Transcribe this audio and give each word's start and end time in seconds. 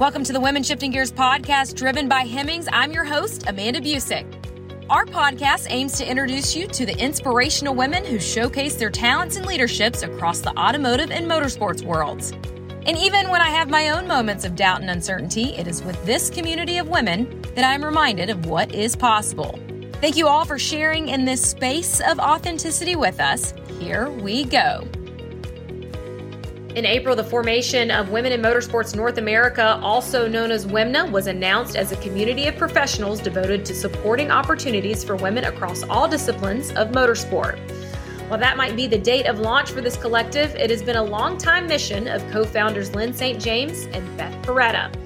Welcome 0.00 0.24
to 0.24 0.32
the 0.32 0.40
Women 0.40 0.62
Shifting 0.62 0.90
Gears 0.90 1.12
podcast 1.12 1.74
driven 1.74 2.08
by 2.08 2.20
Hemmings. 2.20 2.66
I'm 2.72 2.92
your 2.92 3.04
host, 3.04 3.44
Amanda 3.46 3.78
Busick. 3.78 4.24
Our 4.88 5.04
podcast 5.04 5.66
aims 5.68 5.98
to 5.98 6.10
introduce 6.10 6.56
you 6.56 6.66
to 6.68 6.86
the 6.86 6.98
inspirational 6.98 7.74
women 7.74 8.02
who 8.02 8.18
showcase 8.18 8.74
their 8.74 8.88
talents 8.88 9.36
and 9.36 9.44
leaderships 9.44 10.02
across 10.02 10.40
the 10.40 10.58
automotive 10.58 11.10
and 11.10 11.30
motorsports 11.30 11.84
worlds. 11.84 12.32
And 12.86 12.96
even 12.96 13.28
when 13.28 13.42
I 13.42 13.50
have 13.50 13.68
my 13.68 13.90
own 13.90 14.08
moments 14.08 14.46
of 14.46 14.56
doubt 14.56 14.80
and 14.80 14.88
uncertainty, 14.88 15.54
it 15.56 15.68
is 15.68 15.82
with 15.82 16.02
this 16.06 16.30
community 16.30 16.78
of 16.78 16.88
women 16.88 17.42
that 17.54 17.64
I'm 17.64 17.84
reminded 17.84 18.30
of 18.30 18.46
what 18.46 18.74
is 18.74 18.96
possible. 18.96 19.60
Thank 20.00 20.16
you 20.16 20.26
all 20.26 20.46
for 20.46 20.58
sharing 20.58 21.10
in 21.10 21.26
this 21.26 21.46
space 21.46 22.00
of 22.00 22.18
authenticity 22.18 22.96
with 22.96 23.20
us. 23.20 23.52
Here 23.78 24.10
we 24.10 24.46
go. 24.46 24.88
In 26.74 26.86
April, 26.86 27.14
the 27.14 27.22
formation 27.22 27.90
of 27.90 28.08
Women 28.08 28.32
in 28.32 28.40
Motorsports 28.40 28.96
North 28.96 29.18
America, 29.18 29.78
also 29.82 30.26
known 30.26 30.50
as 30.50 30.64
WIMNA, 30.64 31.10
was 31.10 31.26
announced 31.26 31.76
as 31.76 31.92
a 31.92 31.96
community 31.96 32.46
of 32.46 32.56
professionals 32.56 33.20
devoted 33.20 33.66
to 33.66 33.74
supporting 33.74 34.30
opportunities 34.30 35.04
for 35.04 35.14
women 35.16 35.44
across 35.44 35.82
all 35.82 36.08
disciplines 36.08 36.70
of 36.70 36.88
motorsport. 36.88 37.58
While 38.30 38.40
that 38.40 38.56
might 38.56 38.74
be 38.74 38.86
the 38.86 38.96
date 38.96 39.26
of 39.26 39.38
launch 39.38 39.70
for 39.70 39.82
this 39.82 39.98
collective, 39.98 40.54
it 40.54 40.70
has 40.70 40.82
been 40.82 40.96
a 40.96 41.02
long 41.02 41.36
time 41.36 41.66
mission 41.66 42.08
of 42.08 42.26
co 42.30 42.42
founders 42.42 42.94
Lyn 42.94 43.12
St. 43.12 43.38
James 43.38 43.84
and 43.92 44.16
Beth 44.16 44.34
Paretta. 44.40 45.01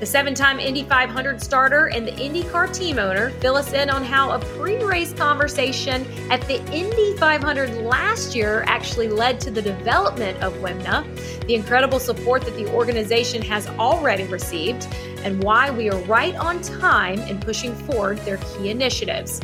The 0.00 0.06
seven 0.06 0.32
time 0.32 0.58
Indy 0.58 0.84
500 0.84 1.42
starter 1.42 1.88
and 1.88 2.08
the 2.08 2.12
IndyCar 2.12 2.74
team 2.74 2.98
owner 2.98 3.28
fill 3.42 3.54
us 3.56 3.74
in 3.74 3.90
on 3.90 4.02
how 4.02 4.30
a 4.30 4.38
pre 4.38 4.82
race 4.82 5.12
conversation 5.12 6.06
at 6.30 6.40
the 6.48 6.56
Indy 6.72 7.14
500 7.18 7.82
last 7.82 8.34
year 8.34 8.64
actually 8.66 9.08
led 9.08 9.38
to 9.40 9.50
the 9.50 9.60
development 9.60 10.42
of 10.42 10.54
WIMNA, 10.54 11.46
the 11.46 11.54
incredible 11.54 12.00
support 12.00 12.46
that 12.46 12.56
the 12.56 12.66
organization 12.72 13.42
has 13.42 13.66
already 13.66 14.24
received, 14.24 14.88
and 15.22 15.44
why 15.44 15.70
we 15.70 15.90
are 15.90 16.00
right 16.04 16.34
on 16.36 16.62
time 16.62 17.18
in 17.18 17.38
pushing 17.38 17.74
forward 17.74 18.16
their 18.20 18.38
key 18.38 18.70
initiatives. 18.70 19.42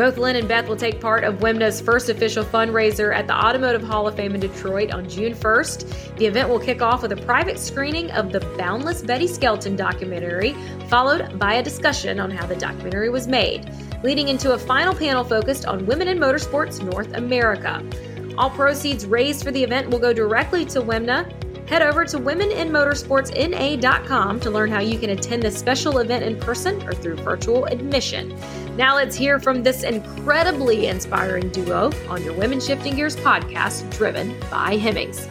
Both 0.00 0.16
Lyn 0.16 0.36
and 0.36 0.48
Beth 0.48 0.66
will 0.66 0.78
take 0.78 0.98
part 0.98 1.24
of 1.24 1.40
WIMNA's 1.40 1.78
first 1.78 2.08
official 2.08 2.42
fundraiser 2.42 3.14
at 3.14 3.26
the 3.26 3.34
Automotive 3.34 3.82
Hall 3.82 4.08
of 4.08 4.16
Fame 4.16 4.34
in 4.34 4.40
Detroit 4.40 4.92
on 4.92 5.06
June 5.06 5.34
1st. 5.34 6.16
The 6.16 6.24
event 6.24 6.48
will 6.48 6.58
kick 6.58 6.80
off 6.80 7.02
with 7.02 7.12
a 7.12 7.16
private 7.16 7.58
screening 7.58 8.10
of 8.12 8.32
the 8.32 8.40
Boundless 8.56 9.02
Betty 9.02 9.26
Skelton 9.26 9.76
documentary, 9.76 10.54
followed 10.88 11.38
by 11.38 11.56
a 11.56 11.62
discussion 11.62 12.18
on 12.18 12.30
how 12.30 12.46
the 12.46 12.56
documentary 12.56 13.10
was 13.10 13.28
made, 13.28 13.70
leading 14.02 14.28
into 14.28 14.52
a 14.52 14.58
final 14.58 14.94
panel 14.94 15.22
focused 15.22 15.66
on 15.66 15.84
women 15.84 16.08
in 16.08 16.18
motorsports 16.18 16.82
North 16.82 17.12
America. 17.12 17.84
All 18.38 18.48
proceeds 18.48 19.04
raised 19.04 19.44
for 19.44 19.50
the 19.50 19.62
event 19.62 19.90
will 19.90 19.98
go 19.98 20.14
directly 20.14 20.64
to 20.64 20.80
WIMNA 20.80 21.30
Head 21.70 21.82
over 21.82 22.04
to 22.04 22.18
womeninmotorsportsna.com 22.18 24.40
to 24.40 24.50
learn 24.50 24.70
how 24.72 24.80
you 24.80 24.98
can 24.98 25.10
attend 25.10 25.44
this 25.44 25.56
special 25.56 25.98
event 25.98 26.24
in 26.24 26.36
person 26.36 26.82
or 26.82 26.92
through 26.92 27.14
virtual 27.18 27.66
admission. 27.66 28.36
Now 28.80 28.96
let's 28.96 29.14
hear 29.14 29.38
from 29.38 29.62
this 29.62 29.82
incredibly 29.82 30.86
inspiring 30.86 31.50
duo 31.50 31.92
on 32.08 32.24
your 32.24 32.32
Women 32.32 32.60
Shifting 32.60 32.96
Gears 32.96 33.14
podcast, 33.14 33.90
driven 33.90 34.34
by 34.50 34.76
Hemmings. 34.78 35.28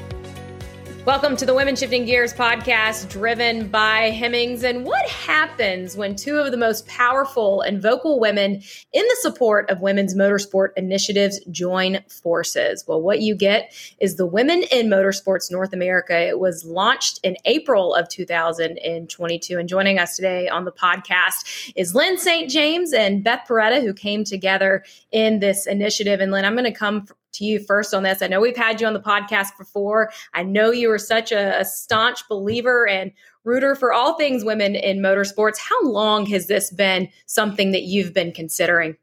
Welcome 1.05 1.38
to 1.38 1.45
the 1.45 1.55
Women 1.55 1.78
Shifting 1.78 2.05
Gears 2.05 2.33
podcast, 2.33 3.09
driven 3.09 3.69
by 3.69 4.09
Hemmings. 4.09 4.64
And 4.64 4.86
what 4.86 5.08
happens 5.08 5.95
when 5.95 6.16
two 6.16 6.38
of 6.38 6.52
the 6.52 6.58
most 6.58 6.86
powerful 6.88 7.61
and 7.61 7.81
vocal 7.81 8.19
women 8.19 8.61
in 8.92 9.03
the 9.08 9.17
support 9.22 9.70
of 9.70 9.80
women's 9.80 10.14
motorsport 10.14 10.70
initiatives 10.75 11.39
join 11.50 12.03
forces? 12.09 12.83
Well, 12.86 13.02
what 13.02 13.22
you 13.22 13.33
get 13.33 13.73
is 14.00 14.17
the 14.17 14.25
Women 14.25 14.64
in 14.72 14.88
Motorsports 14.88 15.50
North 15.50 15.72
America. 15.72 16.20
It 16.20 16.38
was 16.38 16.66
launched 16.66 17.22
in 17.23 17.38
April 17.45 17.95
of 17.95 18.09
2022. 18.09 19.58
And 19.58 19.70
joining 19.70 20.00
us 20.00 20.17
today 20.17 20.50
on 20.50 20.66
the 20.66 20.72
podcast 20.72 21.72
is 21.75 21.95
Lyn 21.95 22.17
St. 22.17 22.50
James 22.50 22.92
and 22.92 23.23
Beth 23.23 23.45
Paretta, 23.47 23.81
who 23.81 23.94
came 23.94 24.25
together 24.25 24.83
in 25.11 25.39
this 25.39 25.65
initiative. 25.65 26.20
And 26.20 26.32
Lyn, 26.32 26.43
I'm 26.43 26.55
going 26.55 26.65
to 26.65 26.77
come 26.77 27.08
to 27.33 27.45
you 27.45 27.59
first 27.59 27.93
on 27.93 28.03
this. 28.03 28.21
I 28.21 28.27
know 28.27 28.41
we've 28.41 28.57
had 28.57 28.81
you 28.81 28.87
on 28.87 28.93
the 28.93 28.99
podcast 28.99 29.57
before. 29.57 30.11
I 30.33 30.43
know 30.43 30.71
you 30.71 30.91
are 30.91 30.99
such 30.99 31.31
a, 31.31 31.59
a 31.59 31.65
staunch 31.65 32.27
believer 32.27 32.87
and 32.87 33.11
rooter 33.43 33.75
for 33.75 33.93
all 33.93 34.17
things 34.17 34.43
women 34.43 34.75
in 34.75 34.99
motorsports. 34.99 35.57
How 35.57 35.83
long 35.83 36.25
has 36.27 36.47
this 36.47 36.71
been 36.71 37.09
something 37.25 37.71
that 37.71 37.83
you've 37.83 38.13
been 38.13 38.31
considering? 38.31 38.97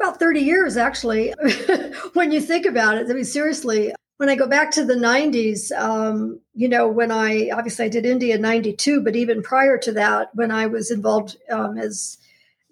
About 0.00 0.20
30 0.20 0.40
years, 0.40 0.76
actually, 0.76 1.34
when 2.12 2.30
you 2.30 2.40
think 2.40 2.66
about 2.66 2.98
it. 2.98 3.10
I 3.10 3.14
mean, 3.14 3.24
seriously, 3.24 3.92
when 4.18 4.28
I 4.28 4.36
go 4.36 4.46
back 4.46 4.70
to 4.72 4.84
the 4.84 4.94
90s, 4.94 5.72
um, 5.72 6.40
you 6.54 6.68
know, 6.68 6.88
when 6.88 7.10
I 7.10 7.50
obviously 7.50 7.86
I 7.86 7.88
did 7.88 8.04
Indy 8.04 8.32
in 8.32 8.40
92, 8.40 9.02
but 9.02 9.16
even 9.16 9.42
prior 9.42 9.78
to 9.78 9.92
that, 9.92 10.30
when 10.34 10.50
I 10.50 10.66
was 10.66 10.90
involved 10.90 11.36
um, 11.50 11.78
as 11.78 12.18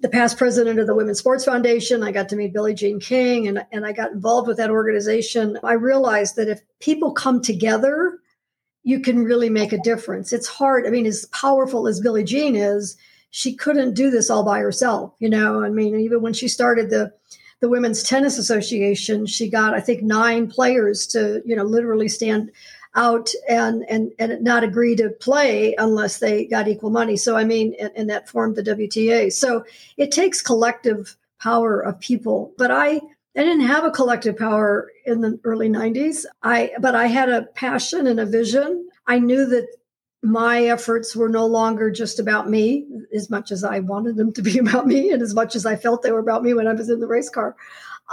the 0.00 0.08
past 0.08 0.36
president 0.36 0.78
of 0.78 0.86
the 0.86 0.94
Women's 0.94 1.18
Sports 1.18 1.44
Foundation. 1.44 2.02
I 2.02 2.12
got 2.12 2.28
to 2.28 2.36
meet 2.36 2.52
Billie 2.52 2.74
Jean 2.74 3.00
King 3.00 3.48
and, 3.48 3.64
and 3.72 3.86
I 3.86 3.92
got 3.92 4.12
involved 4.12 4.48
with 4.48 4.58
that 4.58 4.70
organization. 4.70 5.58
I 5.62 5.72
realized 5.72 6.36
that 6.36 6.48
if 6.48 6.60
people 6.80 7.12
come 7.12 7.40
together, 7.40 8.18
you 8.82 9.00
can 9.00 9.24
really 9.24 9.50
make 9.50 9.72
a 9.72 9.80
difference. 9.80 10.32
It's 10.32 10.46
hard. 10.46 10.86
I 10.86 10.90
mean, 10.90 11.06
as 11.06 11.24
powerful 11.26 11.88
as 11.88 12.00
Billie 12.00 12.24
Jean 12.24 12.54
is, 12.54 12.96
she 13.30 13.54
couldn't 13.54 13.94
do 13.94 14.10
this 14.10 14.30
all 14.30 14.44
by 14.44 14.60
herself. 14.60 15.14
You 15.18 15.28
know, 15.28 15.62
I 15.62 15.70
mean, 15.70 15.98
even 15.98 16.22
when 16.22 16.32
she 16.32 16.48
started 16.48 16.90
the 16.90 17.12
the 17.60 17.68
Women's 17.70 18.02
Tennis 18.02 18.36
Association, 18.36 19.24
she 19.24 19.48
got, 19.48 19.72
I 19.72 19.80
think, 19.80 20.02
nine 20.02 20.46
players 20.46 21.06
to, 21.08 21.42
you 21.46 21.56
know, 21.56 21.64
literally 21.64 22.06
stand 22.06 22.52
out 22.96 23.30
and 23.48 23.84
and 23.88 24.12
and 24.18 24.42
not 24.42 24.64
agree 24.64 24.96
to 24.96 25.10
play 25.10 25.74
unless 25.78 26.18
they 26.18 26.46
got 26.46 26.66
equal 26.66 26.90
money. 26.90 27.16
So 27.16 27.36
I 27.36 27.44
mean, 27.44 27.74
and, 27.78 27.92
and 27.94 28.10
that 28.10 28.28
formed 28.28 28.56
the 28.56 28.62
WTA. 28.62 29.32
So 29.32 29.64
it 29.96 30.10
takes 30.10 30.42
collective 30.42 31.16
power 31.40 31.80
of 31.80 32.00
people. 32.00 32.52
But 32.58 32.70
I 32.70 33.00
I 33.36 33.44
didn't 33.44 33.66
have 33.66 33.84
a 33.84 33.90
collective 33.90 34.38
power 34.38 34.90
in 35.04 35.20
the 35.20 35.38
early 35.44 35.68
90s. 35.68 36.24
I 36.42 36.72
but 36.80 36.94
I 36.94 37.06
had 37.06 37.28
a 37.28 37.42
passion 37.42 38.06
and 38.06 38.18
a 38.18 38.26
vision. 38.26 38.88
I 39.06 39.18
knew 39.18 39.46
that 39.46 39.68
my 40.22 40.64
efforts 40.64 41.14
were 41.14 41.28
no 41.28 41.46
longer 41.46 41.90
just 41.90 42.18
about 42.18 42.48
me 42.48 42.86
as 43.14 43.30
much 43.30 43.52
as 43.52 43.62
I 43.62 43.78
wanted 43.80 44.16
them 44.16 44.32
to 44.32 44.42
be 44.42 44.58
about 44.66 44.86
me 44.86 45.10
and 45.10 45.22
as 45.22 45.34
much 45.34 45.54
as 45.54 45.66
I 45.66 45.76
felt 45.76 46.02
they 46.02 46.12
were 46.12 46.18
about 46.18 46.42
me 46.42 46.54
when 46.54 46.66
I 46.66 46.72
was 46.72 46.88
in 46.88 47.00
the 47.00 47.06
race 47.06 47.28
car. 47.28 47.54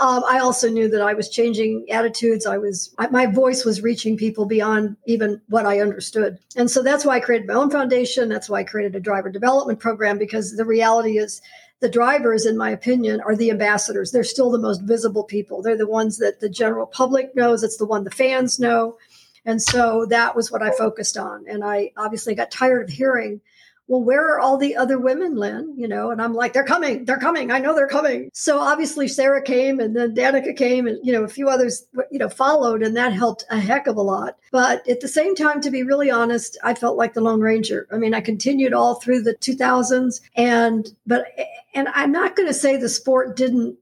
Um, 0.01 0.23
I 0.27 0.39
also 0.39 0.69
knew 0.69 0.89
that 0.89 1.01
I 1.01 1.13
was 1.13 1.29
changing 1.29 1.85
attitudes. 1.91 2.47
I 2.47 2.57
was, 2.57 2.93
I, 2.97 3.07
my 3.07 3.27
voice 3.27 3.63
was 3.63 3.83
reaching 3.83 4.17
people 4.17 4.45
beyond 4.45 4.97
even 5.05 5.39
what 5.49 5.67
I 5.67 5.81
understood. 5.81 6.39
And 6.55 6.69
so 6.69 6.81
that's 6.81 7.05
why 7.05 7.17
I 7.17 7.19
created 7.19 7.47
my 7.47 7.53
own 7.53 7.69
foundation. 7.69 8.27
That's 8.27 8.49
why 8.49 8.61
I 8.61 8.63
created 8.63 8.95
a 8.95 8.99
driver 8.99 9.29
development 9.29 9.79
program 9.79 10.17
because 10.17 10.55
the 10.55 10.65
reality 10.65 11.19
is 11.19 11.41
the 11.79 11.89
drivers, 11.89 12.45
in 12.45 12.57
my 12.57 12.71
opinion, 12.71 13.21
are 13.21 13.35
the 13.35 13.51
ambassadors. 13.51 14.11
They're 14.11 14.23
still 14.23 14.49
the 14.49 14.57
most 14.57 14.81
visible 14.81 15.25
people. 15.25 15.61
They're 15.61 15.77
the 15.77 15.85
ones 15.85 16.17
that 16.17 16.39
the 16.39 16.49
general 16.49 16.87
public 16.87 17.35
knows. 17.35 17.61
It's 17.61 17.77
the 17.77 17.85
one 17.85 18.03
the 18.03 18.09
fans 18.09 18.59
know. 18.59 18.97
And 19.45 19.61
so 19.61 20.05
that 20.09 20.35
was 20.35 20.51
what 20.51 20.63
I 20.63 20.71
focused 20.71 21.17
on. 21.17 21.45
And 21.47 21.63
I 21.63 21.91
obviously 21.97 22.33
got 22.33 22.49
tired 22.49 22.89
of 22.89 22.89
hearing 22.89 23.41
well, 23.87 24.01
where 24.01 24.33
are 24.33 24.39
all 24.39 24.57
the 24.57 24.77
other 24.77 24.97
women, 24.97 25.35
Lyn? 25.35 25.73
You 25.77 25.87
know, 25.87 26.11
and 26.11 26.21
I'm 26.21 26.33
like, 26.33 26.53
they're 26.53 26.63
coming, 26.63 27.03
they're 27.03 27.19
coming. 27.19 27.51
I 27.51 27.59
know 27.59 27.75
they're 27.75 27.87
coming. 27.87 28.29
So 28.33 28.59
obviously 28.59 29.07
Sarah 29.07 29.41
came 29.41 29.79
and 29.79 29.95
then 29.95 30.15
Danica 30.15 30.55
came 30.55 30.87
and, 30.87 30.99
you 31.05 31.11
know, 31.11 31.23
a 31.23 31.29
few 31.29 31.49
others, 31.49 31.85
you 32.09 32.17
know, 32.17 32.29
followed 32.29 32.81
and 32.81 32.95
that 32.95 33.11
helped 33.11 33.45
a 33.49 33.59
heck 33.59 33.87
of 33.87 33.97
a 33.97 34.01
lot. 34.01 34.37
But 34.51 34.87
at 34.87 35.01
the 35.01 35.07
same 35.07 35.35
time, 35.35 35.59
to 35.61 35.71
be 35.71 35.83
really 35.83 36.09
honest, 36.09 36.57
I 36.63 36.75
felt 36.75 36.97
like 36.97 37.13
the 37.13 37.21
Lone 37.21 37.41
Ranger. 37.41 37.87
I 37.91 37.97
mean, 37.97 38.13
I 38.13 38.21
continued 38.21 38.73
all 38.73 38.95
through 38.95 39.23
the 39.23 39.35
2000s 39.35 40.21
and, 40.35 40.87
but, 41.05 41.25
and 41.73 41.89
I'm 41.89 42.11
not 42.11 42.37
going 42.37 42.47
to 42.47 42.53
say 42.53 42.77
the 42.77 42.89
sport 42.89 43.35
didn't, 43.35 43.77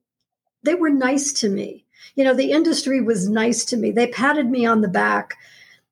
they 0.64 0.76
were 0.76 0.90
nice 0.90 1.32
to 1.34 1.50
me. 1.50 1.86
You 2.16 2.24
know, 2.24 2.34
the 2.34 2.52
industry 2.52 3.02
was 3.02 3.30
nice 3.30 3.66
to 3.66 3.78
me. 3.78 3.92
They 3.92 4.08
patted 4.08 4.50
me 4.50 4.66
on 4.66 4.82
the 4.82 4.88
back 4.88 5.38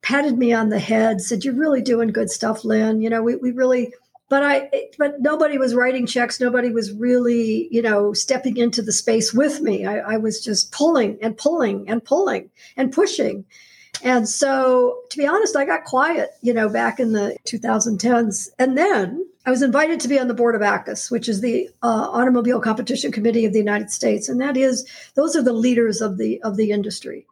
patted 0.01 0.37
me 0.37 0.53
on 0.53 0.69
the 0.69 0.79
head, 0.79 1.21
said, 1.21 1.43
You're 1.43 1.53
really 1.53 1.81
doing 1.81 2.09
good 2.09 2.29
stuff, 2.29 2.63
Lyn. 2.63 3.01
You 3.01 3.09
know, 3.09 3.21
we, 3.21 3.35
we 3.35 3.51
really, 3.51 3.93
but 4.29 4.43
I, 4.43 4.69
but 4.97 5.19
nobody 5.19 5.57
was 5.57 5.75
writing 5.75 6.05
checks. 6.05 6.39
Nobody 6.39 6.71
was 6.71 6.93
really, 6.93 7.67
you 7.71 7.81
know, 7.81 8.13
stepping 8.13 8.57
into 8.57 8.81
the 8.81 8.91
space 8.91 9.33
with 9.33 9.61
me. 9.61 9.85
I, 9.85 9.97
I 10.13 10.17
was 10.17 10.43
just 10.43 10.71
pulling 10.71 11.17
and 11.21 11.37
pulling 11.37 11.89
and 11.89 12.03
pulling 12.03 12.49
and 12.77 12.91
pushing. 12.91 13.45
And 14.03 14.29
so, 14.29 14.99
to 15.09 15.17
be 15.17 15.27
honest, 15.27 15.55
I 15.55 15.65
got 15.65 15.83
quiet, 15.83 16.29
you 16.41 16.53
know, 16.53 16.69
back 16.69 16.99
in 16.99 17.11
the 17.11 17.35
2010s. 17.45 18.49
And 18.57 18.77
then 18.77 19.25
I 19.45 19.51
was 19.51 19.61
invited 19.61 19.99
to 20.01 20.07
be 20.07 20.19
on 20.19 20.27
the 20.27 20.33
board 20.33 20.55
of 20.55 20.61
ACCUS, 20.61 21.09
which 21.09 21.27
is 21.27 21.41
the 21.41 21.69
uh, 21.81 22.09
Automobile 22.11 22.61
Competition 22.61 23.11
Committee 23.11 23.45
of 23.45 23.53
the 23.53 23.59
United 23.59 23.89
States, 23.89 24.29
and 24.29 24.39
that 24.41 24.55
is 24.55 24.87
those 25.15 25.35
are 25.35 25.41
the 25.41 25.53
leaders 25.53 26.01
of 26.01 26.17
the 26.17 26.41
of 26.43 26.55
the 26.55 26.71
industry. 26.71 27.25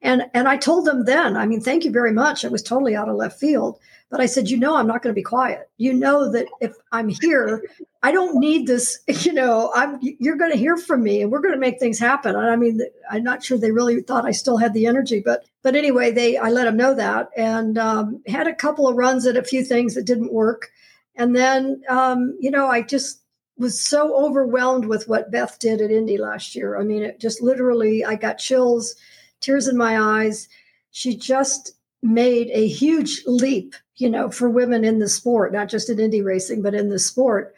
And 0.00 0.26
and 0.32 0.48
I 0.48 0.56
told 0.56 0.84
them 0.84 1.04
then, 1.04 1.36
I 1.36 1.46
mean, 1.46 1.60
thank 1.60 1.84
you 1.84 1.90
very 1.90 2.12
much. 2.12 2.44
It 2.44 2.52
was 2.52 2.62
totally 2.62 2.94
out 2.94 3.08
of 3.08 3.16
left 3.16 3.40
field. 3.40 3.78
But 4.10 4.20
I 4.20 4.26
said, 4.26 4.48
you 4.48 4.56
know, 4.56 4.76
I'm 4.76 4.86
not 4.86 5.02
going 5.02 5.12
to 5.12 5.18
be 5.18 5.24
quiet. 5.24 5.68
You 5.76 5.92
know 5.92 6.30
that 6.32 6.46
if 6.60 6.74
I'm 6.92 7.08
here, 7.08 7.62
I 8.02 8.10
don't 8.10 8.38
need 8.38 8.66
this. 8.66 9.00
You 9.08 9.32
know, 9.32 9.70
I'm 9.74 9.98
you're 10.00 10.36
going 10.36 10.52
to 10.52 10.56
hear 10.56 10.76
from 10.76 11.02
me, 11.02 11.20
and 11.20 11.30
we're 11.30 11.40
going 11.40 11.54
to 11.54 11.60
make 11.60 11.78
things 11.78 11.98
happen. 11.98 12.36
And 12.36 12.48
I 12.48 12.56
mean, 12.56 12.80
I'm 13.10 13.24
not 13.24 13.42
sure 13.42 13.58
they 13.58 13.72
really 13.72 14.00
thought 14.00 14.24
I 14.24 14.30
still 14.30 14.56
had 14.56 14.72
the 14.72 14.86
energy, 14.86 15.20
but 15.20 15.44
but 15.62 15.74
anyway, 15.74 16.12
they 16.12 16.38
I 16.38 16.50
let 16.50 16.64
them 16.64 16.76
know 16.76 16.94
that 16.94 17.28
and 17.36 17.76
um, 17.76 18.22
had 18.26 18.46
a 18.46 18.54
couple 18.54 18.88
of 18.88 18.96
runs 18.96 19.26
at 19.26 19.36
a 19.36 19.44
few 19.44 19.64
things 19.64 19.94
that 19.94 20.06
didn't 20.06 20.32
work. 20.32 20.70
And 21.16 21.34
then, 21.34 21.82
um, 21.88 22.38
you 22.40 22.50
know, 22.50 22.68
I 22.68 22.82
just 22.82 23.20
was 23.58 23.80
so 23.80 24.16
overwhelmed 24.24 24.86
with 24.86 25.08
what 25.08 25.32
Beth 25.32 25.58
did 25.58 25.80
at 25.80 25.90
Indy 25.90 26.16
last 26.16 26.54
year. 26.54 26.78
I 26.78 26.84
mean, 26.84 27.02
it 27.02 27.20
just 27.20 27.42
literally, 27.42 28.04
I 28.04 28.14
got 28.14 28.38
chills, 28.38 28.94
tears 29.40 29.68
in 29.68 29.76
my 29.76 29.98
eyes. 29.98 30.48
She 30.90 31.16
just 31.16 31.72
made 32.02 32.48
a 32.52 32.66
huge 32.66 33.22
leap, 33.26 33.74
you 33.96 34.08
know, 34.08 34.30
for 34.30 34.48
women 34.48 34.84
in 34.84 34.98
the 34.98 35.08
sport, 35.08 35.52
not 35.52 35.68
just 35.68 35.90
in 35.90 35.98
Indy 36.00 36.22
racing, 36.22 36.62
but 36.62 36.74
in 36.74 36.88
the 36.88 36.98
sport. 36.98 37.54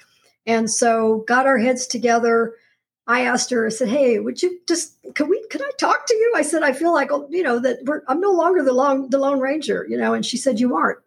And 0.47 0.71
so 0.71 1.25
got 1.29 1.47
our 1.47 1.59
heads 1.59 1.87
together. 1.87 2.55
I 3.07 3.23
asked 3.23 3.51
her, 3.51 3.67
I 3.67 3.71
said, 3.71 3.89
Hey, 3.89 4.19
would 4.19 4.43
you 4.43 4.59
just, 4.67 4.97
can 5.15 5.29
we, 5.29 5.45
can 5.49 5.63
I 5.63 5.71
talk 5.79 6.07
to 6.07 6.15
you? 6.15 6.33
I 6.37 6.43
said, 6.43 6.63
I 6.63 6.73
feel 6.73 6.93
like, 6.93 7.11
you 7.29 7.43
know, 7.43 7.59
that 7.59 7.79
we're, 7.85 8.03
I'm 8.09 8.21
no 8.21 8.33
longer 8.33 8.63
the 8.63 8.73
lone, 8.73 9.11
the 9.11 9.19
lone 9.19 9.41
ranger, 9.41 9.87
you 9.89 9.99
know, 9.99 10.15
and 10.15 10.25
she 10.25 10.37
said, 10.37 10.61
you 10.61 10.77
aren't 10.77 10.99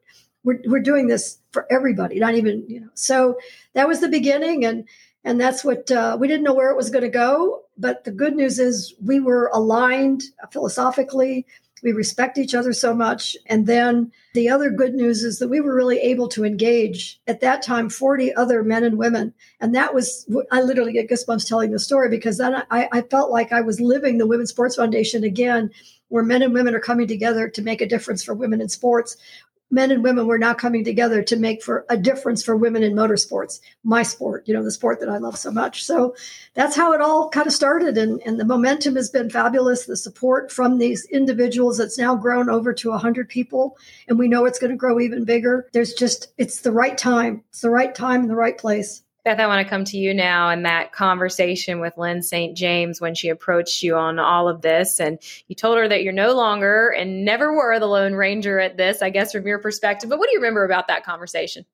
we're, 0.43 0.59
we're 0.65 0.79
doing 0.79 1.07
this 1.07 1.39
for 1.51 1.65
everybody 1.71 2.19
not 2.19 2.35
even 2.35 2.65
you 2.67 2.81
know 2.81 2.89
so 2.93 3.37
that 3.73 3.87
was 3.87 3.99
the 3.99 4.07
beginning 4.07 4.65
and 4.65 4.87
and 5.23 5.39
that's 5.39 5.63
what 5.63 5.89
uh, 5.91 6.17
we 6.19 6.27
didn't 6.27 6.43
know 6.43 6.53
where 6.53 6.69
it 6.69 6.77
was 6.77 6.89
going 6.89 7.03
to 7.03 7.09
go 7.09 7.63
but 7.77 8.03
the 8.03 8.11
good 8.11 8.35
news 8.35 8.59
is 8.59 8.93
we 9.03 9.19
were 9.19 9.49
aligned 9.53 10.23
philosophically. 10.51 11.45
We 11.81 11.91
respect 11.91 12.37
each 12.37 12.55
other 12.55 12.71
so 12.71 12.93
much. 12.93 13.35
And 13.47 13.67
then 13.67 14.11
the 14.33 14.47
other 14.47 14.69
good 14.69 14.93
news 14.93 15.23
is 15.23 15.39
that 15.39 15.49
we 15.49 15.59
were 15.59 15.75
really 15.75 15.99
able 15.99 16.29
to 16.29 16.45
engage 16.45 17.19
at 17.27 17.41
that 17.41 17.61
time 17.61 17.89
40 17.89 18.33
other 18.35 18.63
men 18.63 18.83
and 18.83 18.97
women. 18.97 19.33
And 19.59 19.75
that 19.75 19.93
was 19.93 20.25
i 20.51 20.61
literally 20.61 20.93
get 20.93 21.09
goosebumps 21.09 21.47
telling 21.47 21.71
the 21.71 21.79
story 21.79 22.09
because 22.09 22.37
then 22.37 22.63
I, 22.71 22.87
I 22.91 23.01
felt 23.01 23.31
like 23.31 23.51
i 23.51 23.61
was 23.61 23.81
living 23.81 24.17
the 24.17 24.27
women's 24.27 24.49
sports 24.49 24.75
foundation 24.75 25.23
again 25.23 25.69
where 26.09 26.23
men 26.23 26.41
and 26.41 26.53
women 26.53 26.75
are 26.75 26.79
coming 26.79 27.07
together 27.07 27.49
to 27.49 27.61
make 27.61 27.81
a 27.81 27.87
difference 27.87 28.23
for 28.23 28.33
women 28.33 28.61
in 28.61 28.69
sports 28.69 29.17
men 29.73 29.89
and 29.89 30.03
women 30.03 30.27
were 30.27 30.37
now 30.37 30.53
coming 30.53 30.83
together 30.83 31.23
to 31.23 31.35
make 31.35 31.63
for 31.63 31.83
a 31.89 31.97
difference 31.97 32.43
for 32.43 32.55
women 32.55 32.83
in 32.83 32.93
motorsports, 32.93 33.59
my 33.83 34.03
sport, 34.03 34.47
you 34.47 34.53
know, 34.53 34.63
the 34.63 34.71
sport 34.71 34.99
that 34.99 35.09
I 35.09 35.17
love 35.17 35.35
so 35.35 35.51
much. 35.51 35.83
So 35.83 36.15
that's 36.53 36.75
how 36.75 36.93
it 36.93 37.01
all 37.01 37.29
kind 37.29 37.47
of 37.47 37.53
started. 37.53 37.97
And, 37.97 38.21
and 38.23 38.39
the 38.39 38.45
momentum 38.45 38.95
has 38.95 39.09
been 39.09 39.31
fabulous. 39.31 39.85
The 39.85 39.97
support 39.97 40.51
from 40.51 40.77
these 40.77 41.05
individuals 41.05 41.79
that's 41.79 41.97
now 41.97 42.15
grown 42.15 42.51
over 42.51 42.71
to 42.71 42.91
100 42.91 43.27
people. 43.27 43.75
And 44.07 44.19
we 44.19 44.27
know 44.27 44.45
it's 44.45 44.59
going 44.59 44.71
to 44.71 44.77
grow 44.77 44.99
even 44.99 45.25
bigger. 45.25 45.67
There's 45.73 45.93
just, 45.93 46.31
it's 46.37 46.61
the 46.61 46.71
right 46.71 46.97
time. 46.97 47.43
It's 47.49 47.61
the 47.61 47.71
right 47.71 47.95
time 47.95 48.21
in 48.21 48.27
the 48.27 48.35
right 48.35 48.57
place. 48.57 49.01
Beth, 49.23 49.39
I 49.39 49.47
want 49.47 49.65
to 49.65 49.69
come 49.69 49.85
to 49.85 49.97
you 49.97 50.13
now 50.13 50.49
and 50.49 50.65
that 50.65 50.91
conversation 50.91 51.79
with 51.79 51.97
Lyn 51.97 52.21
St. 52.21 52.57
James 52.57 52.99
when 52.99 53.15
she 53.15 53.29
approached 53.29 53.81
you 53.81 53.95
on 53.95 54.19
all 54.19 54.49
of 54.49 54.61
this. 54.61 54.99
And 54.99 55.17
you 55.47 55.55
told 55.55 55.77
her 55.77 55.87
that 55.87 56.03
you're 56.03 56.11
no 56.11 56.33
longer 56.33 56.89
and 56.89 57.23
never 57.23 57.53
were 57.53 57.79
the 57.79 57.85
Lone 57.85 58.15
Ranger 58.15 58.59
at 58.59 58.75
this, 58.75 59.01
I 59.01 59.09
guess, 59.09 59.31
from 59.31 59.47
your 59.47 59.59
perspective. 59.59 60.09
But 60.09 60.19
what 60.19 60.27
do 60.27 60.33
you 60.33 60.39
remember 60.39 60.65
about 60.65 60.89
that 60.89 61.05
conversation? 61.05 61.65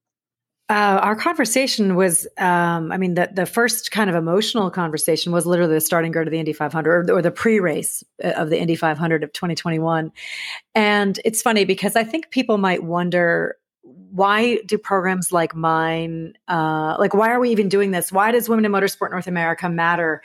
Uh, 0.69 0.99
our 1.01 1.15
conversation 1.15 1.95
was, 1.95 2.27
um, 2.37 2.91
I 2.91 2.97
mean, 2.97 3.15
the, 3.15 3.27
the 3.33 3.47
first 3.47 3.89
kind 3.89 4.07
of 4.07 4.15
emotional 4.15 4.69
conversation 4.69 5.31
was 5.31 5.47
literally 5.47 5.73
the 5.73 5.81
starting 5.81 6.11
grid 6.11 6.27
of 6.27 6.31
the 6.31 6.37
Indy 6.37 6.53
500 6.53 7.09
or, 7.09 7.15
or 7.17 7.21
the 7.23 7.31
pre 7.31 7.59
race 7.59 8.03
uh, 8.23 8.33
of 8.35 8.51
the 8.51 8.59
Indy 8.59 8.75
500 8.75 9.23
of 9.23 9.33
2021. 9.33 10.11
And 10.75 11.19
it's 11.25 11.41
funny 11.41 11.65
because 11.65 11.95
I 11.95 12.03
think 12.03 12.29
people 12.29 12.59
might 12.59 12.83
wonder 12.83 13.57
why 14.11 14.57
do 14.65 14.77
programs 14.77 15.31
like 15.31 15.55
mine 15.55 16.33
uh, 16.47 16.95
like 16.99 17.13
why 17.13 17.29
are 17.29 17.39
we 17.39 17.49
even 17.49 17.69
doing 17.69 17.91
this? 17.91 18.11
Why 18.11 18.31
does 18.31 18.49
women 18.49 18.65
in 18.65 18.71
motorsport 18.71 19.11
north 19.11 19.27
america 19.27 19.69
matter? 19.69 20.21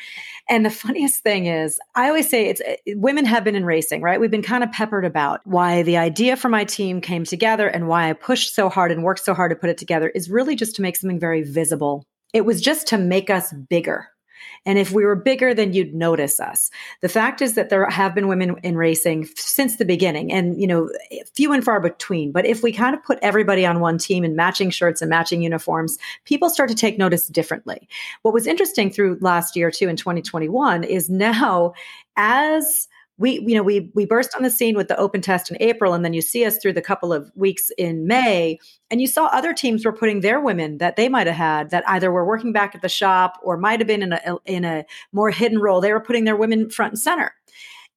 And 0.48 0.64
the 0.64 0.70
funniest 0.70 1.22
thing 1.22 1.46
is 1.46 1.78
i 1.94 2.08
always 2.08 2.28
say 2.28 2.46
it's 2.46 2.60
eh, 2.64 2.76
women 2.88 3.24
have 3.24 3.44
been 3.44 3.54
in 3.54 3.64
racing 3.64 4.02
right? 4.02 4.20
We've 4.20 4.30
been 4.30 4.42
kind 4.42 4.64
of 4.64 4.72
peppered 4.72 5.04
about 5.04 5.40
why 5.44 5.82
the 5.82 5.96
idea 5.96 6.36
for 6.36 6.48
my 6.48 6.64
team 6.64 7.00
came 7.00 7.24
together 7.24 7.68
and 7.68 7.88
why 7.88 8.10
i 8.10 8.12
pushed 8.12 8.54
so 8.54 8.68
hard 8.68 8.92
and 8.92 9.02
worked 9.02 9.24
so 9.24 9.34
hard 9.34 9.50
to 9.50 9.56
put 9.56 9.70
it 9.70 9.78
together 9.78 10.08
is 10.10 10.30
really 10.30 10.56
just 10.56 10.76
to 10.76 10.82
make 10.82 10.96
something 10.96 11.20
very 11.20 11.42
visible. 11.42 12.04
It 12.32 12.44
was 12.44 12.60
just 12.60 12.86
to 12.88 12.98
make 12.98 13.30
us 13.30 13.52
bigger 13.52 14.08
and 14.66 14.78
if 14.78 14.92
we 14.92 15.04
were 15.04 15.14
bigger, 15.14 15.54
then 15.54 15.72
you'd 15.72 15.94
notice 15.94 16.40
us. 16.40 16.70
The 17.00 17.08
fact 17.08 17.42
is 17.42 17.54
that 17.54 17.68
there 17.70 17.88
have 17.88 18.14
been 18.14 18.28
women 18.28 18.56
in 18.62 18.76
racing 18.76 19.28
since 19.36 19.76
the 19.76 19.84
beginning 19.84 20.32
and, 20.32 20.60
you 20.60 20.66
know, 20.66 20.90
few 21.34 21.52
and 21.52 21.64
far 21.64 21.80
between. 21.80 22.32
But 22.32 22.46
if 22.46 22.62
we 22.62 22.72
kind 22.72 22.94
of 22.94 23.02
put 23.04 23.18
everybody 23.20 23.66
on 23.66 23.80
one 23.80 23.98
team 23.98 24.24
in 24.24 24.36
matching 24.36 24.70
shirts 24.70 25.02
and 25.02 25.10
matching 25.10 25.42
uniforms, 25.42 25.98
people 26.24 26.48
start 26.48 26.70
to 26.70 26.74
take 26.74 26.98
notice 26.98 27.28
differently. 27.28 27.88
What 28.22 28.34
was 28.34 28.46
interesting 28.46 28.90
through 28.90 29.18
last 29.20 29.56
year, 29.56 29.70
too, 29.70 29.88
in 29.88 29.96
2021, 29.96 30.84
is 30.84 31.10
now 31.10 31.74
as 32.16 32.88
we 33.16 33.40
you 33.46 33.54
know 33.54 33.62
we 33.62 33.90
we 33.94 34.06
burst 34.06 34.34
on 34.34 34.42
the 34.42 34.50
scene 34.50 34.76
with 34.76 34.88
the 34.88 34.98
open 34.98 35.20
test 35.20 35.50
in 35.50 35.56
April 35.60 35.92
and 35.94 36.04
then 36.04 36.12
you 36.12 36.22
see 36.22 36.44
us 36.44 36.58
through 36.58 36.72
the 36.72 36.82
couple 36.82 37.12
of 37.12 37.30
weeks 37.34 37.70
in 37.78 38.06
May 38.06 38.58
and 38.90 39.00
you 39.00 39.06
saw 39.06 39.26
other 39.26 39.52
teams 39.52 39.84
were 39.84 39.92
putting 39.92 40.20
their 40.20 40.40
women 40.40 40.78
that 40.78 40.96
they 40.96 41.08
might 41.08 41.26
have 41.26 41.36
had 41.36 41.70
that 41.70 41.88
either 41.88 42.10
were 42.10 42.26
working 42.26 42.52
back 42.52 42.74
at 42.74 42.82
the 42.82 42.88
shop 42.88 43.38
or 43.42 43.56
might 43.56 43.80
have 43.80 43.86
been 43.86 44.02
in 44.02 44.12
a 44.12 44.38
in 44.46 44.64
a 44.64 44.84
more 45.12 45.30
hidden 45.30 45.58
role. 45.58 45.80
They 45.80 45.92
were 45.92 46.00
putting 46.00 46.24
their 46.24 46.36
women 46.36 46.70
front 46.70 46.92
and 46.92 47.00
center. 47.00 47.34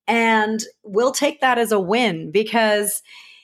And 0.07 0.63
we'll 0.83 1.11
take 1.11 1.41
that 1.41 1.57
as 1.57 1.73
a 1.73 1.79
win 1.79 2.31
because 2.31 3.01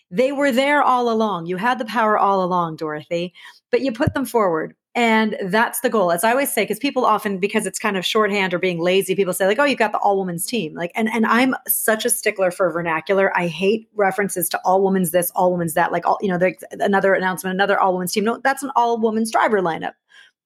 they 0.09 0.31
were 0.31 0.51
there 0.51 0.81
all 0.81 1.11
along. 1.11 1.47
You 1.47 1.57
had 1.57 1.77
the 1.77 1.85
power 1.85 2.17
all 2.17 2.43
along 2.43 2.77
Dorothy 2.77 3.33
but 3.73 3.81
you 3.81 3.91
put 3.91 4.13
them 4.13 4.23
forward 4.23 4.75
and 4.95 5.35
that's 5.45 5.79
the 5.79 5.89
goal. 5.89 6.11
As 6.11 6.23
I 6.23 6.31
always 6.31 6.53
say, 6.53 6.63
because 6.63 6.77
people 6.77 7.03
often, 7.03 7.39
because 7.39 7.65
it's 7.65 7.79
kind 7.79 7.97
of 7.97 8.05
shorthand 8.05 8.53
or 8.53 8.59
being 8.59 8.79
lazy, 8.79 9.15
people 9.15 9.33
say, 9.33 9.47
like, 9.47 9.57
oh, 9.57 9.63
you've 9.63 9.79
got 9.79 9.91
the 9.91 9.97
all 9.97 10.19
women's 10.19 10.45
team. 10.45 10.75
Like, 10.75 10.91
and 10.93 11.09
and 11.09 11.25
I'm 11.25 11.55
such 11.67 12.05
a 12.05 12.09
stickler 12.09 12.51
for 12.51 12.69
vernacular. 12.71 13.35
I 13.35 13.47
hate 13.47 13.89
references 13.95 14.49
to 14.49 14.61
all 14.63 14.83
women's 14.83 15.11
this, 15.11 15.31
all 15.35 15.51
women's 15.51 15.73
that, 15.73 15.91
like 15.91 16.05
all, 16.05 16.19
you 16.21 16.29
know, 16.29 16.39
another 16.71 17.13
announcement, 17.15 17.55
another 17.55 17.79
all 17.79 17.93
women's 17.93 18.11
team. 18.11 18.23
No, 18.23 18.39
that's 18.43 18.61
an 18.61 18.71
all 18.75 18.99
women's 18.99 19.31
driver 19.31 19.61
lineup, 19.61 19.93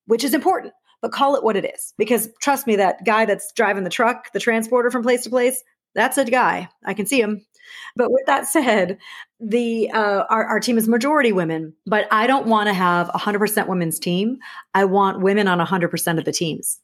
which 0.06 0.24
is 0.24 0.34
important. 0.34 0.74
But 1.02 1.12
call 1.12 1.36
it 1.36 1.44
what 1.44 1.56
it 1.56 1.66
is. 1.66 1.94
Because 1.98 2.30
trust 2.42 2.66
me, 2.66 2.78
that 2.78 3.06
guy 3.06 3.26
that's 3.26 3.52
driving 3.52 3.84
the 3.84 3.90
truck, 3.90 4.32
the 4.32 4.40
transporter 4.40 4.90
from 4.90 5.04
place 5.04 5.24
to 5.24 5.30
place, 5.30 5.64
that's 5.98 6.18
a 6.18 6.24
guy. 6.24 6.70
I 6.86 6.94
can 6.94 7.06
see 7.06 7.20
him. 7.20 7.46
But 7.98 8.12
with 8.12 8.26
that 8.28 8.48
said, 8.48 8.98
the 9.42 9.92
uh, 9.92 10.24
our, 10.30 10.46
our 10.46 10.60
team 10.62 10.78
is 10.78 10.88
majority 10.88 11.34
women, 11.34 11.74
but 11.86 12.08
I 12.12 12.28
don't 12.28 12.48
want 12.48 12.68
to 12.68 12.74
have 12.74 13.10
a 13.14 13.18
hundred 13.18 13.40
percent 13.40 13.68
women's 13.68 14.00
team. 14.00 14.38
I 14.74 14.86
want 14.86 15.22
women 15.22 15.50
on 15.50 15.60
a 15.60 15.66
hundred 15.66 15.90
percent 15.90 16.20
of 16.20 16.26
the 16.26 16.32
teams. 16.32 16.80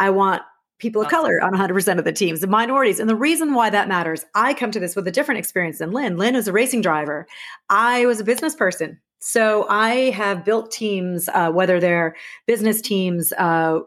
I 0.00 0.10
want 0.10 0.42
people 0.78 1.02
of 1.02 1.08
color 1.08 1.42
on 1.42 1.54
100% 1.54 1.98
of 1.98 2.04
the 2.04 2.12
teams, 2.12 2.40
the 2.40 2.46
minorities. 2.46 3.00
And 3.00 3.08
the 3.08 3.16
reason 3.16 3.54
why 3.54 3.70
that 3.70 3.88
matters, 3.88 4.26
I 4.34 4.52
come 4.52 4.70
to 4.72 4.80
this 4.80 4.94
with 4.94 5.08
a 5.08 5.10
different 5.10 5.38
experience 5.38 5.78
than 5.78 5.92
lyn 5.92 6.18
lyn 6.18 6.36
is 6.36 6.48
a 6.48 6.52
racing 6.52 6.82
driver. 6.82 7.26
I 7.70 8.04
was 8.04 8.20
a 8.20 8.24
business 8.24 8.54
person. 8.54 9.00
So 9.20 9.66
I 9.68 10.10
have 10.10 10.44
built 10.44 10.70
teams, 10.70 11.28
uh, 11.32 11.50
whether 11.50 11.80
they're 11.80 12.14
business 12.46 12.82
teams, 12.82 13.32
uh, 13.32 13.80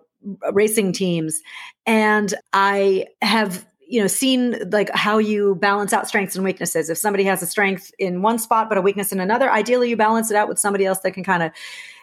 racing 0.52 0.92
teams, 0.94 1.40
and 1.86 2.34
I 2.52 3.06
have 3.22 3.66
you 3.90 4.00
know 4.00 4.08
seen 4.08 4.70
like 4.72 4.90
how 4.94 5.18
you 5.18 5.56
balance 5.56 5.92
out 5.92 6.08
strengths 6.08 6.36
and 6.36 6.46
weaknesses. 6.46 6.90
If 6.90 6.98
somebody 6.98 7.24
has 7.26 7.42
a 7.42 7.48
strength 7.48 7.92
in 8.00 8.22
one 8.22 8.40
spot 8.40 8.70
but 8.70 8.78
a 8.78 8.82
weakness 8.82 9.12
in 9.12 9.20
another 9.20 9.52
ideally 9.52 9.90
you 9.90 9.98
balance 9.98 10.32
it 10.32 10.38
out 10.38 10.48
with 10.48 10.60
somebody 10.60 10.86
else 10.86 11.00
that 11.00 11.12
can 11.12 11.24
kind 11.24 11.44
of 11.44 11.52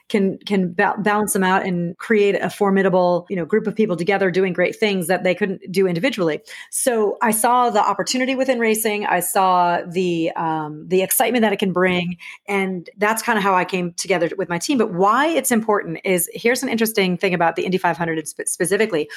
can 0.08 0.38
can 0.38 0.72
ba- 0.72 0.94
balance 0.98 1.32
them 1.32 1.42
out 1.42 1.64
and 1.66 1.96
create 1.98 2.36
a 2.36 2.48
formidable 2.48 3.26
you 3.28 3.36
know 3.36 3.44
group 3.44 3.66
of 3.66 3.74
people 3.74 3.96
together 3.96 4.30
doing 4.30 4.52
great 4.52 4.76
things 4.76 5.08
that 5.08 5.24
they 5.24 5.34
couldn't 5.34 5.60
do 5.70 5.86
individually. 5.86 6.40
So 6.70 7.16
i 7.22 7.30
saw 7.30 7.70
the 7.70 7.80
opportunity 7.80 8.34
within 8.34 8.58
racing. 8.58 9.06
I 9.06 9.20
saw 9.20 9.80
the 9.86 10.30
um, 10.32 10.86
the 10.88 11.02
excitement 11.02 11.42
that 11.42 11.52
it 11.52 11.58
can 11.58 11.72
bring 11.72 12.18
and 12.46 12.88
that's 12.98 13.22
kind 13.22 13.36
of 13.36 13.42
how 13.42 13.54
i 13.54 13.64
came 13.64 13.92
together 13.94 14.30
with 14.36 14.48
my 14.48 14.58
team. 14.58 14.78
But 14.78 14.92
why 14.92 15.26
it's 15.28 15.50
important 15.50 15.98
is 16.04 16.28
here's 16.32 16.62
an 16.62 16.68
interesting 16.68 17.16
thing 17.16 17.34
about 17.34 17.56
the 17.56 17.64
indy 17.64 17.78
500 17.78 18.28
specifically 18.28 19.08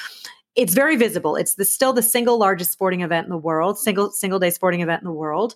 it's 0.56 0.74
very 0.74 0.96
visible. 0.96 1.36
It's 1.36 1.54
the, 1.54 1.64
still 1.64 1.92
the 1.92 2.02
single 2.02 2.38
largest 2.38 2.72
sporting 2.72 3.02
event 3.02 3.24
in 3.24 3.30
the 3.30 3.38
world, 3.38 3.78
single 3.78 4.10
single 4.10 4.38
day 4.38 4.50
sporting 4.50 4.80
event 4.80 5.02
in 5.02 5.06
the 5.06 5.12
world. 5.12 5.54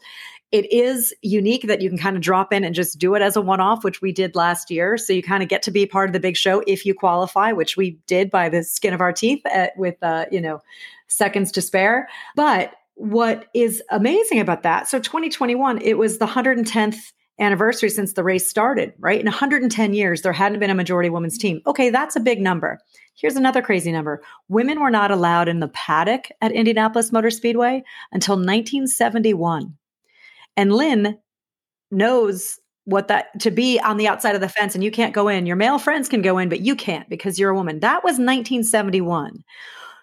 It 0.52 0.72
is 0.72 1.12
unique 1.20 1.66
that 1.66 1.80
you 1.80 1.88
can 1.88 1.98
kind 1.98 2.16
of 2.16 2.22
drop 2.22 2.52
in 2.52 2.62
and 2.62 2.74
just 2.74 2.98
do 2.98 3.14
it 3.16 3.22
as 3.22 3.34
a 3.34 3.40
one 3.40 3.60
off, 3.60 3.82
which 3.82 4.00
we 4.00 4.12
did 4.12 4.36
last 4.36 4.70
year. 4.70 4.96
So 4.96 5.12
you 5.12 5.22
kind 5.22 5.42
of 5.42 5.48
get 5.48 5.62
to 5.62 5.72
be 5.72 5.84
part 5.84 6.08
of 6.08 6.12
the 6.12 6.20
big 6.20 6.36
show 6.36 6.62
if 6.66 6.86
you 6.86 6.94
qualify, 6.94 7.50
which 7.50 7.76
we 7.76 7.98
did 8.06 8.30
by 8.30 8.48
the 8.48 8.62
skin 8.62 8.94
of 8.94 9.00
our 9.00 9.12
teeth 9.12 9.44
at, 9.46 9.76
with 9.76 9.96
uh, 10.02 10.26
you 10.30 10.40
know 10.40 10.62
seconds 11.08 11.50
to 11.52 11.62
spare. 11.62 12.08
But 12.36 12.74
what 12.94 13.46
is 13.52 13.82
amazing 13.90 14.38
about 14.38 14.62
that? 14.62 14.88
So 14.88 15.00
2021, 15.00 15.82
it 15.82 15.98
was 15.98 16.18
the 16.18 16.26
110th 16.26 17.12
anniversary 17.38 17.90
since 17.90 18.12
the 18.12 18.24
race 18.24 18.48
started, 18.48 18.92
right? 18.98 19.18
In 19.18 19.26
110 19.26 19.92
years, 19.92 20.22
there 20.22 20.32
hadn't 20.32 20.60
been 20.60 20.70
a 20.70 20.74
majority 20.74 21.10
women's 21.10 21.38
team. 21.38 21.60
Okay, 21.66 21.90
that's 21.90 22.16
a 22.16 22.20
big 22.20 22.40
number. 22.40 22.78
Here's 23.16 23.36
another 23.36 23.62
crazy 23.62 23.92
number 23.92 24.22
women 24.48 24.80
were 24.80 24.90
not 24.90 25.10
allowed 25.10 25.48
in 25.48 25.60
the 25.60 25.68
paddock 25.68 26.28
at 26.40 26.52
Indianapolis 26.52 27.12
Motor 27.12 27.30
Speedway 27.30 27.82
until 28.12 28.34
1971. 28.34 29.76
And 30.56 30.72
Lyn 30.72 31.18
knows 31.90 32.60
what 32.84 33.08
that 33.08 33.38
to 33.40 33.50
be 33.50 33.80
on 33.80 33.96
the 33.96 34.08
outside 34.08 34.34
of 34.34 34.40
the 34.40 34.48
fence 34.48 34.74
and 34.74 34.84
you 34.84 34.90
can't 34.90 35.14
go 35.14 35.28
in. 35.28 35.46
Your 35.46 35.56
male 35.56 35.78
friends 35.78 36.08
can 36.08 36.22
go 36.22 36.38
in, 36.38 36.48
but 36.48 36.60
you 36.60 36.76
can't 36.76 37.08
because 37.08 37.38
you're 37.38 37.50
a 37.50 37.54
woman. 37.54 37.80
That 37.80 38.04
was 38.04 38.14
1971. 38.14 39.42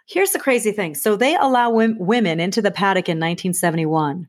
Here's 0.07 0.31
the 0.31 0.39
crazy 0.39 0.71
thing. 0.71 0.95
So 0.95 1.15
they 1.15 1.35
allow 1.35 1.69
women 1.69 2.39
into 2.39 2.61
the 2.61 2.71
paddock 2.71 3.07
in 3.07 3.17
1971. 3.17 4.27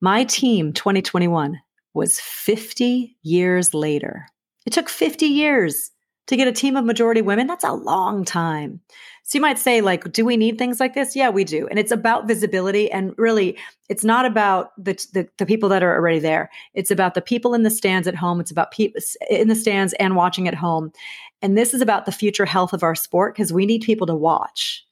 My 0.00 0.24
team 0.24 0.72
2021 0.72 1.60
was 1.96 2.20
50 2.20 3.16
years 3.22 3.74
later. 3.74 4.26
It 4.66 4.72
took 4.72 4.88
50 4.88 5.26
years 5.26 5.90
to 6.26 6.36
get 6.36 6.48
a 6.48 6.52
team 6.52 6.76
of 6.76 6.84
majority 6.84 7.22
women. 7.22 7.46
That's 7.46 7.64
a 7.64 7.72
long 7.72 8.24
time. 8.24 8.80
So 9.22 9.38
you 9.38 9.42
might 9.42 9.58
say, 9.58 9.80
like, 9.80 10.12
do 10.12 10.24
we 10.24 10.36
need 10.36 10.58
things 10.58 10.78
like 10.78 10.94
this? 10.94 11.16
Yeah, 11.16 11.30
we 11.30 11.42
do. 11.42 11.66
And 11.68 11.78
it's 11.78 11.90
about 11.90 12.28
visibility. 12.28 12.90
And 12.90 13.12
really, 13.16 13.56
it's 13.88 14.04
not 14.04 14.24
about 14.24 14.72
the, 14.76 14.94
the, 15.12 15.28
the 15.38 15.46
people 15.46 15.68
that 15.70 15.82
are 15.82 15.94
already 15.94 16.20
there. 16.20 16.50
It's 16.74 16.90
about 16.90 17.14
the 17.14 17.22
people 17.22 17.54
in 17.54 17.62
the 17.62 17.70
stands 17.70 18.06
at 18.06 18.14
home. 18.14 18.40
It's 18.40 18.50
about 18.50 18.70
people 18.70 19.00
in 19.28 19.48
the 19.48 19.56
stands 19.56 19.94
and 19.94 20.14
watching 20.14 20.46
at 20.46 20.54
home. 20.54 20.92
And 21.42 21.56
this 21.56 21.74
is 21.74 21.80
about 21.80 22.06
the 22.06 22.12
future 22.12 22.46
health 22.46 22.72
of 22.72 22.82
our 22.82 22.94
sport 22.94 23.34
because 23.34 23.52
we 23.52 23.66
need 23.66 23.82
people 23.82 24.06
to 24.06 24.14
watch. 24.14 24.84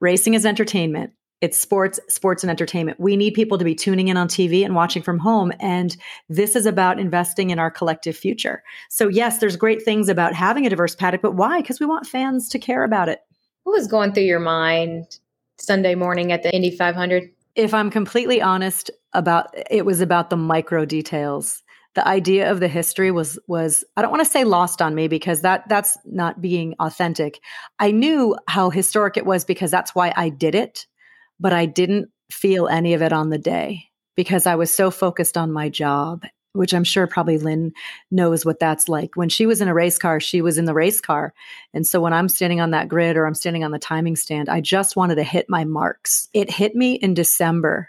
Racing 0.00 0.34
is 0.34 0.46
entertainment. 0.46 1.12
It's 1.44 1.58
sports, 1.58 2.00
sports 2.08 2.42
and 2.42 2.50
entertainment. 2.50 2.98
We 2.98 3.18
need 3.18 3.34
people 3.34 3.58
to 3.58 3.66
be 3.66 3.74
tuning 3.74 4.08
in 4.08 4.16
on 4.16 4.28
TV 4.28 4.64
and 4.64 4.74
watching 4.74 5.02
from 5.02 5.18
home. 5.18 5.52
And 5.60 5.94
this 6.30 6.56
is 6.56 6.64
about 6.64 6.98
investing 6.98 7.50
in 7.50 7.58
our 7.58 7.70
collective 7.70 8.16
future. 8.16 8.62
So, 8.88 9.08
yes, 9.08 9.40
there's 9.40 9.54
great 9.54 9.82
things 9.82 10.08
about 10.08 10.32
having 10.32 10.64
a 10.64 10.70
diverse 10.70 10.94
paddock, 10.94 11.20
but 11.20 11.34
why? 11.34 11.60
Because 11.60 11.80
we 11.80 11.84
want 11.84 12.06
fans 12.06 12.48
to 12.48 12.58
care 12.58 12.82
about 12.82 13.10
it. 13.10 13.20
What 13.64 13.74
was 13.74 13.86
going 13.86 14.14
through 14.14 14.22
your 14.22 14.40
mind 14.40 15.18
Sunday 15.58 15.94
morning 15.94 16.32
at 16.32 16.44
the 16.44 16.54
Indy 16.54 16.70
500? 16.70 17.30
If 17.56 17.74
I'm 17.74 17.90
completely 17.90 18.40
honest 18.40 18.90
about 19.12 19.54
it 19.70 19.84
was 19.84 20.00
about 20.00 20.30
the 20.30 20.38
micro 20.38 20.86
details. 20.86 21.62
The 21.92 22.08
idea 22.08 22.50
of 22.50 22.58
the 22.58 22.68
history 22.68 23.10
was 23.10 23.38
was 23.48 23.84
I 23.98 24.02
don't 24.02 24.10
want 24.10 24.24
to 24.24 24.30
say 24.30 24.44
lost 24.44 24.80
on 24.80 24.94
me 24.94 25.08
because 25.08 25.42
that 25.42 25.68
that's 25.68 25.98
not 26.06 26.40
being 26.40 26.74
authentic. 26.80 27.38
I 27.78 27.90
knew 27.90 28.34
how 28.48 28.70
historic 28.70 29.18
it 29.18 29.26
was 29.26 29.44
because 29.44 29.70
that's 29.70 29.94
why 29.94 30.14
I 30.16 30.30
did 30.30 30.54
it, 30.54 30.86
but 31.44 31.52
I 31.52 31.66
didn't 31.66 32.08
feel 32.32 32.68
any 32.68 32.94
of 32.94 33.02
it 33.02 33.12
on 33.12 33.28
the 33.28 33.36
day 33.36 33.90
because 34.16 34.46
I 34.46 34.54
was 34.54 34.72
so 34.72 34.90
focused 34.90 35.36
on 35.36 35.52
my 35.52 35.68
job 35.68 36.24
which 36.54 36.72
I'm 36.72 36.84
sure 36.84 37.08
probably 37.08 37.36
Lyn 37.36 37.72
knows 38.12 38.46
what 38.46 38.60
that's 38.60 38.88
like. 38.88 39.16
When 39.16 39.28
she 39.28 39.44
was 39.44 39.60
in 39.60 39.66
a 39.66 39.74
race 39.74 39.98
car, 39.98 40.20
she 40.20 40.40
was 40.40 40.56
in 40.56 40.66
the 40.66 40.72
race 40.72 41.00
car. 41.00 41.34
And 41.72 41.84
so 41.84 42.00
when 42.00 42.12
I'm 42.12 42.28
standing 42.28 42.60
on 42.60 42.70
that 42.70 42.88
grid 42.88 43.16
or 43.16 43.26
I'm 43.26 43.34
standing 43.34 43.64
on 43.64 43.72
the 43.72 43.78
timing 43.80 44.14
stand, 44.14 44.48
I 44.48 44.60
just 44.60 44.94
wanted 44.94 45.16
to 45.16 45.24
hit 45.24 45.50
my 45.50 45.64
marks. 45.64 46.28
It 46.32 46.48
hit 46.48 46.76
me 46.76 46.94
in 46.94 47.12
December 47.12 47.88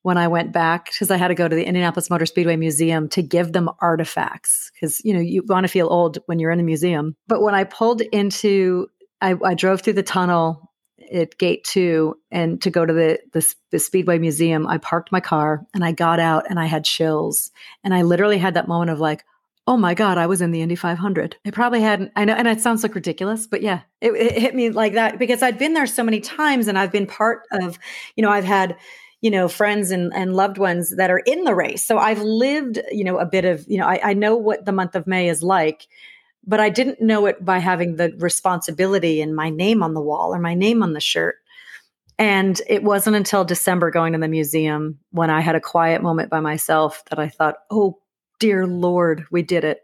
when 0.00 0.16
I 0.16 0.28
went 0.28 0.50
back 0.50 0.86
because 0.86 1.10
I 1.10 1.18
had 1.18 1.28
to 1.28 1.34
go 1.34 1.46
to 1.46 1.54
the 1.54 1.66
Indianapolis 1.66 2.08
Motor 2.08 2.24
Speedway 2.24 2.56
Museum 2.56 3.06
to 3.10 3.22
give 3.22 3.52
them 3.52 3.68
artifacts 3.80 4.72
because 4.72 5.04
you 5.04 5.12
know 5.12 5.20
you 5.20 5.42
want 5.46 5.64
to 5.64 5.68
feel 5.68 5.88
old 5.90 6.16
when 6.24 6.38
you're 6.38 6.50
in 6.50 6.58
the 6.58 6.64
museum. 6.64 7.16
But 7.28 7.42
when 7.42 7.54
I 7.54 7.64
pulled 7.64 8.00
into, 8.00 8.88
I, 9.20 9.34
I 9.44 9.52
drove 9.52 9.82
through 9.82 9.92
the 9.92 10.02
tunnel 10.02 10.72
at 11.12 11.38
gate 11.38 11.64
two 11.64 12.18
and 12.30 12.60
to 12.62 12.70
go 12.70 12.84
to 12.84 12.92
the, 12.92 13.18
the, 13.32 13.54
the 13.70 13.78
speedway 13.78 14.18
museum 14.18 14.66
i 14.66 14.78
parked 14.78 15.12
my 15.12 15.20
car 15.20 15.66
and 15.74 15.84
i 15.84 15.92
got 15.92 16.18
out 16.20 16.44
and 16.48 16.58
i 16.58 16.66
had 16.66 16.84
chills. 16.84 17.50
And 17.84 17.94
i 17.94 18.02
literally 18.02 18.38
had 18.38 18.54
that 18.54 18.68
moment 18.68 18.90
of 18.90 19.00
like 19.00 19.24
oh 19.66 19.76
my 19.76 19.94
god 19.94 20.18
i 20.18 20.26
was 20.26 20.40
in 20.40 20.52
the 20.52 20.62
indy 20.62 20.76
500 20.76 21.36
it 21.44 21.54
probably 21.54 21.80
hadn't 21.80 22.12
i 22.16 22.24
know 22.24 22.34
and 22.34 22.48
it 22.48 22.60
sounds 22.60 22.82
like 22.82 22.94
ridiculous 22.94 23.46
but 23.46 23.62
yeah 23.62 23.80
it, 24.00 24.12
it 24.12 24.38
hit 24.38 24.54
me 24.54 24.70
like 24.70 24.94
that 24.94 25.18
because 25.18 25.42
i'd 25.42 25.58
been 25.58 25.74
there 25.74 25.86
so 25.86 26.04
many 26.04 26.20
times 26.20 26.68
and 26.68 26.78
i've 26.78 26.92
been 26.92 27.06
part 27.06 27.42
of 27.52 27.78
you 28.14 28.22
know 28.22 28.30
i've 28.30 28.44
had 28.44 28.76
you 29.20 29.30
know 29.30 29.48
friends 29.48 29.90
and, 29.90 30.12
and 30.14 30.36
loved 30.36 30.58
ones 30.58 30.94
that 30.96 31.10
are 31.10 31.18
in 31.18 31.44
the 31.44 31.54
race. 31.54 31.84
So 31.84 31.98
i've 31.98 32.22
lived 32.22 32.78
you 32.92 33.04
know 33.04 33.18
a 33.18 33.26
bit 33.26 33.44
of 33.44 33.64
you 33.66 33.78
know 33.78 33.86
I, 33.86 34.10
I 34.10 34.14
know 34.14 34.36
what 34.36 34.64
the 34.64 34.72
month 34.72 34.94
of 34.94 35.06
may 35.06 35.28
is 35.28 35.42
like 35.42 35.88
but 36.46 36.60
I 36.60 36.70
didn't 36.70 37.00
know 37.00 37.26
it 37.26 37.44
by 37.44 37.58
having 37.58 37.96
the 37.96 38.14
responsibility 38.18 39.20
and 39.20 39.34
my 39.34 39.50
name 39.50 39.82
on 39.82 39.94
the 39.94 40.00
wall 40.00 40.34
or 40.34 40.38
my 40.38 40.54
name 40.54 40.82
on 40.82 40.92
the 40.92 41.00
shirt. 41.00 41.36
And 42.18 42.60
it 42.68 42.82
wasn't 42.82 43.16
until 43.16 43.44
December 43.44 43.90
going 43.90 44.14
to 44.14 44.18
the 44.18 44.28
museum 44.28 44.98
when 45.10 45.28
I 45.28 45.40
had 45.40 45.54
a 45.54 45.60
quiet 45.60 46.02
moment 46.02 46.30
by 46.30 46.40
myself 46.40 47.02
that 47.10 47.18
I 47.18 47.28
thought, 47.28 47.56
oh, 47.70 47.98
dear 48.38 48.66
Lord, 48.66 49.26
we 49.30 49.42
did 49.42 49.64
it. 49.64 49.80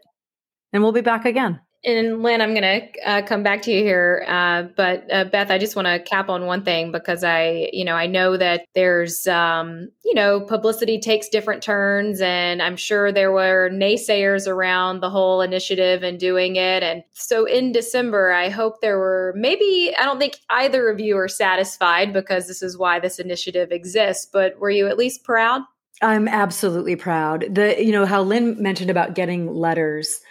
And 0.71 0.81
we'll 0.81 0.93
be 0.93 1.01
back 1.01 1.25
again 1.25 1.59
and 1.85 2.23
Lyn, 2.23 2.41
I'm 2.41 2.53
going 2.53 2.61
to 2.61 3.09
uh, 3.09 3.21
come 3.23 3.43
back 3.43 3.61
to 3.63 3.71
you 3.71 3.83
here, 3.83 4.25
uh, 4.27 4.63
but 4.75 5.05
uh, 5.11 5.25
Beth, 5.25 5.51
I 5.51 5.57
just 5.57 5.75
want 5.75 5.87
to 5.87 5.99
cap 5.99 6.29
on 6.29 6.45
one 6.45 6.63
thing 6.63 6.91
because 6.93 7.23
I, 7.23 7.69
you 7.73 7.83
know, 7.83 7.95
I 7.95 8.07
know 8.07 8.37
that 8.37 8.65
there's, 8.73 9.27
um, 9.27 9.89
you 10.05 10.13
know, 10.13 10.39
publicity 10.39 10.97
takes 10.97 11.27
different 11.27 11.61
turns, 11.61 12.21
and 12.21 12.61
I'm 12.61 12.77
sure 12.77 13.11
there 13.11 13.33
were 13.33 13.69
naysayers 13.73 14.47
around 14.47 15.01
the 15.01 15.09
whole 15.09 15.41
initiative 15.41 16.03
and 16.03 16.17
doing 16.17 16.55
it. 16.55 16.83
And 16.83 17.03
so 17.11 17.45
in 17.45 17.73
December, 17.73 18.31
I 18.31 18.47
hope 18.47 18.79
there 18.79 18.97
were 18.97 19.33
maybe 19.35 19.93
I 19.99 20.05
don't 20.05 20.19
think 20.19 20.37
either 20.49 20.89
of 20.89 21.01
you 21.01 21.17
are 21.17 21.27
satisfied 21.27 22.13
because 22.13 22.47
this 22.47 22.61
is 22.61 22.77
why 22.77 22.99
this 22.99 23.19
initiative 23.19 23.71
exists, 23.71 24.25
but 24.31 24.57
were 24.59 24.71
you 24.71 24.87
at 24.87 24.97
least 24.97 25.25
proud? 25.25 25.61
I'm 26.01 26.27
absolutely 26.27 26.95
proud. 26.95 27.53
The 27.53 27.83
you 27.83 27.91
know 27.91 28.05
how 28.05 28.21
Lyn 28.21 28.61
mentioned 28.61 28.89
about 28.89 29.15
getting 29.15 29.53
letters 29.53 30.21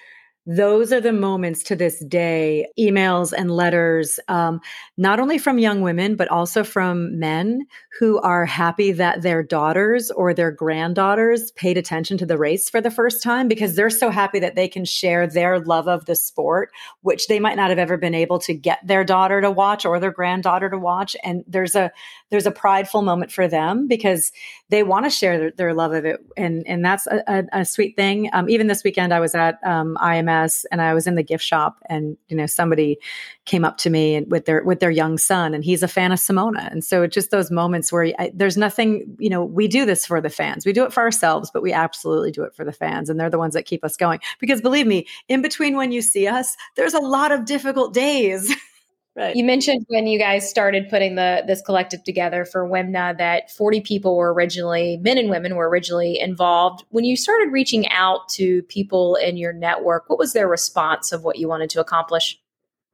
those 0.44 0.92
are 0.92 1.00
the 1.00 1.12
moments 1.12 1.62
to 1.62 1.76
this 1.76 2.04
day 2.06 2.66
emails 2.78 3.32
and 3.32 3.50
letters 3.50 4.18
um, 4.28 4.60
not 4.96 5.20
only 5.20 5.38
from 5.38 5.58
young 5.58 5.82
women 5.82 6.16
but 6.16 6.28
also 6.28 6.64
from 6.64 7.18
men 7.18 7.64
who 7.98 8.20
are 8.20 8.44
happy 8.44 8.90
that 8.92 9.22
their 9.22 9.42
daughters 9.42 10.10
or 10.10 10.34
their 10.34 10.50
granddaughters 10.50 11.52
paid 11.52 11.78
attention 11.78 12.18
to 12.18 12.26
the 12.26 12.38
race 12.38 12.68
for 12.68 12.80
the 12.80 12.90
first 12.90 13.22
time 13.22 13.46
because 13.46 13.76
they're 13.76 13.90
so 13.90 14.10
happy 14.10 14.40
that 14.40 14.56
they 14.56 14.66
can 14.66 14.84
share 14.84 15.26
their 15.26 15.60
love 15.60 15.86
of 15.86 16.06
the 16.06 16.16
sport 16.16 16.70
which 17.02 17.26
they 17.28 17.38
might 17.38 17.56
not 17.56 17.70
have 17.70 17.78
ever 17.78 17.96
been 17.96 18.14
able 18.14 18.38
to 18.38 18.54
get 18.54 18.78
their 18.84 19.04
daughter 19.04 19.40
to 19.40 19.50
watch 19.50 19.84
or 19.84 20.00
their 20.00 20.10
granddaughter 20.10 20.70
to 20.70 20.78
watch. 20.78 21.16
And 21.22 21.44
there's 21.46 21.74
a 21.74 21.92
there's 22.32 22.46
a 22.46 22.50
prideful 22.50 23.02
moment 23.02 23.30
for 23.30 23.46
them 23.46 23.86
because 23.86 24.32
they 24.70 24.82
want 24.82 25.04
to 25.04 25.10
share 25.10 25.38
their, 25.38 25.50
their, 25.50 25.74
love 25.74 25.92
of 25.92 26.06
it. 26.06 26.18
And 26.34 26.66
and 26.66 26.82
that's 26.82 27.06
a, 27.06 27.22
a, 27.28 27.60
a 27.60 27.64
sweet 27.66 27.94
thing. 27.94 28.30
Um, 28.32 28.48
even 28.48 28.66
this 28.66 28.82
weekend 28.82 29.12
i 29.12 29.20
was 29.20 29.34
at 29.34 29.58
um, 29.64 29.98
ims 30.00 30.64
and 30.72 30.80
i 30.80 30.94
was 30.94 31.06
in 31.06 31.14
the 31.14 31.22
gift 31.22 31.44
shop 31.44 31.76
and 31.88 32.16
you 32.28 32.36
know 32.36 32.46
somebody 32.46 32.98
came 33.44 33.64
up 33.64 33.76
to 33.78 33.90
me 33.90 34.14
and 34.14 34.30
with 34.30 34.46
their 34.46 34.64
with 34.64 34.80
their 34.80 34.90
young 34.90 35.18
son 35.18 35.52
and 35.52 35.62
he's 35.62 35.82
a 35.82 35.88
fan 35.88 36.10
of 36.10 36.18
simona. 36.18 36.70
And 36.72 36.82
so 36.82 37.02
it's 37.02 37.14
just 37.14 37.30
those 37.30 37.50
moments 37.50 37.92
where 37.92 38.12
I, 38.18 38.32
there's 38.34 38.56
nothing 38.56 39.14
you 39.18 39.28
know 39.28 39.44
we 39.44 39.68
do 39.68 39.84
this 39.84 40.06
for 40.06 40.20
the 40.20 40.30
fans. 40.30 40.64
We 40.64 40.72
do 40.72 40.84
it 40.84 40.92
for 40.92 41.02
ourselves 41.02 41.50
but 41.52 41.62
we 41.62 41.72
absolutely 41.72 42.30
do 42.30 42.44
it 42.44 42.54
for 42.54 42.64
the 42.64 42.72
fans 42.72 43.10
and 43.10 43.20
they're 43.20 43.28
the 43.28 43.38
ones 43.38 43.52
that 43.52 43.66
keep 43.66 43.84
us 43.84 43.96
going. 43.96 44.20
Because 44.40 44.62
believe 44.62 44.86
me 44.86 45.06
in 45.28 45.42
between 45.42 45.76
when 45.76 45.92
you 45.92 46.00
see 46.00 46.26
us 46.26 46.56
there's 46.76 46.94
a 46.94 47.00
lot 47.00 47.30
of 47.30 47.44
difficult 47.44 47.92
days 47.92 48.54
Right. 49.14 49.36
You 49.36 49.44
mentioned 49.44 49.84
when 49.88 50.06
you 50.06 50.18
guys 50.18 50.48
started 50.48 50.88
putting 50.88 51.16
the 51.16 51.44
this 51.46 51.60
collective 51.60 52.02
together 52.02 52.46
for 52.46 52.66
WIMNA 52.66 53.18
that 53.18 53.50
40 53.50 53.82
people 53.82 54.16
were 54.16 54.32
originally 54.32 54.96
men 54.96 55.18
and 55.18 55.28
women 55.28 55.54
were 55.54 55.68
originally 55.68 56.18
involved. 56.18 56.84
When 56.88 57.04
you 57.04 57.14
started 57.14 57.52
reaching 57.52 57.86
out 57.90 58.30
to 58.30 58.62
people 58.62 59.16
in 59.16 59.36
your 59.36 59.52
network, 59.52 60.08
what 60.08 60.18
was 60.18 60.32
their 60.32 60.48
response 60.48 61.12
of 61.12 61.24
what 61.24 61.38
you 61.38 61.46
wanted 61.46 61.68
to 61.70 61.80
accomplish? 61.80 62.38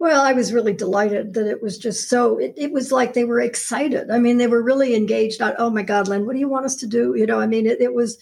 Well, 0.00 0.20
I 0.20 0.32
was 0.32 0.52
really 0.52 0.72
delighted 0.72 1.34
that 1.34 1.46
it 1.46 1.62
was 1.62 1.76
just 1.76 2.08
so, 2.08 2.38
it, 2.38 2.54
it, 2.56 2.72
was 2.72 2.92
like 2.92 3.14
they 3.14 3.24
were 3.24 3.40
excited. 3.40 4.10
I 4.12 4.20
mean, 4.20 4.36
they 4.36 4.46
were 4.46 4.62
really 4.62 4.94
engaged. 4.94 5.40
Not, 5.40 5.56
oh 5.58 5.70
my 5.70 5.82
God, 5.82 6.06
Len, 6.06 6.24
what 6.24 6.34
do 6.34 6.38
you 6.38 6.48
want 6.48 6.66
us 6.66 6.76
to 6.76 6.86
do? 6.86 7.16
You 7.16 7.26
know, 7.26 7.40
I 7.40 7.48
mean, 7.48 7.66
it, 7.66 7.80
it 7.80 7.94
was, 7.94 8.16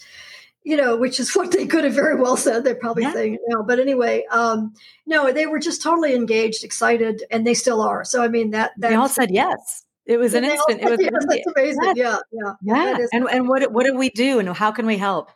you 0.67 0.75
know, 0.75 0.97
which 0.97 1.17
is 1.17 1.33
what 1.35 1.51
they 1.51 1.65
could 1.65 1.85
have 1.85 1.93
very 1.93 2.15
well 2.15 2.35
said. 2.35 2.63
They're 2.63 2.75
probably 2.75 3.03
yeah. 3.03 3.13
saying 3.13 3.35
it 3.35 3.41
now. 3.47 3.63
But 3.63 3.79
anyway, 3.79 4.25
um, 4.29 4.73
no, 5.05 5.31
they 5.31 5.47
were 5.47 5.59
just 5.59 5.81
totally 5.81 6.13
engaged, 6.13 6.63
excited, 6.63 7.23
and 7.31 7.47
they 7.47 7.53
still 7.53 7.81
are. 7.81 8.03
So, 8.03 8.21
I 8.21 8.27
mean, 8.27 8.51
that, 8.51 8.71
they 8.77 8.93
all 8.93 9.07
said 9.07 9.31
yes. 9.31 9.85
It 10.05 10.17
was 10.17 10.33
an 10.33 10.43
instant. 10.43 10.81
It 10.81 10.89
was 10.89 10.99
yes, 11.01 11.11
that's 11.27 11.47
amazing. 11.55 11.93
Yes. 11.95 12.21
Yeah, 12.31 12.53
yeah, 12.61 12.97
yeah. 12.97 13.05
And 13.11 13.27
and 13.29 13.49
what 13.49 13.69
what 13.73 13.85
did 13.85 13.97
we 13.97 14.09
do, 14.09 14.39
and 14.39 14.47
how 14.55 14.71
can 14.71 14.85
we 14.85 14.95
help? 14.95 15.29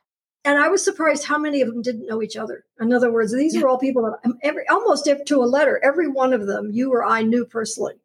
And 0.45 0.57
I 0.57 0.69
was 0.69 0.81
surprised 0.81 1.25
how 1.25 1.37
many 1.37 1.61
of 1.61 1.67
them 1.67 1.81
didn't 1.81 2.07
know 2.07 2.21
each 2.21 2.37
other. 2.37 2.63
In 2.79 2.93
other 2.93 3.11
words, 3.11 3.35
these 3.35 3.53
yeah. 3.53 3.63
are 3.63 3.67
all 3.67 3.77
people 3.77 4.03
that 4.03 4.19
um, 4.23 4.37
every 4.41 4.65
almost 4.69 5.07
if 5.07 5.25
to 5.25 5.43
a 5.43 5.45
letter, 5.45 5.81
every 5.83 6.07
one 6.07 6.31
of 6.31 6.47
them, 6.47 6.69
you 6.71 6.93
or 6.93 7.03
I 7.03 7.21
knew 7.23 7.45
personally 7.45 7.95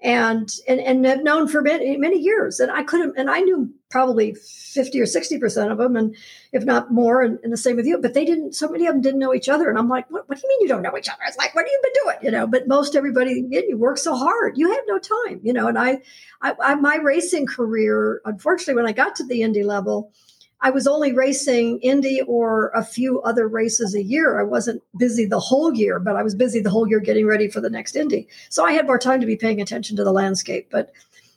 and 0.00 0.48
and 0.68 0.80
and 0.80 1.04
have 1.04 1.22
known 1.22 1.48
for 1.48 1.60
many 1.60 1.96
many 1.96 2.18
years. 2.18 2.60
And 2.60 2.70
I 2.70 2.84
couldn't, 2.84 3.18
and 3.18 3.28
I 3.28 3.40
knew 3.40 3.72
probably 3.90 4.34
fifty 4.34 5.00
or 5.00 5.06
sixty 5.06 5.38
percent 5.38 5.72
of 5.72 5.78
them, 5.78 5.96
and 5.96 6.14
if 6.52 6.64
not 6.64 6.92
more. 6.92 7.22
And, 7.22 7.38
and, 7.42 7.52
the 7.52 7.56
same 7.56 7.76
with 7.76 7.86
you. 7.86 7.98
But 7.98 8.14
they 8.14 8.24
didn't. 8.24 8.54
So 8.54 8.68
many 8.68 8.86
of 8.86 8.94
them 8.94 9.02
didn't 9.02 9.18
know 9.18 9.34
each 9.34 9.48
other. 9.48 9.68
And 9.68 9.76
I'm 9.76 9.88
like, 9.88 10.08
what, 10.10 10.28
what 10.28 10.38
do 10.38 10.42
you 10.44 10.48
mean 10.48 10.60
you 10.62 10.68
don't 10.68 10.82
know 10.82 10.96
each 10.96 11.08
other? 11.08 11.22
It's 11.26 11.36
like, 11.36 11.54
what 11.54 11.64
have 11.64 11.72
you 11.72 11.80
been 11.82 12.02
doing? 12.04 12.18
You 12.22 12.30
know. 12.30 12.46
But 12.46 12.68
most 12.68 12.94
everybody, 12.94 13.44
you 13.50 13.76
work 13.76 13.98
so 13.98 14.16
hard, 14.16 14.56
you 14.56 14.70
had 14.70 14.82
no 14.86 14.98
time. 14.98 15.40
You 15.42 15.52
know. 15.52 15.66
And 15.66 15.78
I, 15.78 15.98
I, 16.42 16.54
I 16.62 16.74
my 16.76 16.96
racing 16.96 17.46
career, 17.46 18.20
unfortunately, 18.24 18.74
when 18.74 18.88
I 18.88 18.92
got 18.92 19.16
to 19.16 19.26
the 19.26 19.42
Indy 19.42 19.64
level 19.64 20.12
I 20.60 20.70
was 20.70 20.86
only 20.86 21.12
racing 21.12 21.78
Indy 21.80 22.20
or 22.22 22.70
a 22.74 22.84
few 22.84 23.20
other 23.22 23.46
races 23.46 23.94
a 23.94 24.02
year. 24.02 24.40
I 24.40 24.42
wasn't 24.42 24.82
busy 24.98 25.24
the 25.24 25.38
whole 25.38 25.72
year, 25.74 26.00
but 26.00 26.16
I 26.16 26.22
was 26.22 26.34
busy 26.34 26.60
the 26.60 26.70
whole 26.70 26.88
year 26.88 26.98
getting 26.98 27.26
ready 27.26 27.48
for 27.48 27.60
the 27.60 27.70
next 27.70 27.94
Indy. 27.94 28.26
So 28.48 28.64
I 28.64 28.72
had 28.72 28.86
more 28.86 28.98
time 28.98 29.20
to 29.20 29.26
be 29.26 29.36
paying 29.36 29.60
attention 29.60 29.96
to 29.96 30.04
the 30.04 30.12
landscape. 30.12 30.68
But 30.70 30.92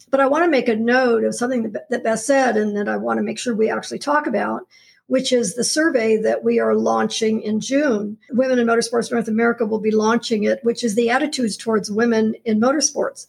but 0.09 0.19
I 0.19 0.27
want 0.27 0.43
to 0.43 0.51
make 0.51 0.67
a 0.67 0.75
note 0.75 1.23
of 1.23 1.33
something 1.33 1.71
that, 1.71 2.03
Beth 2.03 2.19
said, 2.19 2.57
and 2.57 2.75
that 2.75 2.89
I 2.89 2.97
want 2.97 3.17
to 3.17 3.23
make 3.23 3.39
sure 3.39 3.55
we 3.55 3.69
actually 3.69 3.99
talk 3.99 4.27
about, 4.27 4.67
which 5.07 5.31
is 5.31 5.55
the 5.55 5.63
survey 5.63 6.17
that 6.17 6.43
we 6.43 6.59
are 6.59 6.75
launching 6.75 7.41
in 7.41 7.61
June. 7.61 8.17
Women 8.29 8.59
in 8.59 8.67
Motorsports 8.67 9.09
North 9.09 9.29
America 9.29 9.65
will 9.65 9.79
be 9.79 9.91
launching 9.91 10.43
it, 10.43 10.59
which 10.63 10.83
is 10.83 10.95
the 10.95 11.09
attitudes 11.09 11.55
towards 11.55 11.89
women 11.89 12.35
in 12.43 12.59
motorsports. 12.59 13.27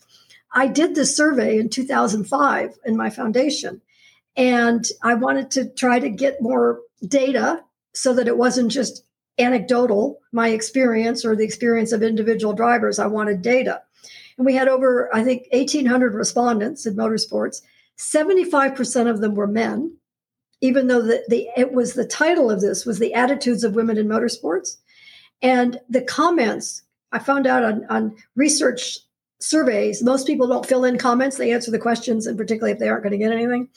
I 0.55 0.67
did 0.67 0.97
this 0.97 1.17
survey 1.17 1.59
in 1.59 1.69
2005 1.69 2.79
in 2.85 2.97
my 2.97 3.11
foundation. 3.11 3.81
And 4.37 4.85
I 5.03 5.15
wanted 5.15 5.51
to 5.53 5.69
try 5.69 5.99
to 5.99 6.09
get 6.09 6.41
more 6.41 6.81
data 7.07 7.63
so 7.95 8.15
that 8.15 8.29
it 8.29 8.39
wasn't 8.39 8.71
just 8.71 9.05
anecdotal, 9.39 10.21
my 10.33 10.49
experience 10.49 11.25
or 11.25 11.37
the 11.37 11.45
experience 11.45 11.93
of 11.93 12.03
individual 12.03 12.53
drivers. 12.53 12.99
I 12.99 13.07
wanted 13.07 13.43
data. 13.43 13.83
And 14.37 14.47
we 14.47 14.55
had 14.55 14.69
over, 14.69 15.15
I 15.15 15.23
think, 15.23 15.47
1,800 15.53 16.15
respondents 16.15 16.87
in 16.87 16.97
motorsports. 16.97 17.63
75% 17.99 19.11
of 19.11 19.21
them 19.21 19.35
were 19.35 19.47
men, 19.47 19.97
even 20.61 20.87
though 20.87 21.03
the, 21.03 21.23
the, 21.29 21.49
it 21.57 21.73
was 21.73 21.95
the 21.95 22.07
title 22.07 22.51
of 22.51 22.61
this 22.61 22.87
was 22.87 22.99
the 22.99 23.15
attitudes 23.15 23.65
of 23.65 23.75
women 23.75 23.99
in 23.99 24.09
motorsports. 24.09 24.79
And 25.43 25.79
the 25.89 26.03
comments 26.03 26.83
I 27.11 27.19
found 27.19 27.47
out 27.47 27.65
on, 27.65 27.85
on 27.91 28.17
research 28.37 28.99
surveys, 29.41 30.03
most 30.03 30.27
people 30.27 30.47
don't 30.47 30.67
fill 30.67 30.85
in 30.85 30.99
comments. 30.99 31.37
They 31.37 31.53
answer 31.53 31.71
the 31.71 31.79
questions, 31.79 32.27
and 32.27 32.39
particularly 32.39 32.73
if 32.73 32.79
they 32.79 32.89
aren't 32.89 33.03
going 33.03 33.13
to 33.13 33.19
get 33.19 33.33
anything. 33.33 33.69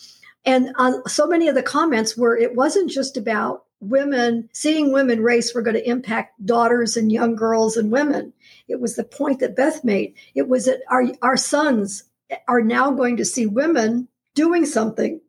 And 0.45 0.69
so 1.07 1.25
many 1.27 1.47
of 1.47 1.55
the 1.55 1.63
comments 1.63 2.15
were 2.15 2.37
it 2.37 2.55
wasn't 2.55 2.91
just 2.91 3.17
about 3.17 3.65
women, 3.81 4.49
seeing 4.53 4.91
women 4.91 5.21
race 5.21 5.53
were 5.53 5.61
going 5.61 5.75
to 5.75 5.89
impact 5.89 6.45
daughters 6.45 6.95
and 6.95 7.11
young 7.11 7.35
girls 7.35 7.77
and 7.77 7.91
women. 7.91 8.33
It 8.67 8.79
was 8.79 8.95
the 8.95 9.03
point 9.03 9.39
that 9.39 9.55
Beth 9.55 9.83
made. 9.83 10.13
It 10.33 10.47
was 10.47 10.65
that 10.65 10.81
our, 10.89 11.05
our 11.21 11.37
sons 11.37 12.03
are 12.47 12.61
now 12.61 12.91
going 12.91 13.17
to 13.17 13.25
see 13.25 13.45
women 13.45 14.07
doing 14.33 14.65
something 14.65 15.21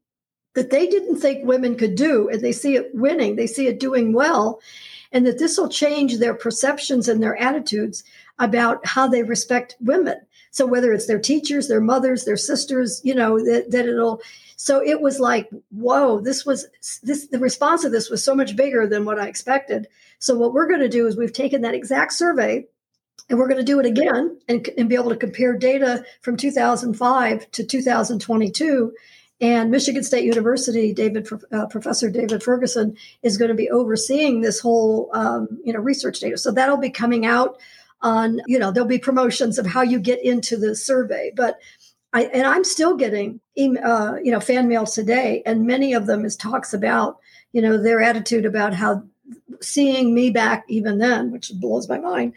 that 0.55 0.71
they 0.71 0.87
didn't 0.87 1.19
think 1.19 1.45
women 1.45 1.77
could 1.77 1.95
do, 1.95 2.29
and 2.31 2.41
they 2.41 2.53
see 2.53 2.77
it 2.77 2.95
winning, 2.95 3.37
they 3.37 3.47
see 3.47 3.67
it 3.67 3.79
doing 3.79 4.15
well, 4.15 4.59
and 5.13 5.27
that 5.27 5.39
this 5.39 5.59
will 5.59 5.69
change 5.69 6.17
their 6.17 6.35
perceptions 6.35 7.09
and 7.09 7.23
their 7.23 7.37
attitudes 7.37 8.03
about 8.39 8.85
how 8.87 9.07
they 9.07 9.23
respect 9.23 9.77
women. 9.81 10.17
So 10.51 10.65
whether 10.65 10.95
it's 10.95 11.07
their 11.07 11.19
teachers, 11.19 11.69
their 11.69 11.83
mothers, 11.83 12.25
their 12.25 12.39
sisters, 12.39 13.03
you 13.05 13.15
know, 13.15 13.39
that, 13.45 13.71
that 13.71 13.87
it'll 13.87 14.23
so 14.57 14.83
it 14.83 15.01
was 15.01 15.21
like, 15.21 15.49
whoa, 15.71 16.21
this 16.21 16.45
was 16.45 16.67
this 17.03 17.29
the 17.29 17.39
response 17.39 17.85
of 17.85 17.93
this 17.93 18.11
was 18.11 18.25
so 18.25 18.35
much 18.35 18.57
bigger 18.57 18.87
than 18.87 19.05
what 19.05 19.19
I 19.19 19.29
expected. 19.29 19.87
So 20.19 20.37
what 20.37 20.55
we're 20.55 20.69
going 20.69 20.81
to 20.81 20.89
do 20.89 21.07
is 21.07 21.17
we've 21.17 21.33
taken 21.33 21.61
that 21.63 21.75
exact 21.75 22.15
survey 22.15 22.67
and 23.29 23.39
we're 23.39 23.49
going 23.49 23.59
to 23.59 23.65
do 23.65 23.81
it 23.81 23.87
again 23.87 24.39
and, 24.49 24.69
and 24.79 24.89
be 24.89 24.95
able 24.95 25.11
to 25.11 25.17
compare 25.17 25.57
data 25.57 26.05
from 26.23 26.37
2005 26.37 27.51
to 27.53 27.65
2022 27.65 28.93
and 29.41 29.71
Michigan 29.71 30.03
State 30.03 30.25
University, 30.25 30.95
David 30.95 31.29
uh, 31.53 31.67
Professor 31.67 32.11
David 32.11 32.43
Ferguson 32.43 32.97
is 33.23 33.37
going 33.37 33.51
to 33.51 33.55
be 33.55 33.69
overseeing 33.69 34.41
this 34.41 34.61
whole 34.61 35.11
um, 35.13 35.61
you 35.65 35.73
know 35.73 35.81
research 35.81 36.21
data. 36.21 36.39
So 36.39 36.51
that'll 36.51 36.79
be 36.79 36.91
coming 36.91 37.27
out 37.27 37.59
on 38.01 38.41
you 38.47 38.59
know 38.59 38.73
there'll 38.73 38.89
be 38.89 38.99
promotions 38.99 39.59
of 39.59 39.67
how 39.67 39.83
you 39.83 39.99
get 39.99 40.25
into 40.25 40.57
the 40.57 40.75
survey, 40.75 41.33
but 41.37 41.59
I, 42.17 42.23
and 42.33 42.47
I'm 42.47 42.65
still 42.65 42.97
getting 42.97 43.41
uh, 43.59 44.15
you 44.25 44.33
know 44.33 44.41
fan 44.41 44.69
mail 44.69 44.87
today, 44.87 45.43
and 45.45 45.67
many 45.67 45.93
of 45.93 46.07
them 46.07 46.25
is 46.25 46.35
talks 46.35 46.73
about 46.73 47.19
you 47.53 47.61
know 47.61 47.77
their 47.77 48.01
attitude 48.01 48.47
about 48.47 48.73
how 48.73 49.03
seeing 49.61 50.15
me 50.15 50.31
back 50.31 50.65
even 50.67 50.97
then, 50.97 51.31
which 51.31 51.53
blows 51.61 51.91
my 51.91 51.99
mind, 51.99 52.33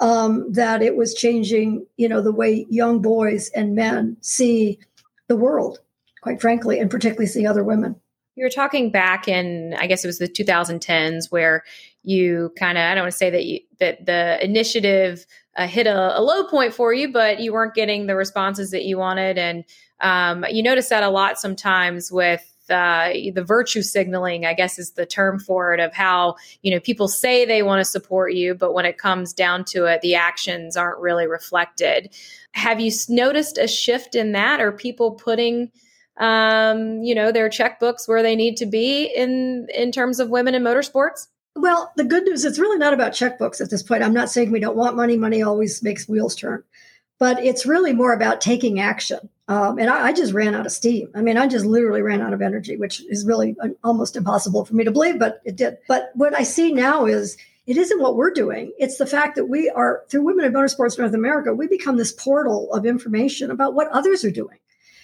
um, 0.00 0.52
that 0.52 0.82
it 0.82 0.96
was 0.96 1.14
changing 1.14 1.86
you 1.96 2.08
know 2.08 2.20
the 2.20 2.32
way 2.32 2.66
young 2.70 3.00
boys 3.00 3.50
and 3.50 3.76
men 3.76 4.16
see 4.20 4.80
the 5.28 5.36
world, 5.36 5.78
quite 6.22 6.40
frankly, 6.40 6.80
and 6.80 6.90
particularly 6.90 7.28
see 7.28 7.46
other 7.46 7.62
women. 7.62 7.94
You 8.34 8.44
were 8.44 8.50
talking 8.50 8.90
back 8.90 9.28
in, 9.28 9.76
I 9.78 9.86
guess 9.86 10.02
it 10.02 10.08
was 10.08 10.18
the 10.18 10.26
2010s, 10.26 11.30
where 11.30 11.62
you 12.02 12.52
kind 12.58 12.78
of, 12.78 12.82
I 12.82 12.94
don't 12.94 13.04
want 13.04 13.12
to 13.12 13.18
say 13.18 13.30
that 13.30 13.44
you, 13.44 13.60
that 13.78 14.06
the 14.06 14.42
initiative 14.42 15.26
uh, 15.56 15.66
hit 15.66 15.86
a, 15.86 16.18
a, 16.18 16.22
low 16.22 16.44
point 16.44 16.72
for 16.72 16.94
you, 16.94 17.12
but 17.12 17.40
you 17.40 17.52
weren't 17.52 17.74
getting 17.74 18.06
the 18.06 18.16
responses 18.16 18.70
that 18.70 18.84
you 18.84 18.98
wanted. 18.98 19.36
And 19.36 19.64
um, 20.00 20.44
you 20.50 20.62
notice 20.62 20.88
that 20.88 21.02
a 21.02 21.10
lot 21.10 21.38
sometimes 21.38 22.10
with 22.10 22.46
uh, 22.70 23.10
the 23.34 23.44
virtue 23.44 23.82
signaling, 23.82 24.46
I 24.46 24.54
guess 24.54 24.78
is 24.78 24.92
the 24.92 25.04
term 25.04 25.38
for 25.38 25.74
it, 25.74 25.80
of 25.80 25.92
how 25.92 26.36
you 26.62 26.70
know 26.70 26.80
people 26.80 27.08
say 27.08 27.44
they 27.44 27.62
want 27.62 27.80
to 27.80 27.84
support 27.84 28.32
you, 28.32 28.54
but 28.54 28.72
when 28.72 28.86
it 28.86 28.96
comes 28.96 29.32
down 29.32 29.64
to 29.66 29.86
it, 29.86 30.00
the 30.02 30.14
actions 30.14 30.76
aren't 30.76 31.00
really 31.00 31.26
reflected. 31.26 32.14
Have 32.52 32.80
you 32.80 32.92
noticed 33.08 33.58
a 33.58 33.66
shift 33.66 34.14
in 34.14 34.32
that? 34.32 34.60
Are 34.60 34.72
people 34.72 35.12
putting 35.12 35.72
um, 36.18 37.02
you 37.02 37.14
know 37.14 37.32
their 37.32 37.48
checkbooks 37.48 38.06
where 38.06 38.22
they 38.22 38.36
need 38.36 38.56
to 38.58 38.66
be 38.66 39.04
in 39.04 39.66
in 39.74 39.90
terms 39.90 40.20
of 40.20 40.30
women 40.30 40.54
in 40.54 40.62
motorsports? 40.62 41.26
Well, 41.56 41.92
the 41.96 42.04
good 42.04 42.24
news, 42.24 42.44
it's 42.44 42.58
really 42.58 42.78
not 42.78 42.94
about 42.94 43.12
checkbooks 43.12 43.60
at 43.60 43.70
this 43.70 43.82
point. 43.82 44.02
I'm 44.02 44.14
not 44.14 44.30
saying 44.30 44.50
we 44.50 44.60
don't 44.60 44.76
want 44.76 44.96
money. 44.96 45.16
Money 45.16 45.42
always 45.42 45.82
makes 45.82 46.08
wheels 46.08 46.36
turn. 46.36 46.62
But 47.18 47.44
it's 47.44 47.66
really 47.66 47.92
more 47.92 48.14
about 48.14 48.40
taking 48.40 48.80
action. 48.80 49.28
Um, 49.46 49.78
and 49.78 49.90
I, 49.90 50.06
I, 50.06 50.12
just 50.12 50.32
ran 50.32 50.54
out 50.54 50.64
of 50.64 50.72
steam. 50.72 51.10
I 51.14 51.22
mean, 51.22 51.36
I 51.36 51.48
just 51.48 51.66
literally 51.66 52.02
ran 52.02 52.22
out 52.22 52.32
of 52.32 52.40
energy, 52.40 52.76
which 52.76 53.04
is 53.10 53.26
really 53.26 53.56
almost 53.82 54.14
impossible 54.14 54.64
for 54.64 54.74
me 54.74 54.84
to 54.84 54.92
believe, 54.92 55.18
but 55.18 55.42
it 55.44 55.56
did. 55.56 55.76
But 55.88 56.12
what 56.14 56.34
I 56.34 56.44
see 56.44 56.72
now 56.72 57.04
is 57.04 57.36
it 57.66 57.76
isn't 57.76 58.00
what 58.00 58.16
we're 58.16 58.32
doing. 58.32 58.72
It's 58.78 58.96
the 58.96 59.06
fact 59.06 59.34
that 59.34 59.46
we 59.46 59.68
are, 59.70 60.04
through 60.08 60.22
Women 60.22 60.44
in 60.44 60.52
Motorsports 60.52 60.98
North 60.98 61.14
America, 61.14 61.52
we 61.52 61.66
become 61.66 61.96
this 61.96 62.12
portal 62.12 62.72
of 62.72 62.86
information 62.86 63.50
about 63.50 63.74
what 63.74 63.88
others 63.88 64.24
are 64.24 64.30
doing. 64.30 64.58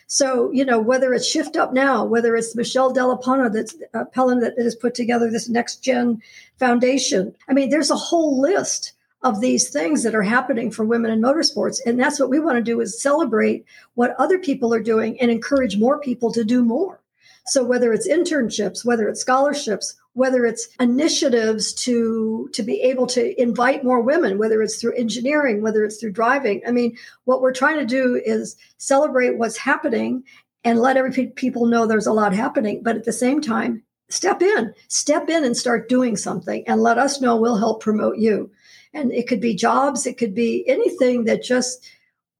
So, 0.08 0.52
you 0.52 0.64
know, 0.64 0.78
whether 0.78 1.12
it's 1.12 1.26
Shift 1.26 1.56
Up 1.56 1.72
Now, 1.72 2.04
whether 2.04 2.36
it's 2.36 2.54
Michelle 2.54 2.94
Dellapana 2.94 3.52
that's 3.52 3.74
uh, 3.92 4.04
that 4.14 4.54
has 4.56 4.76
put 4.76 4.94
together 4.94 5.30
this 5.30 5.48
next 5.48 5.82
gen 5.82 6.22
foundation. 6.58 7.34
I 7.48 7.52
mean, 7.52 7.70
there's 7.70 7.90
a 7.90 7.96
whole 7.96 8.40
list 8.40 8.92
of 9.22 9.40
these 9.40 9.68
things 9.70 10.04
that 10.04 10.14
are 10.14 10.22
happening 10.22 10.70
for 10.70 10.84
women 10.84 11.10
in 11.10 11.20
motorsports. 11.20 11.80
And 11.84 11.98
that's 11.98 12.20
what 12.20 12.30
we 12.30 12.38
want 12.38 12.56
to 12.58 12.62
do 12.62 12.80
is 12.80 13.00
celebrate 13.00 13.64
what 13.94 14.14
other 14.18 14.38
people 14.38 14.72
are 14.72 14.82
doing 14.82 15.20
and 15.20 15.30
encourage 15.30 15.76
more 15.76 15.98
people 15.98 16.30
to 16.32 16.44
do 16.44 16.64
more. 16.64 17.00
So 17.46 17.64
whether 17.64 17.92
it's 17.92 18.08
internships, 18.08 18.84
whether 18.84 19.08
it's 19.08 19.20
scholarships, 19.20 19.96
whether 20.16 20.46
it's 20.46 20.68
initiatives 20.80 21.74
to 21.74 22.48
to 22.54 22.62
be 22.62 22.80
able 22.80 23.06
to 23.06 23.40
invite 23.40 23.84
more 23.84 24.00
women 24.00 24.38
whether 24.38 24.62
it's 24.62 24.80
through 24.80 24.94
engineering 24.94 25.62
whether 25.62 25.84
it's 25.84 25.98
through 25.98 26.10
driving. 26.10 26.62
I 26.66 26.70
mean 26.70 26.96
what 27.24 27.42
we're 27.42 27.52
trying 27.52 27.78
to 27.78 27.86
do 27.86 28.20
is 28.24 28.56
celebrate 28.78 29.36
what's 29.36 29.58
happening 29.58 30.24
and 30.64 30.80
let 30.80 30.96
every 30.96 31.26
people 31.28 31.66
know 31.66 31.86
there's 31.86 32.06
a 32.06 32.12
lot 32.12 32.32
happening 32.32 32.82
but 32.82 32.96
at 32.96 33.04
the 33.04 33.12
same 33.12 33.40
time 33.40 33.82
step 34.08 34.40
in 34.40 34.72
step 34.88 35.28
in 35.28 35.44
and 35.44 35.56
start 35.56 35.88
doing 35.88 36.16
something 36.16 36.64
and 36.66 36.80
let 36.80 36.96
us 36.96 37.20
know 37.20 37.36
we'll 37.36 37.58
help 37.58 37.82
promote 37.82 38.16
you. 38.16 38.50
And 38.94 39.12
it 39.12 39.28
could 39.28 39.40
be 39.40 39.54
jobs 39.54 40.06
it 40.06 40.16
could 40.16 40.34
be 40.34 40.64
anything 40.66 41.24
that 41.24 41.42
just 41.42 41.86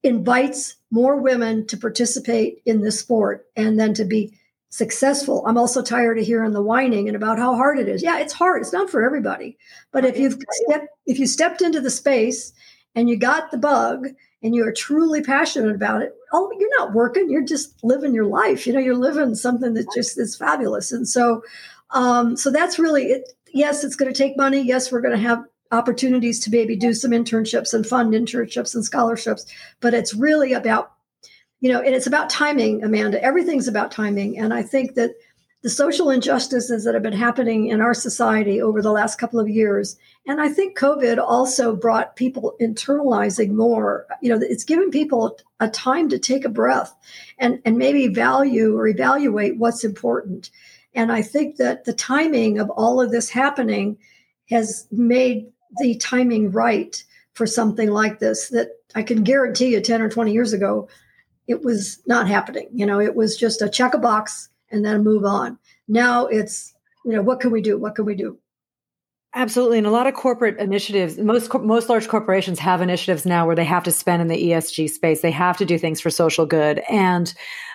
invites 0.03 0.77
more 0.91 1.17
women 1.21 1.67
to 1.67 1.77
participate 1.77 2.63
in 2.65 2.81
this 2.81 3.01
sport 3.01 3.47
and 3.55 3.79
then 3.79 3.93
to 3.95 4.05
be 4.05 4.39
successful. 4.77 5.43
I'm 5.47 5.57
also 5.57 5.83
tired 5.83 6.19
of 6.19 6.27
hearing 6.27 6.53
the 6.53 6.63
whining 6.63 7.09
and 7.09 7.17
about 7.17 7.39
how 7.39 7.55
hard 7.55 7.79
it 7.79 7.89
is. 7.89 8.03
Yeah, 8.03 8.19
it's 8.19 8.35
hard. 8.35 8.61
It's 8.61 8.73
not 8.73 8.91
for 8.91 9.03
everybody. 9.03 9.57
But 9.91 10.05
if 10.05 10.19
you've 10.19 10.39
stepped, 10.51 10.89
if 11.07 11.19
you 11.19 11.27
stepped 11.27 11.63
into 11.63 11.81
the 11.81 11.91
space 11.91 12.53
and 12.95 13.09
you 13.09 13.17
got 13.17 13.51
the 13.51 13.59
bug 13.59 14.09
and 14.43 14.55
you 14.55 14.67
are 14.67 14.73
truly 14.73 15.23
passionate 15.23 15.75
about 15.75 16.03
it, 16.03 16.13
oh, 16.35 16.53
you're 16.59 16.79
not 16.79 16.93
working. 16.93 17.31
You're 17.31 17.43
just 17.43 17.83
living 17.83 18.15
your 18.15 18.27
life. 18.27 18.67
You 18.67 18.75
know, 18.75 18.81
you're 18.81 18.95
living 18.95 19.35
something 19.35 19.73
that 19.75 19.87
just 19.95 20.19
is 20.19 20.37
fabulous. 20.37 20.93
And 20.93 21.09
so, 21.09 21.43
um, 21.91 22.37
so 22.37 22.51
that's 22.51 22.79
really 22.79 23.05
it. 23.07 23.33
Yes, 23.55 23.83
it's 23.83 23.97
going 23.97 24.13
to 24.13 24.19
take 24.19 24.37
money. 24.37 24.61
Yes, 24.61 24.93
we're 24.93 25.01
going 25.01 25.17
to 25.17 25.23
have 25.23 25.43
opportunities 25.73 26.39
to 26.41 26.51
maybe 26.51 26.77
do 26.77 26.93
some 26.93 27.13
internships 27.13 27.73
and 27.73 27.87
fund 27.87 28.13
internships 28.13 28.75
and 28.75 28.85
scholarships, 28.85 29.47
but 29.81 29.95
it's 29.95 30.15
really 30.15 30.53
about 30.53 30.93
you 31.61 31.73
know, 31.73 31.81
and 31.81 31.95
it's 31.95 32.07
about 32.07 32.31
timing, 32.31 32.85
Amanda. 32.85 33.23
Everything's 33.23 33.69
about 33.69 33.91
timing. 33.91 34.39
And 34.39 34.53
I 34.53 34.63
think 34.63 34.95
that 34.95 35.13
the 35.63 35.71
social 35.71 36.11
injustices 36.11 36.85
that 36.85 36.95
have 36.95 37.03
been 37.03 37.13
happening 37.13 37.69
in 37.69 37.81
our 37.81 37.95
society 37.95 38.61
over 38.61 38.83
the 38.83 38.93
last 38.93 39.19
couple 39.19 39.41
of 39.41 39.49
years, 39.49 39.97
and 40.27 40.41
I 40.41 40.49
think 40.49 40.79
COVID 40.79 41.19
also 41.19 41.75
brought 41.75 42.15
people 42.15 42.55
internalizing 42.61 43.51
more. 43.51 44.07
You 44.21 44.31
know, 44.31 44.41
it's 44.41 44.65
given 44.65 44.91
people 44.91 45.39
a 45.59 45.69
time 45.69 46.09
to 46.11 46.19
take 46.19 46.45
a 46.45 46.51
breath 46.51 46.95
and, 47.39 47.61
and 47.65 47.79
maybe 47.79 48.07
value 48.09 48.77
or 48.77 48.87
evaluate 48.87 49.59
what's 49.59 49.83
important. 49.83 50.51
And 50.95 51.11
I 51.11 51.23
think 51.23 51.57
that 51.57 51.85
the 51.85 51.95
timing 51.95 52.59
of 52.59 52.71
all 52.71 53.01
of 53.01 53.11
this 53.11 53.31
happening 53.31 53.99
has 54.51 54.87
made 54.93 55.47
the 55.79 55.97
timing 55.97 56.53
right 56.53 57.03
for 57.33 57.47
something 57.47 57.91
like 57.91 58.19
this 58.19 58.51
that 58.51 58.69
I 58.95 59.03
can 59.03 59.25
guarantee 59.25 59.73
you 59.73 59.81
10 59.81 60.01
or 60.01 60.09
20 60.09 60.33
years 60.33 60.53
ago 60.53 60.89
it 61.47 61.63
was 61.63 62.01
not 62.07 62.29
happening. 62.29 62.69
You 62.73 62.87
know, 62.87 63.01
it 63.01 63.15
was 63.15 63.37
just 63.37 63.63
a 63.63 63.69
check 63.69 63.95
a 63.95 63.99
box 63.99 64.49
and 64.71 64.85
then 64.85 65.05
move 65.05 65.25
on. 65.25 65.59
Now 65.89 66.27
it's, 66.27 66.75
you 67.05 67.13
know, 67.13 67.23
what 67.23 67.41
can 67.41 67.51
we 67.51 67.61
do? 67.61 67.79
What 67.79 67.95
can 67.95 68.05
we 68.05 68.15
do? 68.15 68.39
Absolutely, 69.35 69.77
and 69.77 69.87
a 69.87 69.91
lot 69.91 70.07
of 70.07 70.15
corporate 70.15 70.59
initiatives. 70.59 71.19
Most 71.19 71.53
most 71.53 71.91
large 71.91 72.09
corporations 72.09 72.59
have 72.59 72.81
initiatives 72.81 73.27
now 73.27 73.45
where 73.45 73.55
they 73.55 73.67
have 73.67 73.83
to 73.83 73.93
spend 73.93 74.23
in 74.23 74.29
the 74.29 74.51
ESG 74.51 74.89
space. 74.89 75.21
They 75.21 75.31
have 75.31 75.59
to 75.59 75.67
do 75.67 75.77
things 75.77 76.01
for 76.01 76.09
social 76.09 76.47
good, 76.47 76.79
and 76.89 77.35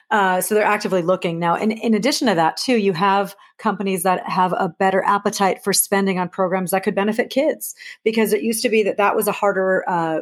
uh, 0.09 0.41
so 0.41 0.55
they're 0.55 0.63
actively 0.63 1.03
looking 1.03 1.37
now. 1.37 1.55
And 1.55 1.71
in 1.71 1.93
addition 1.93 2.27
to 2.29 2.35
that, 2.35 2.57
too, 2.57 2.77
you 2.77 2.93
have 2.93 3.35
companies 3.59 4.01
that 4.01 4.27
have 4.27 4.53
a 4.53 4.69
better 4.69 5.03
appetite 5.03 5.63
for 5.63 5.71
spending 5.71 6.17
on 6.17 6.29
programs 6.29 6.71
that 6.71 6.81
could 6.81 6.95
benefit 6.95 7.29
kids, 7.29 7.75
because 8.03 8.33
it 8.33 8.41
used 8.41 8.63
to 8.63 8.69
be 8.69 8.81
that 8.81 8.97
that 8.97 9.15
was 9.15 9.27
a 9.27 9.31
harder 9.31 9.87
uh, 9.87 10.21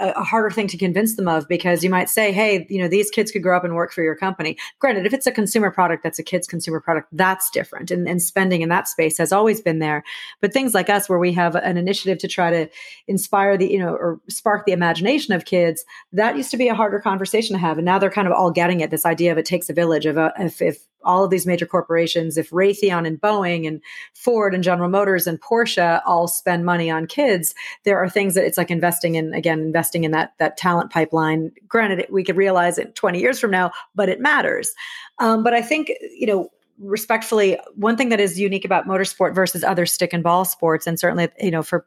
a, 0.00 0.24
harder 0.24 0.50
thing 0.50 0.66
to 0.68 0.76
convince 0.76 1.16
them 1.16 1.28
of 1.28 1.46
because 1.48 1.84
you 1.84 1.90
might 1.90 2.08
say, 2.08 2.32
hey, 2.32 2.66
you 2.68 2.80
know, 2.80 2.88
these 2.88 3.10
kids 3.10 3.30
could 3.30 3.42
grow 3.42 3.56
up 3.56 3.64
and 3.64 3.74
work 3.74 3.92
for 3.92 4.02
your 4.02 4.16
company. 4.16 4.56
Granted, 4.78 5.06
if 5.06 5.12
it's 5.12 5.26
a 5.26 5.32
consumer 5.32 5.70
product 5.70 6.02
that's 6.02 6.18
a 6.18 6.22
kid's 6.22 6.46
consumer 6.46 6.80
product, 6.80 7.08
that's 7.12 7.50
different. 7.50 7.90
And, 7.90 8.08
and 8.08 8.22
spending 8.22 8.62
in 8.62 8.68
that 8.70 8.88
space 8.88 9.18
has 9.18 9.32
always 9.32 9.60
been 9.60 9.78
there. 9.78 10.02
But 10.40 10.52
things 10.52 10.74
like 10.74 10.88
us, 10.88 11.08
where 11.08 11.18
we 11.18 11.32
have 11.32 11.54
an 11.54 11.76
initiative 11.76 12.18
to 12.18 12.28
try 12.28 12.50
to 12.50 12.68
inspire 13.06 13.56
the, 13.56 13.70
you 13.70 13.78
know, 13.78 13.94
or 13.94 14.20
spark 14.28 14.66
the 14.66 14.72
imagination 14.72 15.34
of 15.34 15.44
kids, 15.44 15.84
that 16.12 16.36
used 16.36 16.50
to 16.50 16.56
be 16.56 16.68
a 16.68 16.74
harder 16.74 17.00
conversation 17.00 17.54
to 17.54 17.60
have. 17.60 17.78
And 17.78 17.84
now 17.84 17.98
they're 17.98 18.10
kind 18.10 18.26
of 18.26 18.32
all 18.32 18.50
getting 18.50 18.80
it 18.80 18.90
this 18.90 19.06
idea 19.06 19.32
of 19.32 19.38
it 19.38 19.46
takes 19.46 19.68
a 19.68 19.74
village 19.74 20.06
of 20.06 20.16
a, 20.16 20.32
if, 20.38 20.62
if 20.62 20.78
all 21.04 21.24
of 21.24 21.30
these 21.30 21.46
major 21.46 21.66
corporations, 21.66 22.36
if 22.36 22.50
Raytheon 22.50 23.06
and 23.06 23.20
Boeing 23.20 23.66
and 23.66 23.80
Ford 24.14 24.54
and 24.54 24.64
General 24.64 24.88
Motors 24.88 25.26
and 25.26 25.40
Porsche 25.40 26.00
all 26.04 26.28
spend 26.28 26.64
money 26.64 26.90
on 26.90 27.06
kids, 27.06 27.54
there 27.84 27.98
are 27.98 28.08
things 28.08 28.34
that 28.34 28.44
it's 28.44 28.58
like 28.58 28.70
investing 28.70 29.14
in, 29.14 29.34
again, 29.34 29.60
investing 29.60 30.04
in 30.04 30.10
that, 30.10 30.34
that 30.38 30.56
talent 30.56 30.90
pipeline. 30.90 31.52
Granted, 31.68 32.06
we 32.10 32.24
could 32.24 32.36
realize 32.36 32.78
it 32.78 32.94
20 32.94 33.18
years 33.20 33.40
from 33.40 33.50
now, 33.50 33.70
but 33.94 34.08
it 34.08 34.20
matters. 34.20 34.74
Um, 35.18 35.42
but 35.42 35.54
I 35.54 35.62
think, 35.62 35.92
you 36.16 36.26
know, 36.26 36.50
respectfully, 36.78 37.58
one 37.74 37.96
thing 37.96 38.08
that 38.08 38.20
is 38.20 38.38
unique 38.38 38.64
about 38.64 38.86
motorsport 38.86 39.34
versus 39.34 39.64
other 39.64 39.86
stick 39.86 40.12
and 40.12 40.22
ball 40.22 40.44
sports, 40.44 40.86
and 40.86 40.98
certainly, 40.98 41.28
you 41.38 41.50
know, 41.50 41.62
for 41.62 41.86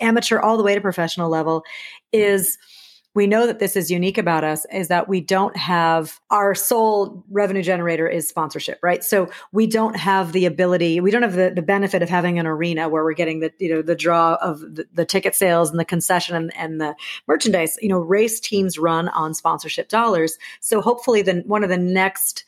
amateur 0.00 0.38
all 0.38 0.56
the 0.56 0.62
way 0.62 0.74
to 0.74 0.80
professional 0.80 1.30
level, 1.30 1.64
is– 2.12 2.58
we 3.14 3.26
know 3.26 3.46
that 3.46 3.58
this 3.58 3.76
is 3.76 3.90
unique 3.90 4.18
about 4.18 4.44
us 4.44 4.66
is 4.72 4.88
that 4.88 5.08
we 5.08 5.20
don't 5.20 5.56
have 5.56 6.20
our 6.30 6.54
sole 6.54 7.24
revenue 7.30 7.62
generator 7.62 8.08
is 8.08 8.26
sponsorship, 8.28 8.78
right? 8.82 9.04
So 9.04 9.30
we 9.52 9.66
don't 9.66 9.96
have 9.96 10.32
the 10.32 10.46
ability, 10.46 11.00
we 11.00 11.10
don't 11.10 11.22
have 11.22 11.34
the, 11.34 11.52
the 11.54 11.62
benefit 11.62 12.02
of 12.02 12.08
having 12.08 12.38
an 12.38 12.46
arena 12.46 12.88
where 12.88 13.04
we're 13.04 13.12
getting 13.12 13.40
the, 13.40 13.52
you 13.58 13.74
know, 13.74 13.82
the 13.82 13.94
draw 13.94 14.36
of 14.36 14.60
the, 14.60 14.86
the 14.94 15.04
ticket 15.04 15.34
sales 15.34 15.70
and 15.70 15.78
the 15.78 15.84
concession 15.84 16.36
and, 16.36 16.56
and, 16.56 16.80
the 16.80 16.94
merchandise. 17.28 17.76
You 17.82 17.88
know, 17.88 17.98
race 17.98 18.40
teams 18.40 18.78
run 18.78 19.08
on 19.10 19.34
sponsorship 19.34 19.88
dollars. 19.88 20.38
So 20.60 20.80
hopefully 20.80 21.20
then 21.22 21.42
one 21.46 21.62
of 21.62 21.68
the 21.68 21.76
next 21.76 22.44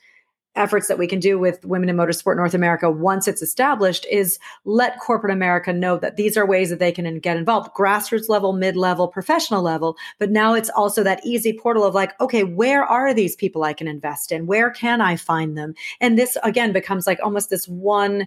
efforts 0.57 0.89
that 0.89 0.99
we 0.99 1.07
can 1.07 1.19
do 1.19 1.39
with 1.39 1.65
women 1.65 1.89
in 1.89 1.97
motorsport 1.97 2.37
North 2.37 2.55
America 2.55 2.91
once 2.91 3.27
it's 3.27 3.43
established 3.43 4.07
is 4.11 4.39
let 4.65 4.99
corporate 5.01 5.33
America 5.33 5.73
know 5.73 5.99
that 5.99 6.17
these 6.17 6.37
are 6.37 6.47
ways 6.47 6.71
that 6.71 6.79
they 6.79 6.93
can 6.93 7.19
get 7.19 7.37
involved, 7.37 7.73
grassroots 7.75 8.29
level, 8.29 8.53
mid 8.53 8.77
level, 8.77 9.09
professional 9.09 9.63
level. 9.63 9.97
But 10.19 10.31
now 10.31 10.55
it's 10.55 10.71
also 10.71 11.03
that 11.03 11.25
easy 11.25 11.53
portal 11.53 11.85
of 11.85 11.95
like, 11.95 12.19
okay, 12.21 12.45
where 12.45 12.85
are 12.85 13.13
these 13.13 13.37
people 13.37 13.65
I 13.65 13.73
can 13.73 13.89
invest 13.89 14.31
in? 14.33 14.47
Where 14.47 14.71
can 14.71 15.01
I 15.01 15.17
find 15.17 15.57
them? 15.59 15.75
And 16.01 16.19
this 16.19 16.37
again 16.43 16.73
becomes 16.73 17.07
like 17.07 17.19
almost 17.23 17.51
this 17.51 17.67
one 17.67 18.27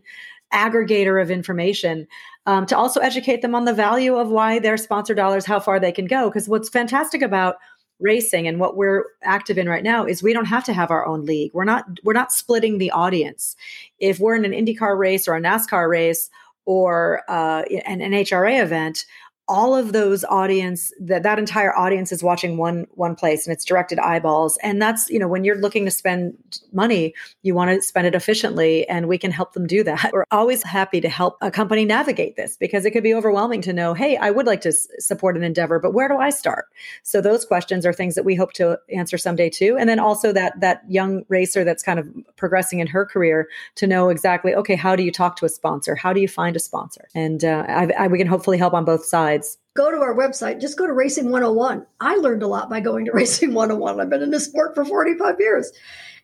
aggregator 0.53 1.21
of 1.21 1.29
information 1.29 2.07
um, 2.45 2.65
to 2.65 2.77
also 2.77 3.01
educate 3.01 3.41
them 3.41 3.53
on 3.53 3.65
the 3.65 3.73
value 3.73 4.15
of 4.15 4.29
why 4.29 4.59
their 4.59 4.77
sponsor 4.77 5.13
dollars, 5.13 5.45
how 5.45 5.59
far 5.59 5.79
they 5.79 5.91
can 5.91 6.05
go. 6.05 6.29
Because 6.29 6.47
what's 6.47 6.69
fantastic 6.69 7.21
about 7.21 7.55
racing 7.99 8.47
and 8.47 8.59
what 8.59 8.77
we're 8.77 9.05
active 9.23 9.57
in 9.57 9.67
right 9.67 9.83
now 9.83 10.05
is 10.05 10.21
we 10.21 10.33
don't 10.33 10.45
have 10.45 10.63
to 10.65 10.73
have 10.73 10.91
our 10.91 11.05
own 11.05 11.25
league. 11.25 11.51
We're 11.53 11.65
not 11.65 11.85
we're 12.03 12.13
not 12.13 12.31
splitting 12.31 12.77
the 12.77 12.91
audience. 12.91 13.55
If 13.99 14.19
we're 14.19 14.35
in 14.35 14.45
an 14.45 14.51
IndyCar 14.51 14.97
race 14.97 15.27
or 15.27 15.35
a 15.35 15.41
NASCAR 15.41 15.89
race 15.89 16.29
or 16.65 17.23
uh, 17.29 17.63
an 17.85 17.99
NHRA 17.99 18.61
event, 18.61 19.05
all 19.47 19.75
of 19.75 19.93
those 19.93 20.23
audience 20.25 20.91
that 20.99 21.23
that 21.23 21.39
entire 21.39 21.75
audience 21.77 22.11
is 22.11 22.21
watching 22.21 22.57
one 22.57 22.85
one 22.95 23.15
place 23.15 23.47
and 23.47 23.53
it's 23.53 23.63
directed 23.63 23.99
eyeballs. 23.99 24.57
And 24.61 24.81
that's 24.81 25.09
you 25.09 25.19
know 25.19 25.27
when 25.27 25.43
you're 25.43 25.57
looking 25.57 25.85
to 25.85 25.91
spend 25.91 26.35
money 26.71 27.13
you 27.43 27.55
want 27.55 27.71
to 27.71 27.81
spend 27.81 28.07
it 28.07 28.15
efficiently 28.15 28.87
and 28.89 29.07
we 29.07 29.17
can 29.17 29.31
help 29.31 29.53
them 29.53 29.65
do 29.65 29.83
that. 29.83 30.09
We're 30.13 30.25
always 30.31 30.63
happy 30.63 30.99
to 31.01 31.09
help 31.09 31.37
a 31.41 31.51
company 31.51 31.85
navigate 31.85 32.35
this 32.35 32.57
because 32.57 32.85
it 32.85 32.91
could 32.91 33.03
be 33.03 33.13
overwhelming 33.13 33.61
to 33.61 33.73
know 33.73 33.93
hey 33.93 34.17
i 34.17 34.31
would 34.31 34.45
like 34.45 34.61
to 34.61 34.69
s- 34.69 34.87
support 34.99 35.37
an 35.37 35.43
endeavor 35.43 35.79
but 35.79 35.93
where 35.93 36.07
do 36.07 36.17
i 36.17 36.29
start? 36.29 36.65
So 37.03 37.21
those 37.21 37.45
questions 37.45 37.85
are 37.85 37.93
things 37.93 38.15
that 38.15 38.25
we 38.25 38.35
hope 38.35 38.53
to 38.53 38.79
answer 38.93 39.17
someday 39.17 39.49
too. 39.49 39.77
And 39.79 39.89
then 39.89 39.99
also 39.99 40.33
that 40.33 40.59
that 40.59 40.83
young 40.89 41.23
racer 41.29 41.63
that's 41.63 41.83
kind 41.83 41.99
of 41.99 42.07
progressing 42.35 42.79
in 42.79 42.87
her 42.87 43.05
career 43.05 43.47
to 43.75 43.87
know 43.87 44.09
exactly 44.09 44.53
okay 44.55 44.75
how 44.75 44.95
do 44.95 45.03
you 45.03 45.11
talk 45.11 45.37
to 45.37 45.45
a 45.45 45.49
sponsor? 45.49 45.95
How 45.95 46.11
do 46.11 46.19
you 46.19 46.27
find 46.27 46.55
a 46.55 46.59
sponsor? 46.59 47.07
And 47.15 47.43
uh, 47.43 47.65
I, 47.67 47.87
I, 47.97 48.07
we 48.07 48.17
can 48.17 48.27
hopefully 48.27 48.57
help 48.57 48.73
on 48.73 48.83
both 48.85 49.05
sides 49.05 49.36
sides. 49.36 49.36
Go 49.77 49.91
to 49.91 49.97
our 49.97 50.15
website. 50.15 50.59
Just 50.59 50.75
go 50.75 50.87
to 50.87 50.91
Racing 50.91 51.25
101. 51.25 51.85
I 52.01 52.15
learned 52.15 52.41
a 52.41 52.47
lot 52.47 52.67
by 52.67 52.79
going 52.79 53.05
to 53.05 53.11
Racing 53.13 53.53
101. 53.53 54.01
I've 54.01 54.09
been 54.09 54.23
in 54.23 54.31
this 54.31 54.45
sport 54.45 54.73
for 54.73 54.83
45 54.83 55.35
years. 55.39 55.71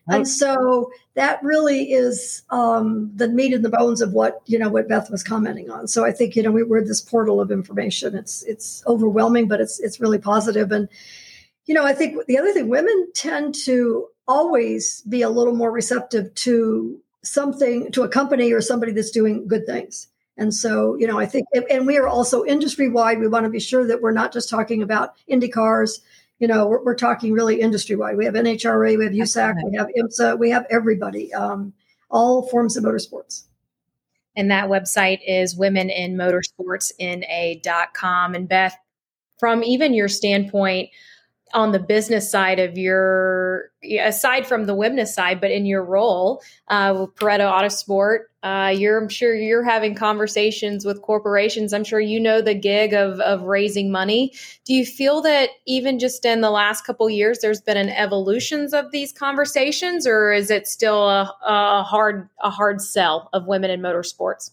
And 0.08 0.28
so 0.28 0.90
that 1.14 1.42
really 1.42 1.92
is 1.92 2.42
um, 2.50 3.12
the 3.14 3.28
meat 3.28 3.54
and 3.54 3.64
the 3.64 3.70
bones 3.70 4.02
of 4.02 4.12
what 4.12 4.42
you 4.44 4.58
know 4.58 4.68
what 4.68 4.88
Beth 4.88 5.10
was 5.10 5.22
commenting 5.22 5.70
on. 5.70 5.88
So 5.88 6.04
I 6.04 6.10
think 6.10 6.36
you 6.36 6.42
know 6.42 6.50
we, 6.50 6.62
we're 6.62 6.84
this 6.84 7.00
portal 7.00 7.40
of 7.40 7.50
information. 7.50 8.14
It's 8.14 8.42
it's 8.42 8.82
overwhelming, 8.86 9.48
but 9.48 9.62
it's 9.62 9.80
it's 9.80 10.00
really 10.00 10.18
positive. 10.18 10.72
And 10.72 10.88
you 11.64 11.74
know 11.74 11.86
I 11.86 11.94
think 11.94 12.26
the 12.26 12.36
other 12.36 12.52
thing 12.52 12.68
women 12.68 13.08
tend 13.14 13.54
to 13.64 14.08
always 14.28 15.00
be 15.02 15.22
a 15.22 15.30
little 15.30 15.54
more 15.54 15.70
receptive 15.70 16.34
to 16.34 17.00
something 17.22 17.90
to 17.92 18.02
a 18.02 18.08
company 18.08 18.52
or 18.52 18.60
somebody 18.60 18.92
that's 18.92 19.10
doing 19.10 19.48
good 19.48 19.64
things. 19.64 20.08
And 20.36 20.52
so, 20.52 20.96
you 20.96 21.06
know, 21.06 21.18
I 21.18 21.26
think, 21.26 21.46
and 21.70 21.86
we 21.86 21.96
are 21.96 22.08
also 22.08 22.44
industry 22.44 22.88
wide. 22.88 23.20
We 23.20 23.28
want 23.28 23.44
to 23.44 23.50
be 23.50 23.60
sure 23.60 23.86
that 23.86 24.02
we're 24.02 24.12
not 24.12 24.32
just 24.32 24.48
talking 24.48 24.82
about 24.82 25.14
Indy 25.28 25.48
cars. 25.48 26.00
You 26.40 26.48
know, 26.48 26.66
we're, 26.66 26.82
we're 26.82 26.96
talking 26.96 27.32
really 27.32 27.60
industry 27.60 27.94
wide. 27.94 28.16
We 28.16 28.24
have 28.24 28.34
NHRA, 28.34 28.98
we 28.98 29.04
have 29.04 29.14
USAC, 29.14 29.54
we 29.70 29.76
have 29.76 29.86
IMSA, 29.96 30.38
we 30.38 30.50
have 30.50 30.66
everybody, 30.70 31.32
um, 31.32 31.72
all 32.10 32.48
forms 32.48 32.76
of 32.76 32.82
motorsports. 32.82 33.44
And 34.36 34.50
that 34.50 34.68
website 34.68 35.20
is 35.26 35.56
women 35.56 35.90
in 35.90 36.16
motorsports 36.16 36.90
in 36.98 37.24
a.com. 37.24 38.34
And 38.34 38.48
Beth, 38.48 38.76
from 39.38 39.62
even 39.62 39.94
your 39.94 40.08
standpoint, 40.08 40.90
on 41.54 41.72
the 41.72 41.78
business 41.78 42.30
side 42.30 42.58
of 42.58 42.76
your 42.76 43.70
aside 44.00 44.46
from 44.46 44.66
the 44.66 44.74
women's 44.74 45.14
side 45.14 45.40
but 45.40 45.50
in 45.50 45.64
your 45.64 45.84
role 45.84 46.42
uh, 46.68 46.94
with 46.98 47.14
Paretta 47.14 47.50
autosport 47.50 48.24
uh, 48.42 48.68
you're 48.68 49.00
i'm 49.00 49.08
sure 49.08 49.34
you're 49.34 49.64
having 49.64 49.94
conversations 49.94 50.84
with 50.84 51.00
corporations. 51.00 51.72
I'm 51.72 51.84
sure 51.84 52.00
you 52.00 52.20
know 52.20 52.42
the 52.42 52.54
gig 52.54 52.92
of, 52.92 53.18
of 53.20 53.42
raising 53.42 53.90
money. 53.90 54.34
Do 54.66 54.74
you 54.74 54.84
feel 54.84 55.22
that 55.22 55.48
even 55.66 55.98
just 55.98 56.26
in 56.26 56.42
the 56.42 56.50
last 56.50 56.84
couple 56.84 57.08
years 57.08 57.38
there's 57.38 57.62
been 57.62 57.78
an 57.78 57.88
evolutions 57.88 58.74
of 58.74 58.90
these 58.90 59.12
conversations 59.12 60.06
or 60.06 60.30
is 60.32 60.50
it 60.50 60.66
still 60.66 61.08
a, 61.08 61.34
a 61.46 61.82
hard 61.82 62.28
a 62.42 62.50
hard 62.50 62.82
sell 62.82 63.30
of 63.32 63.46
women 63.46 63.70
in 63.70 63.80
motorsports 63.80 64.50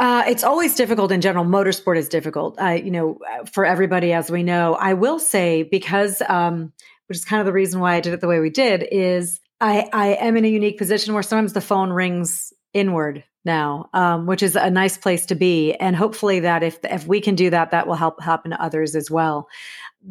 uh, 0.00 0.24
it's 0.26 0.42
always 0.42 0.74
difficult 0.74 1.12
in 1.12 1.20
general. 1.20 1.44
Motorsport 1.44 1.98
is 1.98 2.08
difficult, 2.08 2.58
uh, 2.58 2.70
you 2.70 2.90
know, 2.90 3.18
for 3.52 3.66
everybody, 3.66 4.14
as 4.14 4.30
we 4.30 4.42
know. 4.42 4.74
I 4.74 4.94
will 4.94 5.18
say, 5.18 5.62
because, 5.62 6.22
um, 6.26 6.72
which 7.06 7.18
is 7.18 7.24
kind 7.26 7.40
of 7.40 7.46
the 7.46 7.52
reason 7.52 7.80
why 7.80 7.96
I 7.96 8.00
did 8.00 8.14
it 8.14 8.22
the 8.22 8.26
way 8.26 8.40
we 8.40 8.48
did, 8.48 8.88
is 8.90 9.40
I, 9.60 9.90
I 9.92 10.06
am 10.14 10.38
in 10.38 10.46
a 10.46 10.48
unique 10.48 10.78
position 10.78 11.12
where 11.12 11.22
sometimes 11.22 11.52
the 11.52 11.60
phone 11.60 11.90
rings 11.90 12.50
inward 12.72 13.24
now, 13.44 13.90
um, 13.92 14.24
which 14.24 14.42
is 14.42 14.56
a 14.56 14.70
nice 14.70 14.96
place 14.96 15.26
to 15.26 15.34
be. 15.34 15.74
And 15.74 15.94
hopefully 15.94 16.40
that 16.40 16.62
if, 16.62 16.78
if 16.84 17.06
we 17.06 17.20
can 17.20 17.34
do 17.34 17.50
that, 17.50 17.72
that 17.72 17.86
will 17.86 17.94
help 17.94 18.22
happen 18.22 18.52
to 18.52 18.62
others 18.62 18.94
as 18.96 19.10
well 19.10 19.48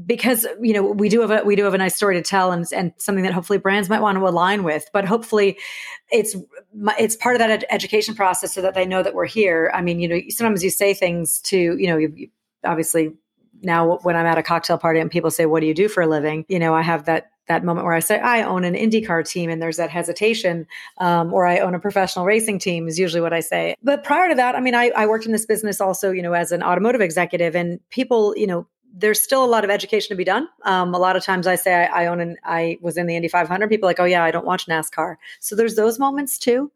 because 0.06 0.46
you 0.62 0.74
know 0.74 0.84
we 0.84 1.10
do 1.10 1.22
have 1.22 1.32
a 1.32 1.44
we 1.44 1.56
do 1.56 1.64
have 1.64 1.74
a 1.74 1.78
nice 1.78 1.96
story 1.96 2.16
to 2.16 2.22
tell 2.22 2.52
and 2.52 2.66
and 2.74 2.94
something 2.98 3.24
that 3.24 3.34
hopefully 3.34 3.58
brands 3.58 3.90
might 3.90 4.02
want 4.02 4.18
to 4.18 4.28
align 4.28 4.64
with 4.64 4.88
but 4.94 5.04
hopefully 5.04 5.58
it's 6.12 6.36
it's 7.00 7.16
part 7.16 7.36
of 7.36 7.40
that 7.40 7.50
ed- 7.50 7.66
education 7.72 8.14
process 8.14 8.54
so 8.54 8.62
that 8.62 8.76
they 8.76 8.86
know 8.86 9.02
that 9.02 9.16
we're 9.16 9.26
here 9.26 9.72
i 9.74 9.82
mean 9.82 10.00
you 10.00 10.08
know 10.08 10.20
sometimes 10.30 10.64
you 10.64 10.70
say 10.70 10.94
things 10.94 11.40
to 11.40 11.58
you 11.58 11.88
know 11.88 11.98
you, 11.98 12.14
you, 12.16 12.30
obviously 12.64 13.14
now 13.64 13.98
when 14.04 14.16
i'm 14.16 14.28
at 14.28 14.38
a 14.38 14.44
cocktail 14.44 14.78
party 14.78 15.00
and 15.00 15.10
people 15.10 15.32
say 15.32 15.48
what 15.48 15.60
do 15.60 15.66
you 15.66 15.74
do 15.74 15.90
for 15.90 16.04
a 16.04 16.08
living 16.08 16.46
you 16.50 16.60
know 16.60 16.76
i 16.76 16.84
have 16.84 17.06
that 17.06 17.32
that 17.50 17.64
moment 17.64 17.84
where 17.84 17.96
I 17.96 18.00
say 18.00 18.20
I 18.20 18.44
own 18.44 18.64
an 18.64 18.76
IndyCar 18.76 19.28
team 19.28 19.50
and 19.50 19.62
there's 19.62 19.78
that 19.78 19.90
hesitation, 19.90 20.68
um, 21.00 21.34
or 21.34 21.46
I 21.46 21.58
own 21.58 21.76
a 21.76 21.80
professional 21.80 22.24
racing 22.24 22.60
team 22.60 22.88
is 22.88 22.98
usually 22.98 23.22
what 23.22 23.34
I 23.34 23.40
say. 23.42 23.76
But 23.84 24.04
prior 24.04 24.30
to 24.30 24.36
that, 24.36 24.56
I 24.56 24.62
mean, 24.62 24.76
I, 24.76 24.92
I 24.96 25.08
worked 25.08 25.26
in 25.26 25.32
this 25.32 25.48
business 25.48 25.82
also, 25.82 26.12
you 26.12 26.22
know, 26.22 26.34
as 26.34 26.52
an 26.52 26.64
automotive 26.64 27.02
executive, 27.02 27.56
and 27.56 27.80
people, 27.90 28.38
you 28.38 28.48
know, 28.48 28.68
there's 28.94 29.22
still 29.22 29.44
a 29.44 29.48
lot 29.48 29.64
of 29.64 29.70
education 29.70 30.10
to 30.10 30.16
be 30.16 30.24
done. 30.24 30.48
Um, 30.64 30.94
a 30.94 31.00
lot 31.00 31.16
of 31.16 31.24
times 31.24 31.48
I 31.48 31.56
say 31.56 31.74
I, 31.74 32.04
I, 32.04 32.06
own 32.08 32.20
and 32.20 32.38
I 32.44 32.78
was 32.82 32.98
in 32.98 33.08
the 33.08 33.16
Indy 33.16 33.28
500. 33.28 33.70
People 33.70 33.88
like, 33.88 34.00
oh 34.00 34.06
yeah, 34.06 34.24
I 34.24 34.32
don't 34.32 34.46
watch 34.46 34.66
NASCAR. 34.66 35.16
So 35.40 35.56
there's 35.56 35.76
those 35.76 36.00
moments 36.00 36.38
too, 36.38 36.72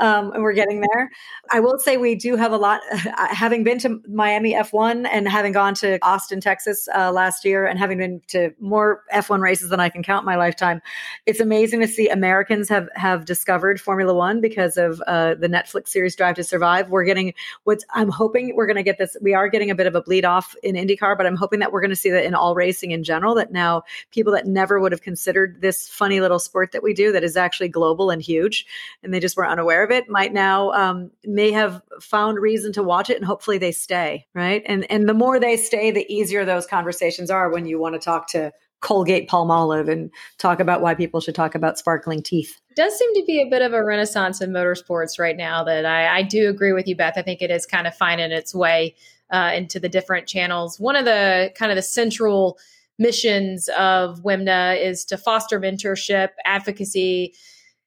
um, 0.00 0.32
and 0.32 0.42
we're 0.42 0.52
getting 0.52 0.80
there. 0.92 1.10
I 1.50 1.60
will 1.60 1.78
say 1.78 1.96
we 1.96 2.14
do 2.14 2.36
have 2.36 2.52
a 2.52 2.56
lot. 2.56 2.80
having 3.30 3.64
been 3.64 3.78
to 3.80 4.00
Miami 4.08 4.54
F1 4.54 5.08
and 5.10 5.28
having 5.28 5.52
gone 5.52 5.74
to 5.74 5.98
Austin, 6.02 6.40
Texas 6.40 6.88
uh, 6.94 7.12
last 7.12 7.44
year, 7.44 7.66
and 7.66 7.78
having 7.78 7.98
been 7.98 8.20
to 8.28 8.50
more 8.60 9.02
F1 9.12 9.40
races 9.40 9.70
than 9.70 9.80
I 9.80 9.88
can 9.88 10.02
count 10.02 10.24
my 10.24 10.36
lifetime, 10.36 10.82
it's 11.26 11.40
amazing 11.40 11.80
to 11.80 11.88
see 11.88 12.08
Americans 12.08 12.68
have 12.68 12.88
have 12.94 13.24
discovered 13.24 13.80
Formula 13.80 14.12
One 14.14 14.40
because 14.40 14.76
of 14.76 15.00
uh, 15.06 15.34
the 15.34 15.48
Netflix 15.48 15.88
series 15.88 16.16
Drive 16.16 16.36
to 16.36 16.44
Survive. 16.44 16.90
We're 16.90 17.04
getting 17.04 17.34
what 17.64 17.80
I'm 17.94 18.08
hoping 18.08 18.54
we're 18.56 18.66
going 18.66 18.76
to 18.76 18.82
get 18.82 18.98
this. 18.98 19.16
We 19.20 19.34
are 19.34 19.48
getting 19.48 19.70
a 19.70 19.74
bit 19.74 19.86
of 19.86 19.94
a 19.94 20.02
bleed 20.02 20.24
off 20.24 20.54
in 20.62 20.74
IndyCar, 20.74 21.16
but 21.16 21.26
I'm 21.26 21.36
hoping 21.36 21.51
hoping 21.52 21.60
that 21.60 21.70
we're 21.70 21.82
going 21.82 21.90
to 21.90 21.96
see 21.96 22.10
that 22.10 22.24
in 22.24 22.34
all 22.34 22.54
racing 22.54 22.92
in 22.92 23.04
general, 23.04 23.34
that 23.34 23.52
now 23.52 23.82
people 24.10 24.32
that 24.32 24.46
never 24.46 24.80
would 24.80 24.90
have 24.90 25.02
considered 25.02 25.60
this 25.60 25.86
funny 25.86 26.18
little 26.18 26.38
sport 26.38 26.72
that 26.72 26.82
we 26.82 26.94
do 26.94 27.12
that 27.12 27.22
is 27.22 27.36
actually 27.36 27.68
global 27.68 28.08
and 28.08 28.22
huge, 28.22 28.64
and 29.02 29.12
they 29.12 29.20
just 29.20 29.36
were 29.36 29.46
unaware 29.46 29.84
of 29.84 29.90
it, 29.90 30.08
might 30.08 30.32
now 30.32 30.72
um, 30.72 31.10
may 31.24 31.52
have 31.52 31.82
found 32.00 32.38
reason 32.38 32.72
to 32.72 32.82
watch 32.82 33.10
it, 33.10 33.18
and 33.18 33.26
hopefully 33.26 33.58
they 33.58 33.70
stay, 33.70 34.26
right? 34.34 34.62
And 34.64 34.90
and 34.90 35.06
the 35.06 35.14
more 35.14 35.38
they 35.38 35.58
stay, 35.58 35.90
the 35.90 36.10
easier 36.10 36.46
those 36.46 36.66
conversations 36.66 37.30
are 37.30 37.50
when 37.50 37.66
you 37.66 37.78
want 37.78 37.94
to 37.96 37.98
talk 37.98 38.28
to 38.28 38.50
Colgate 38.80 39.28
Palmolive 39.28 39.90
and 39.90 40.10
talk 40.38 40.58
about 40.58 40.80
why 40.80 40.94
people 40.94 41.20
should 41.20 41.34
talk 41.34 41.54
about 41.54 41.78
sparkling 41.78 42.22
teeth. 42.22 42.58
It 42.70 42.76
does 42.76 42.98
seem 42.98 43.14
to 43.14 43.24
be 43.26 43.42
a 43.42 43.50
bit 43.50 43.60
of 43.60 43.74
a 43.74 43.84
renaissance 43.84 44.40
in 44.40 44.52
motorsports 44.52 45.18
right 45.18 45.36
now 45.36 45.62
that 45.64 45.84
I, 45.84 46.18
I 46.18 46.22
do 46.22 46.48
agree 46.48 46.72
with 46.72 46.88
you, 46.88 46.96
Beth. 46.96 47.14
I 47.16 47.22
think 47.22 47.42
it 47.42 47.50
is 47.50 47.66
kind 47.66 47.86
of 47.86 47.94
finding 47.94 48.32
its 48.32 48.54
way 48.54 48.96
uh, 49.32 49.52
into 49.54 49.80
the 49.80 49.88
different 49.88 50.26
channels. 50.26 50.78
One 50.78 50.94
of 50.94 51.04
the 51.04 51.52
kind 51.56 51.72
of 51.72 51.76
the 51.76 51.82
central 51.82 52.58
missions 52.98 53.68
of 53.78 54.22
WIMNA 54.22 54.80
is 54.84 55.04
to 55.06 55.16
foster 55.16 55.58
mentorship, 55.58 56.28
advocacy, 56.44 57.34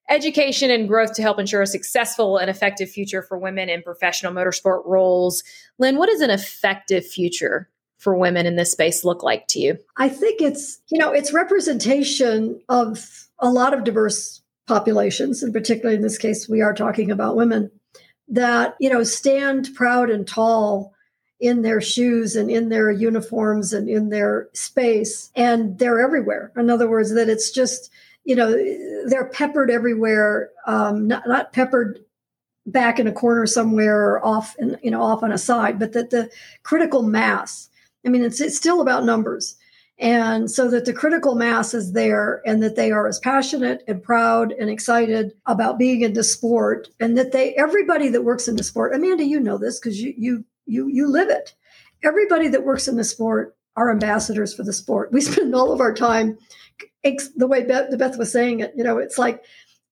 education, 0.09 0.71
and 0.71 0.87
growth 0.87 1.13
to 1.13 1.21
help 1.21 1.39
ensure 1.39 1.61
a 1.61 1.67
successful 1.67 2.37
and 2.37 2.49
effective 2.49 2.89
future 2.89 3.21
for 3.21 3.37
women 3.37 3.69
in 3.69 3.81
professional 3.81 4.33
motorsport 4.33 4.85
roles. 4.85 5.43
Lyn, 5.79 5.97
what 5.97 6.09
is 6.09 6.21
an 6.21 6.31
effective 6.31 7.05
future 7.05 7.69
for 7.97 8.17
women 8.17 8.45
in 8.45 8.55
this 8.55 8.71
space 8.71 9.03
look 9.03 9.23
like 9.23 9.47
to 9.47 9.59
you? 9.59 9.77
I 9.97 10.09
think 10.09 10.41
it's, 10.41 10.79
you 10.89 10.99
know, 10.99 11.11
it's 11.11 11.33
representation 11.33 12.59
of 12.69 13.27
a 13.39 13.49
lot 13.49 13.73
of 13.73 13.83
diverse 13.83 14.41
populations, 14.67 15.43
and 15.43 15.53
particularly 15.53 15.95
in 15.95 16.01
this 16.01 16.17
case, 16.17 16.49
we 16.49 16.61
are 16.61 16.73
talking 16.73 17.11
about 17.11 17.35
women 17.35 17.71
that, 18.27 18.75
you 18.79 18.89
know, 18.89 19.03
stand 19.03 19.69
proud 19.75 20.09
and 20.09 20.27
tall 20.27 20.94
in 21.45 21.61
their 21.61 21.81
shoes 21.81 22.35
and 22.35 22.49
in 22.49 22.69
their 22.69 22.91
uniforms 22.91 23.73
and 23.73 23.89
in 23.89 24.09
their 24.09 24.49
space, 24.53 25.31
and 25.35 25.77
they're 25.79 26.01
everywhere. 26.01 26.51
In 26.55 26.69
other 26.69 26.89
words, 26.89 27.13
that 27.13 27.29
it's 27.29 27.51
just, 27.51 27.91
you 28.23 28.35
know, 28.35 28.51
they're 29.07 29.29
peppered 29.29 29.69
everywhere, 29.69 30.49
um, 30.67 31.07
not, 31.07 31.27
not 31.27 31.53
peppered 31.53 31.99
back 32.67 32.99
in 32.99 33.07
a 33.07 33.11
corner 33.11 33.45
somewhere 33.45 34.09
or 34.09 34.25
off 34.25 34.55
and 34.57 34.79
you 34.81 34.89
know 34.89 34.99
off 34.99 35.21
on 35.21 35.31
a 35.31 35.37
side 35.37 35.77
but 35.77 35.93
that 35.93 36.09
the 36.09 36.27
critical 36.63 37.03
mass 37.03 37.69
I 38.05 38.09
mean, 38.09 38.23
it's, 38.23 38.39
it's 38.39 38.55
still 38.55 38.81
about 38.81 39.03
numbers. 39.03 39.55
And 39.97 40.51
so 40.51 40.69
that 40.69 40.85
the 40.85 40.93
critical 40.93 41.35
mass 41.35 41.73
is 41.73 41.93
there 41.93 42.41
and 42.45 42.61
that 42.61 42.75
they 42.75 42.91
are 42.91 43.07
as 43.07 43.17
passionate 43.19 43.81
and 43.87 44.03
proud 44.03 44.51
and 44.51 44.69
excited 44.69 45.33
about 45.45 45.79
being 45.79 46.01
in 46.01 46.13
the 46.13 46.23
sport 46.23 46.89
and 46.99 47.17
that 47.17 47.31
they, 47.31 47.53
everybody 47.55 48.09
that 48.09 48.25
works 48.25 48.47
in 48.47 48.57
the 48.57 48.63
sport, 48.63 48.93
Amanda, 48.93 49.23
you 49.23 49.39
know 49.39 49.57
this 49.57 49.79
because 49.79 50.01
you, 50.01 50.13
you, 50.17 50.45
you, 50.65 50.87
you 50.87 51.07
live 51.07 51.29
it. 51.29 51.53
Everybody 52.03 52.47
that 52.49 52.65
works 52.65 52.87
in 52.87 52.97
the 52.97 53.03
sport 53.03 53.55
are 53.75 53.91
ambassadors 53.91 54.53
for 54.53 54.63
the 54.63 54.73
sport. 54.73 55.11
We 55.11 55.21
spend 55.21 55.53
all 55.55 55.71
of 55.71 55.81
our 55.81 55.93
time, 55.93 56.37
the 57.03 57.47
way 57.47 57.63
Beth, 57.63 57.97
Beth 57.97 58.17
was 58.17 58.31
saying 58.31 58.61
it, 58.61 58.73
you 58.75 58.83
know, 58.83 58.97
it's 58.97 59.17
like, 59.17 59.43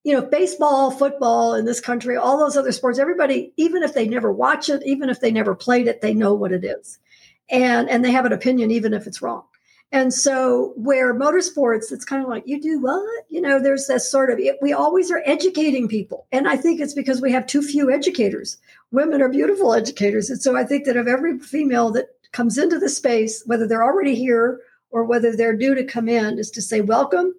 you 0.03 0.13
know, 0.13 0.21
baseball, 0.21 0.91
football 0.91 1.53
in 1.53 1.65
this 1.65 1.79
country, 1.79 2.17
all 2.17 2.37
those 2.37 2.57
other 2.57 2.73
sports, 2.73 2.99
everybody, 2.99 3.53
even 3.55 3.83
if 3.83 3.93
they 3.93 4.07
never 4.07 4.31
watch 4.31 4.67
it, 4.67 4.83
even 4.85 5.09
if 5.09 5.21
they 5.21 5.31
never 5.31 5.55
played 5.55 5.87
it, 5.87 6.01
they 6.01 6.13
know 6.13 6.33
what 6.33 6.51
it 6.51 6.65
is 6.65 6.99
and 7.49 7.89
and 7.89 8.03
they 8.03 8.11
have 8.11 8.25
an 8.25 8.33
opinion 8.33 8.71
even 8.71 8.93
if 8.93 9.07
it's 9.07 9.21
wrong 9.21 9.43
and 9.91 10.13
so 10.13 10.73
where 10.75 11.13
motorsports 11.13 11.91
it's 11.91 12.05
kind 12.05 12.23
of 12.23 12.29
like 12.29 12.43
you 12.45 12.59
do 12.59 12.81
what 12.81 13.25
you 13.29 13.41
know 13.41 13.59
there's 13.59 13.87
this 13.87 14.09
sort 14.09 14.29
of 14.29 14.39
we 14.61 14.73
always 14.73 15.11
are 15.11 15.21
educating 15.25 15.87
people 15.87 16.25
and 16.31 16.47
i 16.47 16.55
think 16.55 16.79
it's 16.79 16.93
because 16.93 17.21
we 17.21 17.31
have 17.31 17.45
too 17.45 17.61
few 17.61 17.91
educators 17.91 18.57
women 18.93 19.21
are 19.21 19.27
beautiful 19.27 19.73
educators. 19.73 20.29
And 20.29 20.41
so 20.41 20.55
i 20.55 20.63
think 20.63 20.85
that 20.85 20.95
of 20.95 21.07
every 21.07 21.39
female 21.39 21.91
that 21.91 22.07
comes 22.31 22.57
into 22.57 22.79
the 22.79 22.89
space 22.89 23.43
whether 23.45 23.67
they're 23.67 23.83
already 23.83 24.15
here 24.15 24.61
or 24.89 25.03
whether 25.03 25.35
they're 25.35 25.57
due 25.57 25.75
to 25.75 25.83
come 25.83 26.07
in 26.07 26.39
is 26.39 26.49
to 26.51 26.61
say 26.61 26.79
welcome 26.79 27.33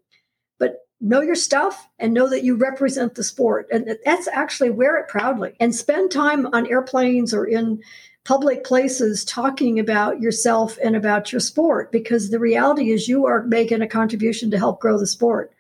but 0.59 0.87
know 1.01 1.21
your 1.21 1.35
stuff 1.35 1.89
and 1.99 2.13
know 2.13 2.29
that 2.29 2.45
you 2.45 2.57
represent 2.57 3.15
the 3.15 3.25
sport. 3.25 3.67
And 3.73 3.97
that's 4.05 4.29
actually 4.29 4.71
wear 4.71 4.97
it 4.97 5.09
proudly 5.09 5.55
and 5.61 5.75
spend 5.75 6.11
time 6.11 6.47
on 6.53 6.67
airplanes 6.67 7.35
or 7.35 7.47
in 7.47 7.83
public 8.25 8.65
places 8.65 9.25
talking 9.25 9.79
about 9.79 10.21
yourself 10.21 10.79
and 10.83 10.97
about 10.97 11.31
your 11.31 11.41
sport 11.41 11.93
because 11.93 12.31
the 12.31 12.39
reality 12.39 12.91
is 12.91 13.09
you 13.09 13.27
are 13.27 13.43
making 13.43 13.83
a 13.83 13.89
contribution 13.89 14.51
to 14.51 14.59
help 14.59 14.81
grow 14.81 14.99
the 14.99 15.07
sport. 15.07 15.53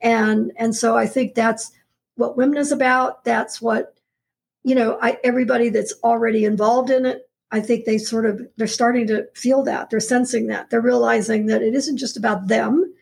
And 0.00 0.52
and 0.56 0.74
so 0.74 0.96
i 0.96 1.06
think 1.06 1.34
that's 1.34 1.72
what 2.16 2.36
women 2.36 2.58
is 2.58 2.72
about. 2.72 3.24
That's 3.24 3.60
what 3.60 3.96
you 4.64 4.74
know 4.74 4.98
I, 5.00 5.18
everybody 5.24 5.68
that's 5.68 5.94
already 6.02 6.44
involved 6.44 6.90
in 6.90 7.06
it 7.06 7.28
i 7.50 7.60
think 7.60 7.84
they 7.84 7.98
sort 7.98 8.26
of 8.26 8.40
they're 8.56 8.66
starting 8.66 9.06
to 9.08 9.26
feel 9.34 9.62
that 9.64 9.90
they're 9.90 10.00
sensing 10.00 10.46
that 10.48 10.70
they're 10.70 10.80
realizing 10.80 11.46
that 11.46 11.62
it 11.62 11.74
isn't 11.74 11.98
just 11.98 12.16
about 12.16 12.48
them 12.48 12.92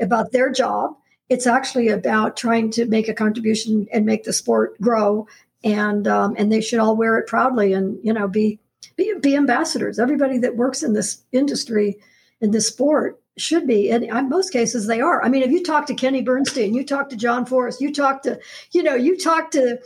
about 0.00 0.32
their 0.32 0.50
job 0.50 0.96
it's 1.28 1.46
actually 1.46 1.88
about 1.88 2.36
trying 2.36 2.70
to 2.72 2.86
make 2.86 3.08
a 3.08 3.14
contribution 3.14 3.86
and 3.92 4.04
make 4.04 4.24
the 4.24 4.32
sport 4.32 4.80
grow 4.80 5.26
and 5.62 6.08
um, 6.08 6.34
and 6.38 6.50
they 6.50 6.60
should 6.60 6.78
all 6.78 6.96
wear 6.96 7.18
it 7.18 7.26
proudly 7.26 7.72
and 7.72 7.98
you 8.02 8.12
know 8.12 8.26
be 8.26 8.58
be, 8.96 9.14
be 9.20 9.36
ambassadors. 9.36 9.98
Everybody 9.98 10.38
that 10.38 10.56
works 10.56 10.82
in 10.82 10.92
this 10.92 11.22
industry, 11.32 11.98
in 12.40 12.50
this 12.50 12.68
sport, 12.68 13.20
should 13.36 13.66
be. 13.66 13.90
And 13.90 14.04
in 14.04 14.28
most 14.28 14.52
cases, 14.52 14.86
they 14.86 15.00
are. 15.00 15.22
I 15.24 15.28
mean, 15.28 15.42
if 15.42 15.50
you 15.50 15.62
talk 15.62 15.86
to 15.86 15.94
Kenny 15.94 16.22
Bernstein, 16.22 16.74
you 16.74 16.84
talk 16.84 17.08
to 17.10 17.16
John 17.16 17.46
Force, 17.46 17.80
you 17.80 17.92
talk 17.92 18.22
to, 18.22 18.38
you 18.72 18.82
know, 18.82 18.94
you 18.94 19.16
talk 19.16 19.50
to, 19.52 19.78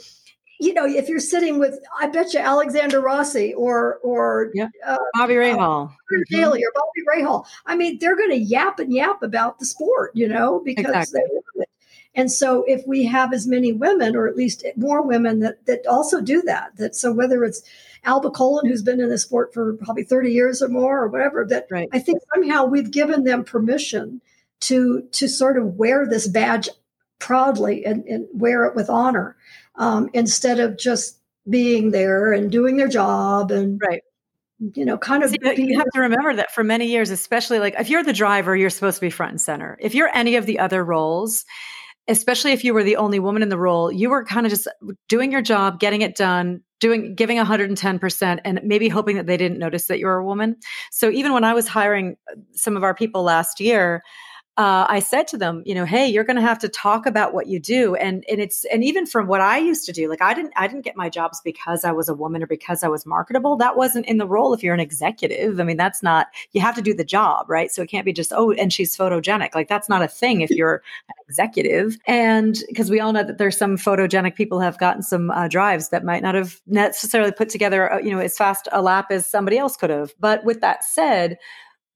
you 0.61 0.73
know, 0.73 0.87
if 0.87 1.09
you're 1.09 1.21
sitting 1.21 1.59
with, 1.59 1.79
I 2.01 2.09
bet 2.09 2.33
you 2.33 2.40
Alexander 2.40 3.01
Rossi 3.01 3.55
or 3.55 3.99
or 4.03 4.51
yeah. 4.55 4.69
uh, 4.87 4.97
Bobby 5.14 5.35
Rahal, 5.35 5.90
uh, 5.90 6.17
Daly 6.31 6.62
or 6.62 6.73
Bobby 6.75 7.23
Rahal. 7.23 7.45
I 7.67 7.77
mean, 7.77 7.99
they're 7.99 8.17
going 8.17 8.31
to 8.31 8.38
yap 8.38 8.79
and 8.79 8.93
yap 8.93 9.23
about 9.23 9.59
the 9.59 9.67
sport, 9.67 10.12
you 10.14 10.29
know, 10.29 10.62
because 10.64 10.87
exactly. 10.87 11.21
they 11.57 11.64
and 12.14 12.31
so 12.31 12.64
if 12.67 12.87
we 12.87 13.05
have 13.05 13.33
as 13.33 13.47
many 13.47 13.73
women, 13.73 14.14
or 14.14 14.29
at 14.29 14.37
least 14.37 14.64
more 14.77 15.03
women 15.03 15.40
that 15.40 15.67
that 15.67 15.87
also 15.87 16.21
do 16.21 16.43
that, 16.43 16.77
that 16.77 16.95
so 16.95 17.12
whether 17.12 17.45
it's 17.45 17.62
Alba 18.05 18.31
Colon, 18.31 18.67
who's 18.67 18.83
been 18.83 19.01
in 19.01 19.09
the 19.09 19.19
sport 19.19 19.53
for 19.53 19.75
probably 19.75 20.05
30 20.05 20.31
years 20.31 20.62
or 20.62 20.69
more 20.69 21.03
or 21.03 21.09
whatever, 21.09 21.45
that 21.47 21.67
right. 21.71 21.88
I 21.93 21.99
think 21.99 22.21
somehow 22.33 22.64
we've 22.64 22.90
given 22.90 23.25
them 23.25 23.45
permission 23.45 24.21
to 24.61 25.03
to 25.12 25.29
sort 25.29 25.57
of 25.57 25.75
wear 25.75 26.07
this 26.07 26.29
badge 26.29 26.69
proudly 27.19 27.85
and, 27.85 28.05
and 28.05 28.27
wear 28.33 28.64
it 28.64 28.77
with 28.77 28.88
honor 28.88 29.37
um, 29.76 30.08
instead 30.12 30.60
of 30.60 30.78
just 30.78 31.18
being 31.48 31.90
there 31.90 32.32
and 32.32 32.50
doing 32.50 32.76
their 32.76 32.88
job 32.88 33.50
and 33.50 33.80
right 33.82 34.02
you 34.74 34.84
know, 34.84 34.96
kind 34.96 35.22
of. 35.22 35.30
See, 35.30 35.38
you 35.42 35.76
have 35.76 35.90
to 35.94 36.00
remember 36.00 36.34
that 36.34 36.52
for 36.52 36.64
many 36.64 36.87
years, 36.87 37.10
especially 37.10 37.58
like 37.58 37.74
if 37.78 37.90
you're 37.90 38.02
the 38.02 38.12
driver, 38.12 38.56
you're 38.56 38.70
supposed 38.70 38.96
to 38.96 39.00
be 39.00 39.10
front 39.10 39.32
and 39.32 39.40
center. 39.40 39.76
If 39.80 39.94
you're 39.94 40.10
any 40.14 40.37
of 40.37 40.46
the 40.46 40.58
other 40.58 40.84
roles, 40.84 41.44
especially 42.08 42.52
if 42.52 42.64
you 42.64 42.74
were 42.74 42.84
the 42.84 42.96
only 42.96 43.18
woman 43.18 43.42
in 43.42 43.48
the 43.48 43.58
role, 43.58 43.90
you 43.90 44.10
were 44.10 44.24
kind 44.24 44.46
of 44.46 44.50
just 44.50 44.68
doing 45.08 45.32
your 45.32 45.42
job, 45.42 45.80
getting 45.80 46.02
it 46.02 46.16
done, 46.16 46.62
doing 46.80 47.14
giving 47.14 47.38
110% 47.38 48.40
and 48.44 48.60
maybe 48.62 48.88
hoping 48.88 49.16
that 49.16 49.26
they 49.26 49.37
didn't 49.37 49.58
notice 49.58 49.87
that 49.87 49.98
you 49.98 50.06
were 50.06 50.18
a 50.18 50.24
woman. 50.24 50.56
So 50.90 51.10
even 51.10 51.32
when 51.32 51.44
I 51.44 51.54
was 51.54 51.66
hiring 51.66 52.16
some 52.52 52.76
of 52.76 52.84
our 52.84 52.94
people 52.94 53.22
last 53.22 53.60
year, 53.60 54.02
uh, 54.57 54.87
I 54.88 55.01
said 55.01 55.27
to 55.29 55.37
them, 55.37 55.64
you 55.67 55.75
know, 55.75 55.85
hey, 55.85 56.07
you're 56.07 56.23
going 56.23 56.37
to 56.37 56.43
have 56.43 56.61
to 56.61 56.69
talk 56.69 57.07
about 57.07 57.35
what 57.35 57.49
you 57.49 57.59
do, 57.59 57.97
and 57.97 58.25
and 58.31 58.40
it's 58.40 58.64
and 58.67 58.85
even 58.85 59.05
from 59.05 59.27
what 59.27 59.40
I 59.40 59.59
used 59.59 59.85
to 59.87 59.93
do, 59.93 60.09
like 60.09 60.23
I 60.23 60.33
didn't 60.33 60.53
I 60.57 60.69
didn't 60.69 60.85
get 60.85 60.97
my 60.97 61.09
jobs 61.09 61.40
because 61.45 61.85
I 61.85 61.90
was 61.90 62.09
a 62.09 62.14
woman 62.14 62.40
or 62.40 62.47
because 62.47 62.85
I 62.85 62.88
was 62.88 63.05
marketable. 63.05 63.57
That 63.57 63.77
wasn't 63.77 64.07
in 64.07 64.19
the 64.19 64.29
role. 64.29 64.55
If 64.55 64.62
you're 64.62 64.75
an 64.75 64.79
executive, 64.79 65.59
I 65.59 65.64
mean, 65.64 65.77
that's 65.77 66.05
not 66.05 66.29
you 66.53 66.61
have 66.61 66.77
to 66.77 66.83
do 66.83 66.95
the 66.95 67.03
job, 67.03 67.51
right? 67.51 67.69
So 67.69 67.83
it 67.83 67.88
can't 67.88 68.05
be 68.05 68.12
just 68.12 68.33
oh, 68.33 68.53
and 68.53 68.73
she's 68.73 68.97
photogenic. 68.97 69.57
Like 69.57 69.69
that's 69.69 69.88
not 69.88 70.03
a 70.03 70.09
thing 70.09 70.40
if 70.40 70.51
you're 70.51 70.83
an 71.09 71.14
executive. 71.29 71.99
And 72.07 72.57
because 72.69 72.90
we 72.90 73.01
all 73.01 73.12
know 73.12 73.25
that 73.25 73.38
there's 73.38 73.59
some 73.59 73.77
photogenic 73.77 74.37
people 74.37 74.61
have 74.61 74.79
gotten 74.79 75.03
some 75.03 75.33
uh, 75.33 75.49
drives 75.49 75.88
that 75.88 76.05
might 76.05 76.23
not 76.23 76.37
have 76.37 76.61
necessarily 76.69 77.33
put 77.33 77.49
together, 77.49 77.93
uh, 77.93 77.99
you 77.99 78.12
know, 78.12 78.21
as 78.21 78.37
fast 78.37 78.69
a 78.71 78.81
lap 78.81 79.07
as 79.11 79.27
somebody 79.27 79.59
else 79.59 79.77
could 79.77 79.90
have. 79.90 80.14
But 80.21 80.45
with 80.45 80.61
that 80.61 80.85
said 80.85 81.38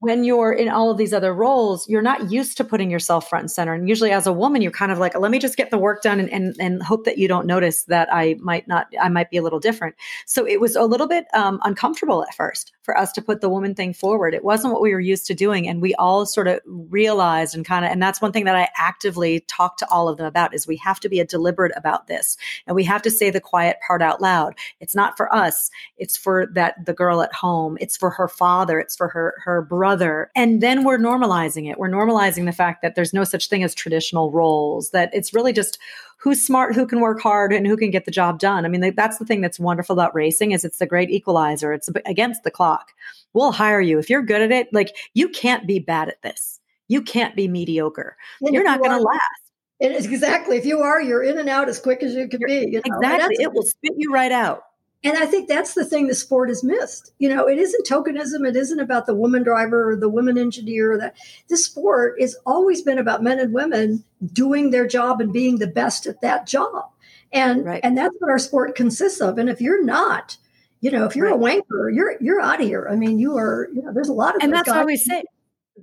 when 0.01 0.23
you're 0.23 0.53
in 0.53 0.69
all 0.69 0.91
of 0.91 0.97
these 0.97 1.13
other 1.13 1.35
roles, 1.35 1.89
you're 1.89 2.03
not 2.03 2.31
used 2.31 2.57
to 2.57 2.65
putting 2.65 2.91
yourself 2.91 3.29
front 3.29 3.45
and 3.45 3.51
center. 3.51 3.75
And 3.75 3.89
usually 3.89 4.13
as 4.13 4.27
a 4.27 4.33
woman, 4.33 4.63
you're 4.63 4.71
kind 4.71 4.93
of 4.93 4.99
like, 4.99 5.19
let 5.19 5.31
me 5.31 5.39
just 5.39 5.57
get 5.57 5.71
the 5.71 5.79
work 5.79 6.03
done 6.03 6.21
and, 6.21 6.33
and, 6.33 6.55
and 6.61 6.83
hope 6.83 7.05
that 7.05 7.19
you 7.19 7.27
don't 7.27 7.47
notice 7.47 7.85
that 7.85 8.09
I 8.13 8.37
might 8.39 8.69
not, 8.69 8.87
I 9.01 9.09
might 9.09 9.31
be 9.31 9.39
a 9.39 9.43
little 9.43 9.59
different. 9.59 9.97
So 10.27 10.47
it 10.47 10.61
was 10.61 10.77
a 10.77 10.85
little 10.85 11.09
bit 11.09 11.27
um, 11.35 11.61
uncomfortable 11.65 12.23
at 12.23 12.35
first 12.35 12.73
for 12.89 12.97
us 12.97 13.13
to 13.13 13.21
put 13.21 13.43
the 13.43 13.51
woman 13.51 13.75
thing 13.75 13.93
forward. 13.93 14.33
It 14.33 14.43
wasn't 14.43 14.73
what 14.73 14.81
we 14.81 14.95
were 14.95 15.01
used 15.01 15.27
to 15.27 15.35
doing. 15.35 15.69
And 15.69 15.83
we 15.83 15.95
all 15.97 16.25
sort 16.25 16.49
of 16.49 16.61
realized 16.65 17.55
and 17.55 17.63
kind 17.63 17.85
of, 17.85 17.91
and 17.91 18.03
that's 18.03 18.23
one 18.23 18.33
thing 18.33 18.47
that 18.47 18.57
I 18.57 18.67
actively 18.79 19.41
talk 19.41 19.77
to 19.77 19.91
all 19.91 20.09
of 20.09 20.17
them 20.17 20.25
about 20.25 20.55
is 20.55 20.67
we 20.67 20.79
have 20.79 20.99
to 21.01 21.11
be 21.11 21.21
a 21.21 21.27
deliberate 21.27 21.73
about 21.77 22.07
this 22.07 22.39
and 22.67 22.75
we 22.75 22.85
have 22.85 23.03
to 23.03 23.11
say 23.11 23.29
the 23.29 23.43
quiet 23.43 23.77
part 23.87 24.01
out 24.01 24.23
loud. 24.23 24.55
It's 24.81 24.95
not 24.95 25.19
for 25.19 25.31
us. 25.35 25.71
It's 25.99 26.17
for 26.17 26.47
that, 26.55 26.87
the 26.87 26.95
girl 26.95 27.21
at 27.21 27.35
home. 27.35 27.77
It's 27.79 27.95
for 27.95 28.09
her 28.09 28.27
father. 28.27 28.81
It's 28.81 28.97
for 28.97 29.09
her, 29.09 29.35
her 29.45 29.61
brother. 29.61 30.31
And 30.35 30.63
then 30.63 30.83
we're 30.83 30.99
normalizing 30.99 31.71
it. 31.71 31.79
We're 31.79 31.91
normalizing 31.91 32.47
the 32.47 32.53
fact 32.53 32.81
that 32.81 32.95
there's 32.95 33.13
no 33.13 33.25
such 33.25 33.51
thing 33.51 33.63
as 33.63 33.75
traditional 33.75 34.31
roles, 34.31 34.93
that 34.93 35.11
it's 35.13 35.35
really 35.35 35.53
just 35.53 35.79
who's 36.19 36.45
smart, 36.45 36.75
who 36.75 36.87
can 36.87 37.01
work 37.01 37.21
hard, 37.21 37.53
and 37.53 37.67
who 37.67 37.77
can 37.77 37.91
get 37.91 38.05
the 38.05 38.11
job 38.11 38.39
done. 38.39 38.65
I 38.65 38.69
mean, 38.69 38.95
that's 38.95 39.19
the 39.19 39.25
thing 39.25 39.41
that's 39.41 39.59
wonderful 39.59 39.95
about 39.95 40.15
racing 40.15 40.53
is 40.53 40.65
it's 40.65 40.79
the 40.79 40.87
great 40.87 41.11
equalizer. 41.11 41.73
It's 41.73 41.89
against 42.05 42.43
the 42.43 42.51
clock. 42.51 42.93
We'll 43.33 43.53
hire 43.53 43.81
you 43.81 43.99
if 43.99 44.11
you're 44.11 44.23
good 44.23 44.43
at 44.43 44.53
it. 44.53 44.73
Like 44.73 44.97
you 45.15 45.29
can't 45.29 45.67
be 45.67 45.79
bad 45.79 46.09
at 46.09 46.23
this. 46.23 46.61
You 46.89 47.03
can't 47.03 47.37
be 47.37 47.49
mediocre. 47.49 48.17
And 48.41 48.55
you're 48.55 48.65
not 48.65 48.81
going 48.81 48.91
to 48.91 49.01
last. 49.01 49.43
It 49.81 49.93
is 49.93 50.07
exactly. 50.07 50.57
If 50.57 50.67
you 50.67 50.81
are, 50.81 51.01
you're 51.01 51.23
in 51.23 51.39
and 51.39 51.49
out 51.49 51.69
as 51.69 51.79
quick 51.79 52.03
as 52.03 52.15
you 52.15 52.27
can 52.29 52.41
be. 52.45 52.67
You 52.69 52.83
know? 52.85 52.97
Exactly. 52.97 53.37
It 53.39 53.53
will 53.53 53.63
spit 53.63 53.93
you 53.97 54.13
right 54.13 54.33
out. 54.33 54.63
And 55.05 55.17
I 55.17 55.27
think 55.27 55.49
that's 55.49 55.75
the 55.75 55.85
thing 55.85 56.09
the 56.09 56.15
sport 56.15 56.49
has 56.49 56.65
missed. 56.65 57.13
You 57.19 57.29
know, 57.29 57.49
it 57.49 57.57
isn't 57.59 57.87
tokenism. 57.87 58.47
It 58.47 58.57
isn't 58.57 58.81
about 58.81 59.07
the 59.07 59.15
woman 59.15 59.45
driver 59.45 59.91
or 59.91 59.97
the 59.97 60.09
woman 60.09 60.37
engineer. 60.37 60.99
That 60.99 61.17
this 61.49 61.67
sport 61.67 62.21
has 62.21 62.37
always 62.45 62.83
been 62.83 62.99
about 62.99 63.23
men 63.23 63.39
and 63.39 63.53
women 63.53 64.03
doing 64.33 64.71
their 64.71 64.89
job 64.89 65.21
and 65.21 65.33
being 65.33 65.59
the 65.59 65.69
best 65.69 66.07
at 66.07 66.21
that 66.23 66.47
job. 66.47 66.91
And 67.33 67.65
right. 67.65 67.81
and 67.85 67.97
that's 67.97 68.15
what 68.19 68.31
our 68.31 68.41
sport 68.41 68.75
consists 68.75 69.21
of. 69.21 69.39
And 69.39 69.49
if 69.49 69.61
you're 69.61 69.85
not, 69.85 70.37
you 70.81 70.91
know, 70.91 71.05
if 71.05 71.15
you're 71.15 71.31
right. 71.31 71.61
a 71.61 71.63
wanker, 71.63 71.95
you're 71.95 72.17
you're 72.21 72.41
out 72.41 72.61
of 72.61 72.67
here. 72.67 72.89
I 72.91 72.97
mean, 72.97 73.21
you 73.21 73.37
are. 73.37 73.69
You 73.73 73.83
know, 73.83 73.93
there's 73.93 74.09
a 74.09 74.15
lot 74.15 74.35
of 74.35 74.43
and 74.43 74.53
that's 74.53 74.69
why 74.69 74.85
we 74.85 74.97
say 74.97 75.23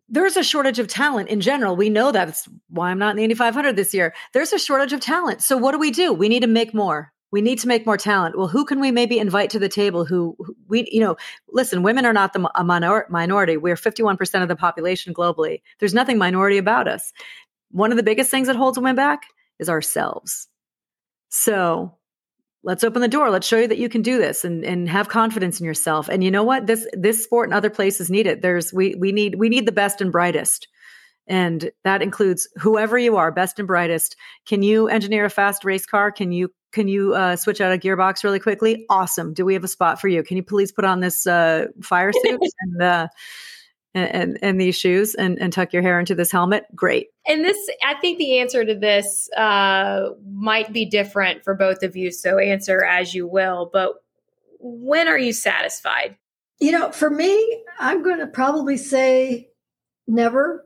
there's 0.10 0.36
a 0.36 0.44
shortage 0.44 0.80
of 0.80 0.90
talent 0.90 1.30
in 1.30 1.40
general. 1.40 1.78
We 1.78 1.90
know 1.90 2.12
that's 2.12 2.50
why 2.68 2.92
I'm 2.92 3.00
not 3.00 3.12
in 3.12 3.18
the 3.18 3.24
Indy 3.24 3.36
500 3.36 3.78
this 3.78 3.94
year. 3.94 4.14
There's 4.34 4.52
a 4.52 4.60
shortage 4.60 4.92
of 4.92 5.00
talent. 5.00 5.42
So 5.42 5.56
what 5.56 5.72
do 5.72 5.80
we 5.80 5.92
do? 5.92 6.12
We 6.12 6.28
need 6.28 6.42
to 6.42 6.48
make 6.48 6.74
more 6.74 7.14
we 7.32 7.42
need 7.42 7.60
to 7.60 7.68
make 7.68 7.86
more 7.86 7.98
talent. 7.98 8.38
Well, 8.38 8.48
who 8.48 8.66
can 8.66 8.80
we 8.80 8.92
maybe 8.92 9.20
invite 9.20 9.50
to 9.52 9.60
the 9.60 9.70
table 9.70 10.06
who, 10.06 10.36
who 10.40 10.56
we, 10.68 10.88
you 10.92 11.02
know, 11.02 11.18
listen, 11.50 11.84
women 11.84 12.06
are 12.06 12.14
not 12.14 12.34
the 12.34 12.50
a 12.56 12.64
minor, 12.64 13.06
minority. 13.10 13.58
We're 13.58 13.76
51% 13.76 14.42
of 14.42 14.48
the 14.48 14.56
population 14.56 15.14
globally. 15.14 15.62
There's 15.80 15.94
nothing 15.94 16.18
minority 16.18 16.58
about 16.58 16.88
us. 16.88 17.12
One 17.72 17.92
of 17.92 17.98
the 17.98 18.04
biggest 18.04 18.32
things 18.32 18.48
that 18.48 18.56
holds 18.56 18.78
women 18.78 18.96
back 18.96 19.24
is 19.60 19.70
ourselves. 19.70 20.48
So 21.30 21.98
let's 22.64 22.84
open 22.84 23.02
the 23.02 23.08
door. 23.08 23.30
Let's 23.30 23.48
show 23.48 23.60
you 23.60 23.68
that 23.68 23.78
you 23.78 23.90
can 23.90 24.02
do 24.02 24.18
this 24.18 24.46
and, 24.46 24.64
and 24.64 24.88
have 24.88 25.10
confidence 25.10 25.60
in 25.60 25.66
yourself. 25.66 26.10
And 26.10 26.24
you 26.24 26.32
know 26.32 26.44
what? 26.44 26.68
This, 26.68 26.88
this 26.94 27.24
sport 27.24 27.50
and 27.50 27.54
other 27.54 27.70
places 27.70 28.10
need 28.10 28.28
it. 28.28 28.42
There's, 28.42 28.72
we, 28.72 28.96
we 28.96 29.12
need, 29.12 29.36
we 29.36 29.50
need 29.50 29.66
the 29.66 29.72
best 29.72 30.00
and 30.00 30.12
brightest. 30.12 30.68
And 31.28 31.72
that 31.84 32.02
includes 32.02 32.48
whoever 32.58 32.98
you 32.98 33.18
are, 33.18 33.32
best 33.32 33.58
and 33.60 33.68
brightest. 33.68 34.16
Can 34.46 34.62
you 34.62 34.88
engineer 34.88 35.26
a 35.26 35.30
fast 35.30 35.66
race 35.66 35.86
car? 35.86 36.12
Can 36.12 36.32
you 36.32 36.52
can 36.76 36.90
you 36.90 37.16
uh, 37.16 37.38
switch 37.38 37.62
out 37.62 37.74
a 37.74 37.78
gearbox 37.78 38.24
really 38.26 38.40
quickly? 38.40 38.86
Awesome. 38.90 39.34
Do 39.34 39.46
we 39.46 39.54
have 39.54 39.64
a 39.64 39.68
spot 39.68 40.00
for 40.00 40.10
you? 40.10 40.22
Can 40.24 40.36
you 40.36 40.44
please 40.44 40.74
put 40.74 40.84
on 40.84 41.00
this 41.00 41.26
uh, 41.26 41.68
fire 41.82 42.12
suit 42.12 42.42
and, 42.60 42.82
uh, 42.82 43.08
and, 43.94 44.38
and 44.42 44.60
these 44.60 44.78
shoes 44.78 45.16
and, 45.16 45.40
and 45.40 45.54
tuck 45.54 45.72
your 45.72 45.82
hair 45.82 46.02
into 46.02 46.16
this 46.16 46.34
helmet? 46.34 46.66
Great. 46.76 47.08
And 47.26 47.46
this, 47.46 47.58
I 47.82 47.94
think 48.02 48.18
the 48.18 48.40
answer 48.40 48.66
to 48.66 48.76
this 48.76 49.30
uh, 49.38 50.10
might 50.30 50.74
be 50.74 50.86
different 50.86 51.46
for 51.46 51.56
both 51.56 51.82
of 51.82 51.96
you. 51.96 52.12
So 52.12 52.40
answer 52.40 52.84
as 52.84 53.16
you 53.16 53.26
will. 53.26 53.70
But 53.72 53.94
when 54.60 55.08
are 55.08 55.18
you 55.18 55.32
satisfied? 55.32 56.18
You 56.60 56.74
know, 56.74 56.92
for 56.92 57.10
me, 57.10 57.64
I'm 57.80 58.04
going 58.04 58.20
to 58.20 58.28
probably 58.28 58.76
say 58.76 59.48
never 60.08 60.65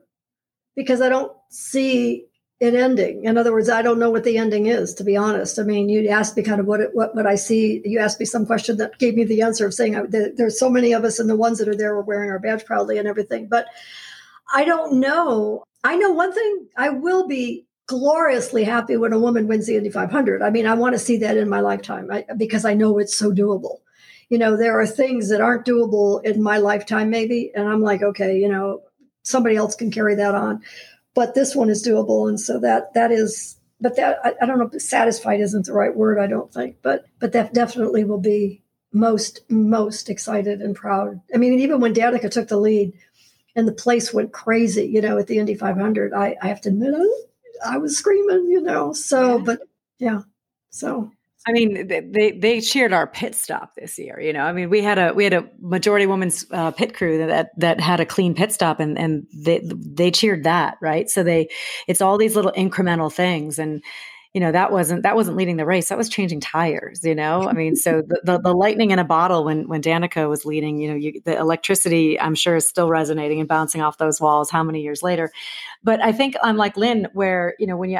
because 0.80 1.02
I 1.02 1.10
don't 1.10 1.34
see 1.50 2.26
it 2.62 2.74
ending. 2.74 3.26
In 3.26 3.38
other 3.38 3.52
words, 3.52 3.68
I 3.68 3.82
don't 3.82 4.00
know 4.00 4.10
what 4.10 4.24
the 4.24 4.38
ending 4.38 4.68
is, 4.68 4.94
to 4.94 5.04
be 5.04 5.18
honest. 5.18 5.60
I 5.60 5.64
mean, 5.64 5.90
you 5.90 6.08
asked 6.08 6.38
me 6.38 6.44
kind 6.44 6.62
of 6.62 6.68
what 6.68 6.80
it, 6.80 6.92
what 6.94 7.14
what 7.14 7.28
I 7.28 7.36
see. 7.36 7.82
You 7.84 8.00
asked 8.00 8.18
me 8.18 8.26
some 8.26 8.46
question 8.46 8.78
that 8.78 8.98
gave 8.98 9.16
me 9.16 9.26
the 9.26 9.42
answer 9.42 9.68
of 9.68 9.74
saying 9.74 9.98
I, 9.98 10.04
there's 10.08 10.58
so 10.58 10.70
many 10.70 10.94
of 10.94 11.04
us, 11.04 11.20
and 11.20 11.30
the 11.30 11.36
ones 11.36 11.60
that 11.60 11.68
are 11.68 11.76
there 11.76 11.96
are 11.96 12.02
wearing 12.02 12.30
our 12.30 12.40
badge 12.40 12.64
proudly 12.64 12.98
and 12.98 13.10
everything. 13.10 13.48
But 13.50 13.66
I 14.54 14.64
don't 14.64 15.02
know. 15.02 15.66
I 15.84 15.98
know 15.98 16.12
one 16.12 16.34
thing. 16.34 16.68
I 16.78 16.90
will 16.92 17.28
be 17.28 17.66
gloriously 17.88 18.64
happy 18.64 18.96
when 18.96 19.12
a 19.12 19.20
woman 19.20 19.48
wins 19.48 19.68
the 19.68 19.76
Indy 19.76 19.90
500. 19.90 20.42
I 20.42 20.50
mean, 20.50 20.66
I 20.66 20.76
want 20.76 20.94
to 20.94 21.00
see 21.00 21.18
that 21.18 21.36
in 21.36 21.50
my 21.50 21.60
lifetime 21.60 22.10
I, 22.10 22.24
because 22.38 22.64
I 22.64 22.74
know 22.74 23.00
it's 23.00 23.18
so 23.18 23.34
doable. 23.34 23.80
You 24.30 24.38
know, 24.38 24.56
there 24.56 24.80
are 24.80 24.88
things 24.88 25.28
that 25.30 25.42
aren't 25.42 25.66
doable 25.66 26.24
in 26.24 26.42
my 26.42 26.58
lifetime, 26.58 27.10
maybe, 27.10 27.52
and 27.54 27.68
I'm 27.68 27.82
like, 27.82 28.02
okay, 28.02 28.38
you 28.38 28.48
know, 28.48 28.84
somebody 29.24 29.56
else 29.56 29.76
can 29.76 29.92
carry 29.92 30.16
that 30.16 30.36
on 30.36 30.62
but 31.20 31.36
this 31.36 31.56
one 31.56 31.70
is 31.70 31.86
doable, 31.86 32.30
and 32.30 32.40
so 32.40 32.60
that 32.60 32.94
that 32.94 33.12
is. 33.12 33.58
But 33.82 33.96
that 33.96 34.20
I, 34.24 34.34
I 34.42 34.46
don't 34.46 34.60
know. 34.60 34.78
Satisfied 34.78 35.40
isn't 35.40 35.66
the 35.66 35.74
right 35.74 35.96
word, 35.96 36.20
I 36.20 36.28
don't 36.28 36.54
think. 36.54 36.78
But 36.82 37.06
but 37.20 37.32
that 37.34 37.54
definitely 37.54 38.04
will 38.04 38.20
be 38.20 38.62
most 38.94 39.42
most 39.50 40.10
excited 40.10 40.62
and 40.62 40.76
proud. 40.76 41.20
I 41.34 41.38
mean, 41.38 41.60
even 41.60 41.80
when 41.80 41.94
Danica 41.94 42.32
took 42.32 42.48
the 42.48 42.58
lead, 42.58 42.94
and 43.56 43.68
the 43.68 43.74
place 43.74 44.14
went 44.14 44.32
crazy, 44.32 44.86
you 44.86 45.02
know, 45.02 45.18
at 45.18 45.28
the 45.28 45.40
Indy 45.40 45.56
500, 45.56 46.14
I, 46.14 46.38
I 46.42 46.48
have 46.48 46.62
to 46.62 46.70
admit, 46.70 46.94
I, 46.96 47.74
I 47.74 47.78
was 47.78 47.98
screaming, 47.98 48.48
you 48.50 48.62
know. 48.62 48.94
So, 48.94 49.38
yeah. 49.38 49.44
but 49.44 49.60
yeah, 49.98 50.22
so 50.70 51.12
I 51.48 51.52
mean, 51.54 51.88
they 51.88 52.32
they 52.32 52.60
cheered 52.60 52.92
our 52.92 53.08
pit 53.08 53.34
stop 53.34 53.74
this 53.76 53.98
year. 53.98 54.20
You 54.20 54.34
know, 54.34 54.44
I 54.44 54.52
mean, 54.52 54.70
we 54.70 54.82
had 54.82 55.00
a 55.00 55.14
we 55.14 55.24
had 55.24 55.34
a 55.34 55.50
majority 55.62 56.06
women's 56.06 56.46
uh, 56.52 56.72
pit 56.72 56.94
crew 56.94 57.26
that 57.26 57.52
that 57.58 57.80
had 57.80 58.00
a 58.02 58.06
clean 58.06 58.36
pit 58.36 58.52
stop, 58.52 58.80
and 58.80 59.00
and 59.00 59.26
they 59.34 59.62
they 59.64 60.12
cheered 60.12 60.44
that, 60.44 60.78
right? 60.82 61.10
So 61.10 61.24
they, 61.24 61.48
it's 61.88 62.02
all 62.02 62.18
these 62.18 62.36
little 62.36 62.52
incremental 62.52 63.12
things, 63.12 63.58
and 63.58 63.82
you 64.34 64.42
know 64.42 64.52
that 64.52 64.74
wasn't 64.74 65.04
that 65.04 65.16
wasn't 65.16 65.38
leading 65.38 65.56
the 65.56 65.66
race. 65.66 65.88
That 65.90 65.98
was 65.98 66.10
changing 66.10 66.42
tires. 66.42 67.06
You 67.06 67.16
know, 67.16 67.48
I 67.48 67.54
mean, 67.54 67.78
so 67.78 68.02
the 68.06 68.22
the, 68.26 68.40
the 68.40 68.54
lightning 68.54 68.92
in 68.92 69.00
a 69.00 69.06
bottle 69.06 69.46
when 69.46 69.68
when 69.70 69.82
Danica 69.82 70.28
was 70.30 70.44
leading, 70.46 70.78
you 70.80 70.90
know, 70.90 70.96
you, 70.96 71.22
the 71.24 71.38
electricity 71.38 72.20
I'm 72.20 72.36
sure 72.36 72.58
is 72.58 72.68
still 72.68 72.90
resonating 72.90 73.40
and 73.40 73.48
bouncing 73.48 73.82
off 73.82 73.98
those 73.98 74.20
walls. 74.20 74.50
How 74.52 74.62
many 74.62 74.82
years 74.82 75.02
later? 75.02 75.32
But 75.84 76.02
I 76.04 76.12
think 76.12 76.36
I'm 76.44 76.58
like 76.58 76.76
Lyn, 76.76 77.08
where 77.14 77.56
you 77.60 77.66
know 77.66 77.78
when 77.78 77.90
you 77.92 78.00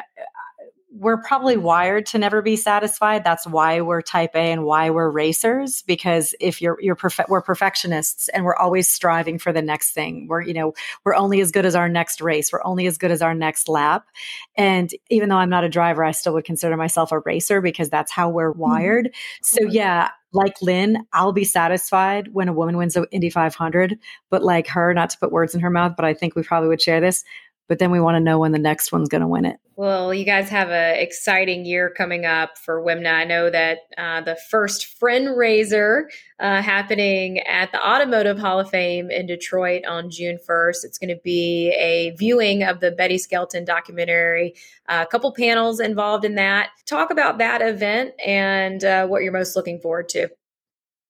we're 0.92 1.22
probably 1.22 1.56
wired 1.56 2.06
to 2.08 2.18
never 2.18 2.42
be 2.42 2.56
satisfied. 2.56 3.24
That's 3.24 3.46
why 3.46 3.80
we're 3.82 4.02
type 4.02 4.32
A 4.36 4.52
and 4.52 4.64
why 4.64 4.90
we're 4.90 5.10
racers. 5.10 5.84
Because 5.84 6.34
if 6.40 6.62
you're 6.62 6.78
you're 6.82 6.96
perfect, 6.96 7.30
we're 7.30 7.42
perfectionists 7.42 8.28
and 8.30 8.44
we're 8.44 8.56
always 8.56 8.88
striving 8.88 9.38
for 9.38 9.54
the 9.54 9.62
next 9.62 9.92
thing. 9.92 10.28
We're 10.28 10.42
you 10.42 10.54
know 10.54 10.74
we're 11.06 11.16
only 11.16 11.42
as 11.42 11.52
good 11.52 11.66
as 11.66 11.76
our 11.76 11.90
next 11.90 12.22
race. 12.22 12.52
We're 12.52 12.66
only 12.66 12.88
as 12.88 12.98
good 12.98 13.12
as 13.12 13.22
our 13.22 13.36
next 13.36 13.70
lap. 13.70 14.08
And 14.56 14.90
even 15.10 15.30
though 15.30 15.38
I'm 15.38 15.50
not 15.50 15.64
a 15.64 15.70
driver, 15.70 16.04
I 16.04 16.12
still 16.12 16.34
would 16.34 16.46
consider 16.46 16.76
myself 16.76 17.12
a 17.12 17.20
racer 17.20 17.62
because 17.62 17.90
that's 17.90 18.12
how 18.12 18.30
we're 18.30 18.52
mm-hmm. 18.52 18.62
wired. 18.62 19.06
Mm-hmm. 19.06 19.44
So 19.44 19.66
yeah, 19.70 20.10
like 20.32 20.62
Lyn, 20.62 21.06
I'll 21.14 21.34
be 21.34 21.44
satisfied 21.44 22.34
when 22.34 22.48
a 22.48 22.54
woman 22.54 22.78
wins 22.78 22.96
the 22.96 23.08
Indy 23.12 23.30
500. 23.30 23.98
But 24.30 24.44
like 24.44 24.68
her, 24.68 24.94
not 24.94 25.10
to 25.12 25.18
put 25.20 25.32
words 25.32 25.54
in 25.54 25.62
her 25.62 25.70
mouth, 25.70 25.94
but 25.96 26.06
I 26.06 26.14
think 26.14 26.36
we 26.36 26.44
probably 26.44 26.70
would 26.70 26.82
share 26.82 27.02
this 27.02 27.24
but 27.70 27.80
then 27.80 27.92
we 27.92 28.02
want 28.02 28.16
to 28.16 28.20
know 28.20 28.40
when 28.40 28.52
the 28.52 28.60
next 28.60 28.92
one's 28.92 29.08
going 29.08 29.22
to 29.22 29.28
win 29.28 29.46
it. 29.46 29.58
Well, 29.76 30.14
you 30.14 30.26
guys 30.26 30.50
have 30.50 30.72
an 30.72 30.96
exciting 30.96 31.66
year 31.66 31.90
coming 31.90 32.26
up 32.26 32.58
for 32.58 32.84
WIMNA. 32.84 33.14
I 33.14 33.24
know 33.24 33.50
that 33.50 33.78
uh, 33.98 34.20
the 34.20 34.36
first 34.50 34.98
friend 34.98 35.38
raiser 35.38 36.10
uh, 36.40 36.62
happening 36.62 37.40
at 37.40 37.72
the 37.72 37.82
Automotive 37.82 38.38
Hall 38.38 38.60
of 38.60 38.70
Fame 38.70 39.10
in 39.10 39.28
Detroit 39.28 39.86
on 39.86 40.10
June 40.10 40.38
1st. 40.50 40.84
It's 40.84 40.98
going 40.98 41.16
to 41.16 41.22
be 41.24 41.70
a 41.80 42.10
viewing 42.18 42.64
of 42.64 42.82
the 42.82 42.92
Betty 42.92 43.18
Skelton 43.18 43.64
documentary, 43.64 44.56
uh, 44.90 45.06
a 45.08 45.10
couple 45.10 45.32
panels 45.32 45.80
involved 45.80 46.26
in 46.26 46.36
that. 46.36 46.72
Talk 46.86 47.12
about 47.12 47.38
that 47.38 47.62
event 47.62 48.14
and 48.26 48.84
uh, 48.84 49.08
what 49.08 49.24
you're 49.24 49.32
most 49.32 49.56
looking 49.56 49.80
forward 49.80 50.10
to. 50.10 50.28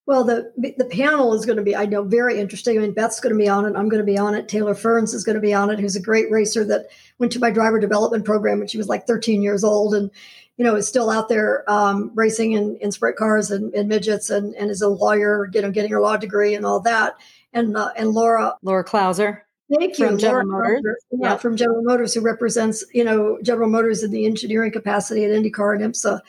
Well, 0.09 0.23
the 0.23 0.51
the 0.57 0.85
panel 0.85 1.35
is 1.35 1.45
going 1.45 1.57
to 1.57 1.63
be, 1.63 1.75
I 1.75 1.85
know, 1.85 2.01
very 2.01 2.39
interesting. 2.39 2.75
I 2.75 2.81
mean, 2.81 2.93
Beth's 2.93 3.19
going 3.19 3.31
to 3.31 3.37
be 3.37 3.47
on 3.47 3.67
it. 3.67 3.75
I'm 3.77 3.89
going 3.89 4.03
to 4.03 4.11
be 4.11 4.17
on 4.17 4.33
it. 4.33 4.47
Taylor 4.47 4.73
Ferns 4.73 5.13
is 5.13 5.23
going 5.23 5.35
to 5.35 5.39
be 5.39 5.53
on 5.53 5.69
it, 5.69 5.77
who's 5.79 5.95
a 5.95 6.01
great 6.01 6.31
racer 6.31 6.65
that 6.65 6.87
went 7.19 7.31
to 7.33 7.39
my 7.39 7.51
driver 7.51 7.79
development 7.79 8.25
program 8.25 8.57
when 8.57 8.67
she 8.67 8.79
was 8.79 8.87
like 8.87 9.05
13 9.05 9.43
years 9.43 9.63
old, 9.63 9.93
and 9.93 10.09
you 10.57 10.65
know 10.65 10.75
is 10.75 10.87
still 10.87 11.11
out 11.11 11.29
there 11.29 11.63
um, 11.71 12.09
racing 12.15 12.53
in, 12.53 12.75
in 12.77 12.91
sprint 12.91 13.17
cars 13.17 13.51
and, 13.51 13.71
and 13.75 13.87
midgets, 13.87 14.31
and, 14.31 14.55
and 14.55 14.71
is 14.71 14.81
a 14.81 14.89
lawyer, 14.89 15.47
you 15.53 15.61
know, 15.61 15.69
getting 15.69 15.91
her 15.91 16.01
law 16.01 16.17
degree 16.17 16.55
and 16.55 16.65
all 16.65 16.79
that. 16.79 17.15
And 17.53 17.77
uh, 17.77 17.91
and 17.95 18.09
Laura 18.09 18.55
Laura 18.63 18.83
Klauser. 18.83 19.41
Thank 19.77 19.99
you, 19.99 20.07
from 20.07 20.17
General 20.17 20.47
Motors. 20.47 20.81
Yeah, 21.11 21.29
yep. 21.29 21.39
from 21.39 21.55
General 21.55 21.83
Motors, 21.83 22.15
who 22.15 22.21
represents 22.21 22.83
you 22.95 23.03
know 23.03 23.37
General 23.43 23.69
Motors 23.69 24.01
in 24.01 24.09
the 24.09 24.25
engineering 24.25 24.71
capacity 24.71 25.23
at 25.23 25.29
IndyCar 25.29 25.75
and 25.75 25.93
IMSA. 25.93 26.21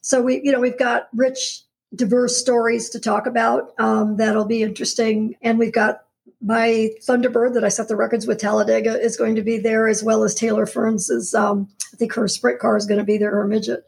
So 0.00 0.22
we, 0.22 0.40
you 0.44 0.52
know, 0.52 0.60
we've 0.60 0.78
got 0.78 1.08
rich 1.12 1.62
diverse 1.94 2.36
stories 2.36 2.90
to 2.90 3.00
talk 3.00 3.26
about. 3.26 3.72
Um, 3.78 4.16
that'll 4.16 4.44
be 4.44 4.62
interesting. 4.62 5.36
And 5.42 5.58
we've 5.58 5.72
got 5.72 6.02
my 6.42 6.90
Thunderbird 7.06 7.54
that 7.54 7.64
I 7.64 7.68
set 7.68 7.88
the 7.88 7.96
records 7.96 8.26
with 8.26 8.38
Talladega 8.38 9.00
is 9.00 9.16
going 9.16 9.36
to 9.36 9.42
be 9.42 9.58
there, 9.58 9.88
as 9.88 10.02
well 10.02 10.22
as 10.22 10.34
Taylor 10.34 10.66
Ferns. 10.66 11.34
Um, 11.34 11.68
I 11.92 11.96
think 11.96 12.12
her 12.14 12.28
sprint 12.28 12.60
car 12.60 12.76
is 12.76 12.86
going 12.86 12.98
to 12.98 13.04
be 13.04 13.18
there, 13.18 13.30
her 13.30 13.46
midget. 13.46 13.84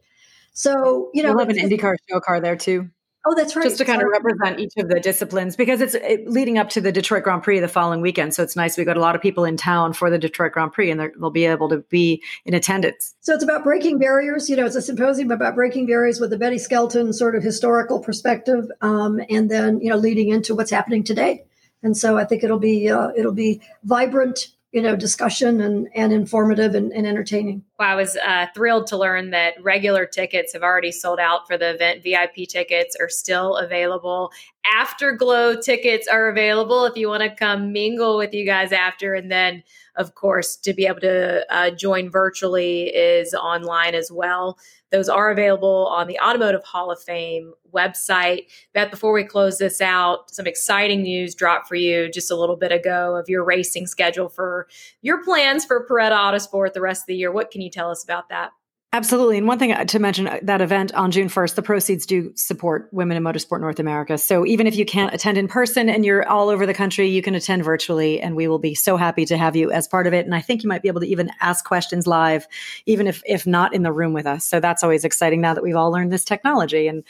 So 0.52 1.11
you 1.14 1.22
know, 1.22 1.30
we'll 1.30 1.46
have 1.46 1.50
an 1.50 1.56
IndyCar 1.56 1.96
show 2.08 2.20
car 2.20 2.40
there 2.40 2.56
too. 2.56 2.90
Oh, 3.26 3.35
that's 3.35 3.54
right. 3.57 3.64
Just 3.64 3.78
to 3.78 3.85
kind 3.85 4.00
Sorry. 4.00 4.16
of 4.16 4.24
represent 4.24 4.61
each 4.61 4.72
of 4.78 4.88
the 4.88 5.00
disciplines 5.00 5.57
because 5.57 5.81
it's 5.81 5.94
it, 5.94 6.28
leading 6.28 6.57
up 6.57 6.70
to 6.70 6.81
the 6.81 6.92
Detroit 6.92 7.24
Grand 7.24 7.42
Prix 7.42 7.59
the 7.61 7.68
following 7.68 8.00
weekend. 8.00 8.33
So 8.33 8.42
it's 8.42 8.57
nice. 8.57 8.76
We've 8.76 8.87
got 8.87 8.96
a 8.96 9.00
lot 9.00 9.16
of 9.16 9.20
people 9.20 9.44
in 9.44 9.57
town 9.57 9.92
for 9.92 10.09
the 10.09 10.18
Detroit 10.18 10.52
Grand 10.52 10.72
Prix 10.72 10.90
and 10.90 11.00
they'll 11.00 11.31
be 11.31 11.44
able 11.44 11.68
to 11.68 11.78
be 11.90 12.22
in 12.44 12.54
attendance. 12.54 13.14
So 13.20 13.35
it's 13.35 13.44
about 13.44 13.64
breaking 13.64 13.99
barriers. 13.99 14.49
You 14.49 14.57
know, 14.57 14.64
it's 14.64 14.76
a 14.76 14.82
symposium 14.82 15.30
about 15.30 15.57
breaking 15.57 15.86
barriers 15.86 16.20
with 16.20 16.30
the 16.30 16.38
Betty 16.38 16.59
Skelton 16.59 17.12
sort 17.12 17.34
of 17.34 17.43
historical 17.43 18.01
perspective 18.01 18.70
um, 18.80 19.20
and 19.28 19.51
then, 19.51 19.80
you 19.80 19.90
know, 19.90 19.97
leading 19.97 20.28
into 20.28 20.55
what's 20.55 20.70
happening 20.70 21.03
today. 21.03 21.45
And 21.82 21.97
so 21.97 22.16
I 22.16 22.24
think 22.24 22.45
it'll 22.45 22.59
be 22.59 22.88
uh, 22.88 23.11
it'll 23.16 23.32
be 23.32 23.61
vibrant 23.84 24.49
you 24.72 24.82
know 24.82 24.97
discussion 24.97 25.61
and 25.61 25.88
and 25.95 26.12
informative 26.12 26.74
and, 26.74 26.93
and 26.93 27.07
entertaining 27.07 27.64
well, 27.79 27.89
i 27.89 27.95
was 27.95 28.16
uh, 28.16 28.47
thrilled 28.55 28.87
to 28.87 28.97
learn 28.97 29.31
that 29.31 29.55
regular 29.62 30.07
tickets 30.07 30.53
have 30.53 30.62
already 30.62 30.93
sold 30.93 31.18
out 31.18 31.47
for 31.47 31.57
the 31.57 31.70
event 31.70 32.03
vip 32.03 32.35
tickets 32.49 32.97
are 33.01 33.09
still 33.09 33.57
available 33.57 34.31
afterglow 34.76 35.55
tickets 35.61 36.07
are 36.09 36.29
available 36.29 36.85
if 36.85 36.97
you 36.97 37.09
want 37.09 37.22
to 37.22 37.35
come 37.35 37.72
mingle 37.72 38.16
with 38.16 38.35
you 38.35 38.45
guys 38.45 38.72
after 38.72 39.14
and 39.14 39.31
then 39.31 39.62
of 39.97 40.14
course 40.14 40.57
to 40.57 40.72
be 40.72 40.87
able 40.87 41.01
to 41.01 41.45
uh, 41.55 41.70
join 41.70 42.11
virtually 42.11 42.89
is 42.89 43.35
online 43.35 43.95
as 43.95 44.11
well 44.11 44.59
those 44.91 45.09
are 45.09 45.31
available 45.31 45.87
on 45.89 46.07
the 46.07 46.18
Automotive 46.18 46.64
Hall 46.64 46.91
of 46.91 47.03
Fame 47.03 47.53
website. 47.74 48.47
Beth, 48.72 48.91
before 48.91 49.12
we 49.12 49.22
close 49.22 49.59
this 49.59 49.81
out, 49.83 50.31
some 50.31 50.47
exciting 50.47 51.03
news 51.03 51.35
dropped 51.35 51.68
for 51.68 51.74
you 51.74 52.11
just 52.11 52.31
a 52.31 52.37
little 52.37 52.57
bit 52.57 52.72
ago 52.72 53.14
of 53.14 53.29
your 53.29 53.45
racing 53.45 53.87
schedule 53.87 54.31
for 54.31 54.66
your 55.03 55.22
plans 55.22 55.64
for 55.64 55.87
Paretta 55.87 56.12
Autosport 56.12 56.72
the 56.72 56.81
rest 56.81 57.03
of 57.03 57.07
the 57.09 57.16
year. 57.16 57.31
What 57.31 57.51
can 57.51 57.61
you 57.61 57.68
tell 57.71 57.91
us 57.91 58.05
about 58.05 58.29
that? 58.29 58.53
Absolutely. 58.95 59.37
And 59.37 59.47
one 59.47 59.59
thing 59.59 59.87
to 59.87 59.99
mention 59.99 60.27
uh, 60.29 60.39
that 60.43 60.62
event 60.62 60.95
on 60.95 61.11
June 61.11 61.29
1st, 61.29 61.57
the 61.57 61.62
proceeds 61.62 62.07
do 62.07 62.33
support 62.37 62.89
Women 62.91 63.19
in 63.19 63.23
Motorsport 63.23 63.61
North 63.61 63.79
America. 63.79 64.16
So 64.16 64.47
even 64.47 64.66
if 64.66 64.77
you 64.77 64.87
can't 64.87 65.12
attend 65.12 65.37
in 65.37 65.47
person 65.47 65.91
and 65.91 66.07
you're 66.07 66.27
all 66.27 66.49
over 66.49 66.64
the 66.64 66.73
country, 66.73 67.07
you 67.07 67.21
can 67.21 67.35
attend 67.35 67.64
virtually. 67.64 68.19
And 68.19 68.35
we 68.35 68.49
will 68.49 68.59
be 68.59 68.75
so 68.75 68.97
happy 68.97 69.27
to 69.27 69.37
have 69.37 69.55
you 69.55 69.71
as 69.71 69.87
part 69.87 70.07
of 70.07 70.14
it. 70.14 70.25
And 70.25 70.35
I 70.35 70.41
think 70.41 70.62
you 70.62 70.71
might 70.71 70.81
be 70.81 70.89
able 70.89 71.03
to 71.03 71.07
even 71.07 71.31
ask 71.43 71.66
questions 71.66 72.07
live, 72.07 72.49
even 72.87 73.07
if, 73.07 73.23
if 73.27 73.47
not 73.47 73.75
in 73.75 73.83
the 73.83 73.93
room 73.93 74.14
with 74.14 74.27
us. 74.27 74.47
So 74.47 74.59
that's 74.59 74.83
always 74.83 75.05
exciting 75.05 75.43
now 75.43 75.53
that 75.53 75.62
we've 75.62 75.77
all 75.77 75.93
learned 75.93 76.11
this 76.11 76.25
technology. 76.25 76.89
And 76.89 77.05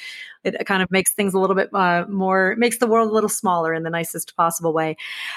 it 0.55 0.67
kind 0.67 0.83
of 0.83 0.91
makes 0.91 1.13
things 1.13 1.35
a 1.35 1.39
little 1.39 1.57
bit 1.57 1.73
uh, 1.75 2.05
more 2.09 2.55
makes 2.57 2.79
the 2.79 2.87
world 2.87 3.11
a 3.11 3.13
little 3.13 3.29
smaller 3.29 3.73
in 3.75 3.83
the 3.83 3.91
nicest 3.91 4.37
possible 4.37 4.73
way. 4.73 4.97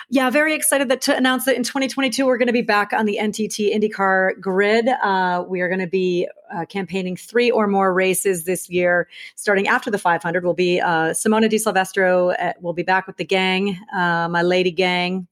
Yeah 0.10 0.30
very 0.30 0.54
excited 0.54 0.90
that 0.90 1.02
to 1.02 1.16
announce 1.16 1.46
that 1.46 1.56
in 1.56 1.64
2022 1.64 2.26
we're 2.26 2.38
going 2.38 2.48
to 2.48 2.54
be 2.54 2.62
back 2.62 2.94
on 2.94 3.06
the 3.06 3.18
ntt 3.22 3.74
indycar 3.74 4.40
grid. 4.40 4.88
Uh, 5.04 5.44
we 5.48 5.62
are 5.62 5.68
going 5.68 5.80
to 5.80 5.88
be 5.88 6.28
uh, 6.54 6.66
campaigning 6.66 7.16
three 7.16 7.50
or 7.50 7.68
more 7.68 7.94
races 7.94 8.44
this 8.44 8.70
year. 8.70 9.08
Starting 9.36 9.68
after 9.68 9.90
the 9.90 9.98
500 9.98 10.44
will 10.44 10.54
be 10.54 10.80
uh, 10.80 11.12
simona 11.12 11.50
de 11.50 11.58
silvestro 11.58 12.30
uh, 12.32 12.54
will 12.62 12.74
be 12.74 12.84
back 12.84 13.08
with 13.08 13.18
the 13.18 13.26
gang 13.26 13.78
uh, 13.94 14.28
my 14.30 14.42
lady 14.42 14.72
gang. 14.72 15.28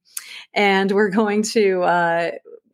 And 0.53 0.91
we're 0.91 1.09
going 1.09 1.43
to 1.43 1.84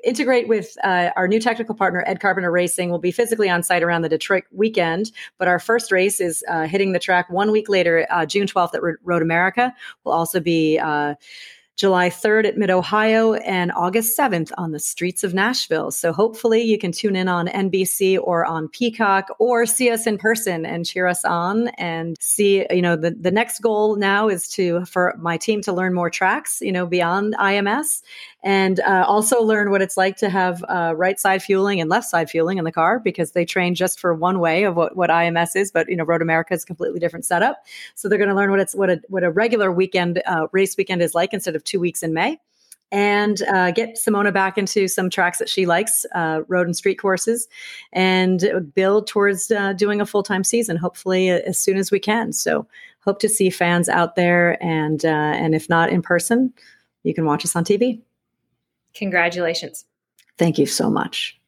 integrate 0.05 0.47
with 0.47 0.77
uh, 0.83 1.09
our 1.15 1.27
new 1.27 1.39
technical 1.39 1.75
partner, 1.75 2.03
Ed 2.05 2.19
Carpenter 2.19 2.51
Racing. 2.51 2.89
We'll 2.89 2.99
be 2.99 3.11
physically 3.11 3.49
on 3.49 3.63
site 3.63 3.83
around 3.83 4.03
the 4.03 4.09
Detroit 4.09 4.43
weekend, 4.51 5.11
but 5.37 5.47
our 5.47 5.59
first 5.59 5.91
race 5.91 6.21
is 6.21 6.43
uh, 6.47 6.67
hitting 6.67 6.91
the 6.91 6.99
track 6.99 7.29
one 7.29 7.51
week 7.51 7.67
later, 7.67 8.07
uh, 8.09 8.25
June 8.25 8.47
12th 8.47 8.75
at 8.75 8.81
Road 9.03 9.21
America. 9.21 9.73
We'll 10.03 10.15
also 10.15 10.39
be 10.39 10.79
uh, 10.79 11.15
July 11.75 12.09
3rd 12.09 12.45
at 12.45 12.57
Mid 12.57 12.69
Ohio, 12.69 13.33
and 13.33 13.69
August 13.73 14.17
7th 14.17 14.51
on 14.57 14.71
the 14.71 14.79
streets 14.79 15.25
of 15.25 15.33
Nashville. 15.33 15.91
So 15.91 16.13
hopefully 16.13 16.61
you 16.61 16.77
can 16.77 16.93
tune 16.93 17.17
in 17.17 17.27
on 17.27 17.47
NBC 17.47 18.17
or 18.21 18.45
on 18.45 18.69
Peacock 18.69 19.27
or 19.39 19.65
see 19.65 19.89
us 19.89 20.07
in 20.07 20.17
person 20.17 20.65
and 20.65 20.85
cheer 20.85 21.05
us 21.05 21.25
on 21.25 21.67
and 21.77 22.15
see, 22.21 22.65
you 22.69 22.81
know, 22.81 22.95
the, 22.95 23.11
the 23.11 23.31
next 23.31 23.59
goal 23.59 23.97
now 23.97 24.29
is 24.29 24.47
to, 24.49 24.85
for 24.85 25.15
my 25.19 25.35
team 25.35 25.61
to 25.63 25.73
learn 25.73 25.93
more 25.93 26.09
tracks, 26.09 26.61
you 26.61 26.71
know, 26.71 26.85
beyond 26.85 27.35
IMS 27.37 28.01
and 28.45 28.79
uh, 28.81 29.03
also 29.07 29.41
learn 29.41 29.71
what 29.71 29.81
it's 29.81 29.97
like 29.97 30.17
to 30.17 30.29
have 30.29 30.63
uh, 30.69 30.93
right 30.95 31.19
side 31.19 31.41
fueling 31.41 31.81
and 31.81 31.89
left 31.89 32.07
side 32.07 32.29
fueling 32.29 32.59
in 32.59 32.63
the 32.63 32.71
car 32.71 32.99
because 32.99 33.31
they 33.31 33.43
train 33.43 33.73
just 33.73 33.99
for 33.99 34.13
one 34.13 34.39
way 34.39 34.65
of 34.65 34.75
what, 34.75 34.95
what 34.95 35.09
IMS 35.09 35.55
is, 35.55 35.71
but 35.71 35.89
you 35.89 35.95
know 35.95 36.03
Road 36.03 36.21
America 36.21 36.53
is 36.53 36.63
a 36.63 36.67
completely 36.67 36.99
different 36.99 37.25
setup. 37.25 37.65
So 37.95 38.07
they're 38.07 38.19
going 38.19 38.29
to 38.29 38.35
learn 38.35 38.51
what 38.51 38.59
it's 38.59 38.75
what 38.75 38.91
a 38.91 39.01
what 39.09 39.23
a 39.23 39.31
regular 39.31 39.71
weekend 39.71 40.21
uh, 40.27 40.45
race 40.51 40.77
weekend 40.77 41.01
is 41.01 41.15
like 41.15 41.33
instead 41.33 41.55
of 41.55 41.63
two 41.63 41.79
weeks 41.79 42.03
in 42.03 42.13
May. 42.13 42.39
And 42.91 43.41
uh, 43.51 43.71
get 43.71 43.97
Simona 43.97 44.31
back 44.31 44.59
into 44.59 44.87
some 44.87 45.09
tracks 45.09 45.39
that 45.39 45.49
she 45.49 45.65
likes, 45.65 46.05
uh, 46.13 46.41
road 46.47 46.67
and 46.67 46.77
street 46.77 46.95
courses, 46.95 47.47
and 47.91 48.71
build 48.75 49.07
towards 49.07 49.49
uh, 49.49 49.73
doing 49.73 50.01
a 50.01 50.05
full 50.05 50.21
time 50.21 50.43
season, 50.43 50.77
hopefully 50.77 51.29
as 51.29 51.57
soon 51.57 51.77
as 51.77 51.89
we 51.89 51.99
can. 51.99 52.31
So, 52.31 52.67
hope 52.99 53.19
to 53.19 53.27
see 53.27 53.49
fans 53.49 53.89
out 53.89 54.15
there, 54.15 54.63
and 54.63 55.03
and 55.03 55.55
if 55.55 55.67
not 55.67 55.89
in 55.89 56.03
person, 56.03 56.53
you 57.01 57.15
can 57.15 57.25
watch 57.25 57.43
us 57.43 57.55
on 57.55 57.63
TV. 57.65 58.01
Congratulations. 58.95 59.85
Thank 60.37 60.57
you 60.57 60.65
so 60.65 60.89
much. 60.89 61.39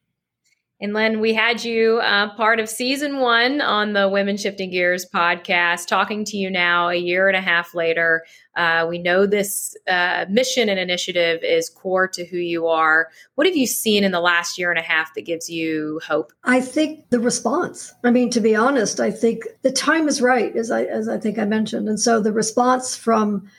And 0.79 0.93
Lyn, 0.93 1.19
we 1.19 1.33
had 1.33 1.63
you 1.63 1.97
uh, 2.03 2.35
part 2.35 2.59
of 2.59 2.69
season 2.69 3.17
one 3.17 3.61
on 3.61 3.93
the 3.93 4.07
Women 4.07 4.37
Shifting 4.37 4.69
Gears 4.69 5.07
podcast, 5.11 5.87
talking 5.87 6.23
to 6.25 6.37
you 6.37 6.51
now 6.51 6.89
a 6.89 6.95
year 6.95 7.27
and 7.27 7.35
a 7.35 7.41
half 7.41 7.73
later. 7.73 8.23
Uh, 8.55 8.85
we 8.87 8.99
know 8.99 9.25
this 9.25 9.75
uh, 9.87 10.25
mission 10.29 10.69
and 10.69 10.79
initiative 10.79 11.43
is 11.43 11.67
core 11.67 12.07
to 12.09 12.27
who 12.27 12.37
you 12.37 12.67
are. 12.67 13.09
What 13.33 13.47
have 13.47 13.57
you 13.57 13.65
seen 13.65 14.03
in 14.03 14.11
the 14.11 14.19
last 14.19 14.59
year 14.59 14.69
and 14.69 14.77
a 14.77 14.83
half 14.83 15.15
that 15.15 15.25
gives 15.25 15.49
you 15.49 15.99
hope? 16.05 16.31
I 16.43 16.61
think 16.61 17.09
the 17.09 17.19
response. 17.19 17.91
I 18.03 18.11
mean, 18.11 18.29
to 18.29 18.39
be 18.39 18.55
honest, 18.55 18.99
I 18.99 19.09
think 19.09 19.45
the 19.63 19.71
time 19.71 20.07
is 20.07 20.21
right, 20.21 20.55
as 20.55 20.69
I 20.69 20.83
as 20.83 21.09
I 21.09 21.17
think 21.17 21.39
I 21.39 21.45
mentioned, 21.45 21.89
and 21.89 21.99
so 21.99 22.21
the 22.21 22.31
response 22.31 22.95
from 22.95 23.49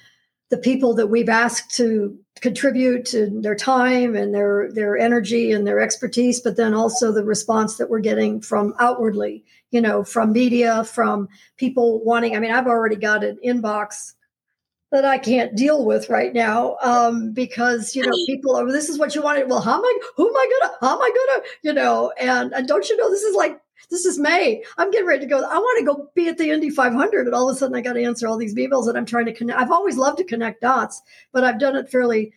the 0.51 0.59
people 0.59 0.94
that 0.94 1.09
we've 1.09 1.28
asked 1.28 1.76
to 1.76 2.18
contribute 2.40 3.05
to 3.05 3.28
their 3.42 3.55
time 3.55 4.14
and 4.16 4.34
their 4.34 4.70
their 4.72 4.96
energy 4.96 5.53
and 5.53 5.66
their 5.66 5.80
expertise 5.80 6.40
but 6.40 6.57
then 6.57 6.72
also 6.72 7.11
the 7.11 7.24
response 7.24 7.76
that 7.76 7.90
we're 7.90 7.99
getting 7.99 8.40
from 8.40 8.74
outwardly 8.78 9.44
you 9.70 9.80
know 9.80 10.05
from 10.05 10.32
media 10.32 10.84
from 10.84 11.28
people 11.57 12.03
wanting 12.05 12.36
i 12.36 12.38
mean 12.38 12.53
i've 12.53 12.68
already 12.68 12.96
got 12.96 13.24
an 13.24 13.36
inbox 13.44 14.14
that 14.92 15.05
i 15.05 15.18
can't 15.18 15.57
deal 15.57 15.84
with 15.84 16.09
right 16.09 16.32
now 16.32 16.76
um, 16.80 17.32
because 17.32 17.96
you 17.96 18.05
know 18.05 18.12
people 18.26 18.55
are 18.55 18.70
this 18.70 18.88
is 18.88 18.99
what 18.99 19.14
you 19.14 19.22
wanted. 19.22 19.49
Well 19.49 19.61
how 19.61 19.78
am 19.78 19.84
i 19.84 20.01
who 20.16 20.28
am 20.28 20.36
i 20.36 20.59
gonna 20.61 20.74
how 20.80 20.94
am 20.94 21.03
i 21.03 21.11
gonna 21.11 21.46
you 21.62 21.72
know 21.72 22.12
and 22.20 22.53
and 22.53 22.68
don't 22.68 22.88
you 22.88 22.96
know 22.96 23.11
this 23.11 23.22
is 23.22 23.34
like 23.34 23.61
this 23.91 24.05
is 24.05 24.18
May. 24.18 24.62
I'm 24.76 24.91
getting 24.91 25.07
ready 25.07 25.20
to 25.20 25.26
go. 25.26 25.39
I 25.39 25.59
want 25.59 25.79
to 25.79 25.85
go 25.85 26.11
be 26.14 26.29
at 26.29 26.39
the 26.39 26.51
Indy 26.51 26.70
500. 26.70 27.26
And 27.26 27.35
all 27.35 27.49
of 27.49 27.57
a 27.57 27.59
sudden, 27.59 27.76
I 27.76 27.81
got 27.81 27.95
to 27.95 28.03
answer 28.03 28.26
all 28.26 28.37
these 28.37 28.55
emails 28.55 28.87
that 28.87 28.97
I'm 28.97 29.07
trying 29.07 29.26
to 29.26 29.33
connect. 29.33 29.59
I've 29.59 29.70
always 29.70 29.97
loved 29.97 30.18
to 30.18 30.24
connect 30.24 30.61
dots, 30.61 31.03
but 31.33 31.45
I've 31.45 31.59
done 31.59 31.76
it 31.76 31.91
fairly, 31.91 32.33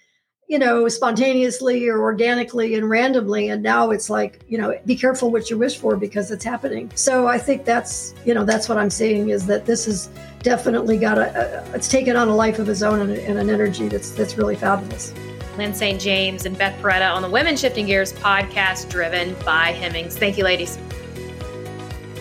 you 0.48 0.60
know, 0.60 0.88
spontaneously 0.88 1.88
or 1.88 2.00
organically 2.02 2.76
and 2.76 2.90
randomly. 2.90 3.50
And 3.50 3.62
now 3.62 3.92
it's 3.92 4.10
like, 4.10 4.44
you 4.48 4.58
know, 4.58 4.80
be 4.86 4.96
careful 4.96 5.32
what 5.32 5.50
you 5.50 5.58
wish 5.58 5.78
for 5.78 5.98
because 5.98 6.32
it's 6.32 6.46
happening. 6.46 6.92
So 6.96 7.28
I 7.28 7.38
think 7.38 7.66
that's, 7.66 8.14
you 8.26 8.34
know, 8.34 8.46
that's 8.46 8.70
what 8.70 8.78
I'm 8.78 8.90
saying 8.90 9.30
is 9.30 9.46
that 9.48 9.66
this 9.66 9.86
has 9.86 10.10
definitely 10.40 10.98
got 10.98 11.18
a, 11.18 11.64
a 11.72 11.76
it's 11.76 11.88
taken 11.88 12.16
on 12.16 12.28
a 12.28 12.36
life 12.36 12.60
of 12.60 12.70
its 12.70 12.82
own 12.82 13.00
and, 13.02 13.12
and 13.12 13.38
an 13.38 13.50
energy 13.50 13.88
that's 13.88 14.12
that's 14.12 14.38
really 14.38 14.56
fabulous. 14.56 15.14
Lyn 15.58 15.74
St. 15.74 16.00
James 16.00 16.46
and 16.46 16.58
Beth 16.58 16.80
Paretta 16.82 17.14
on 17.14 17.22
the 17.22 17.30
Women 17.30 17.58
Shifting 17.58 17.86
Gears 17.86 18.14
podcast 18.14 18.90
driven 18.90 19.36
by 19.46 19.72
Hemmings. 19.74 20.18
Thank 20.18 20.38
you, 20.38 20.46
ladies. 20.46 20.78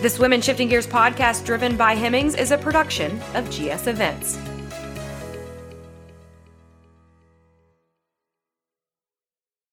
This 0.01 0.17
Women 0.17 0.41
Shifting 0.41 0.67
Gears 0.67 0.87
podcast, 0.87 1.45
driven 1.45 1.77
by 1.77 1.93
Hemmings, 1.93 2.33
is 2.33 2.49
a 2.49 2.57
production 2.57 3.21
of 3.35 3.47
GS 3.51 3.85
Events. 3.85 4.39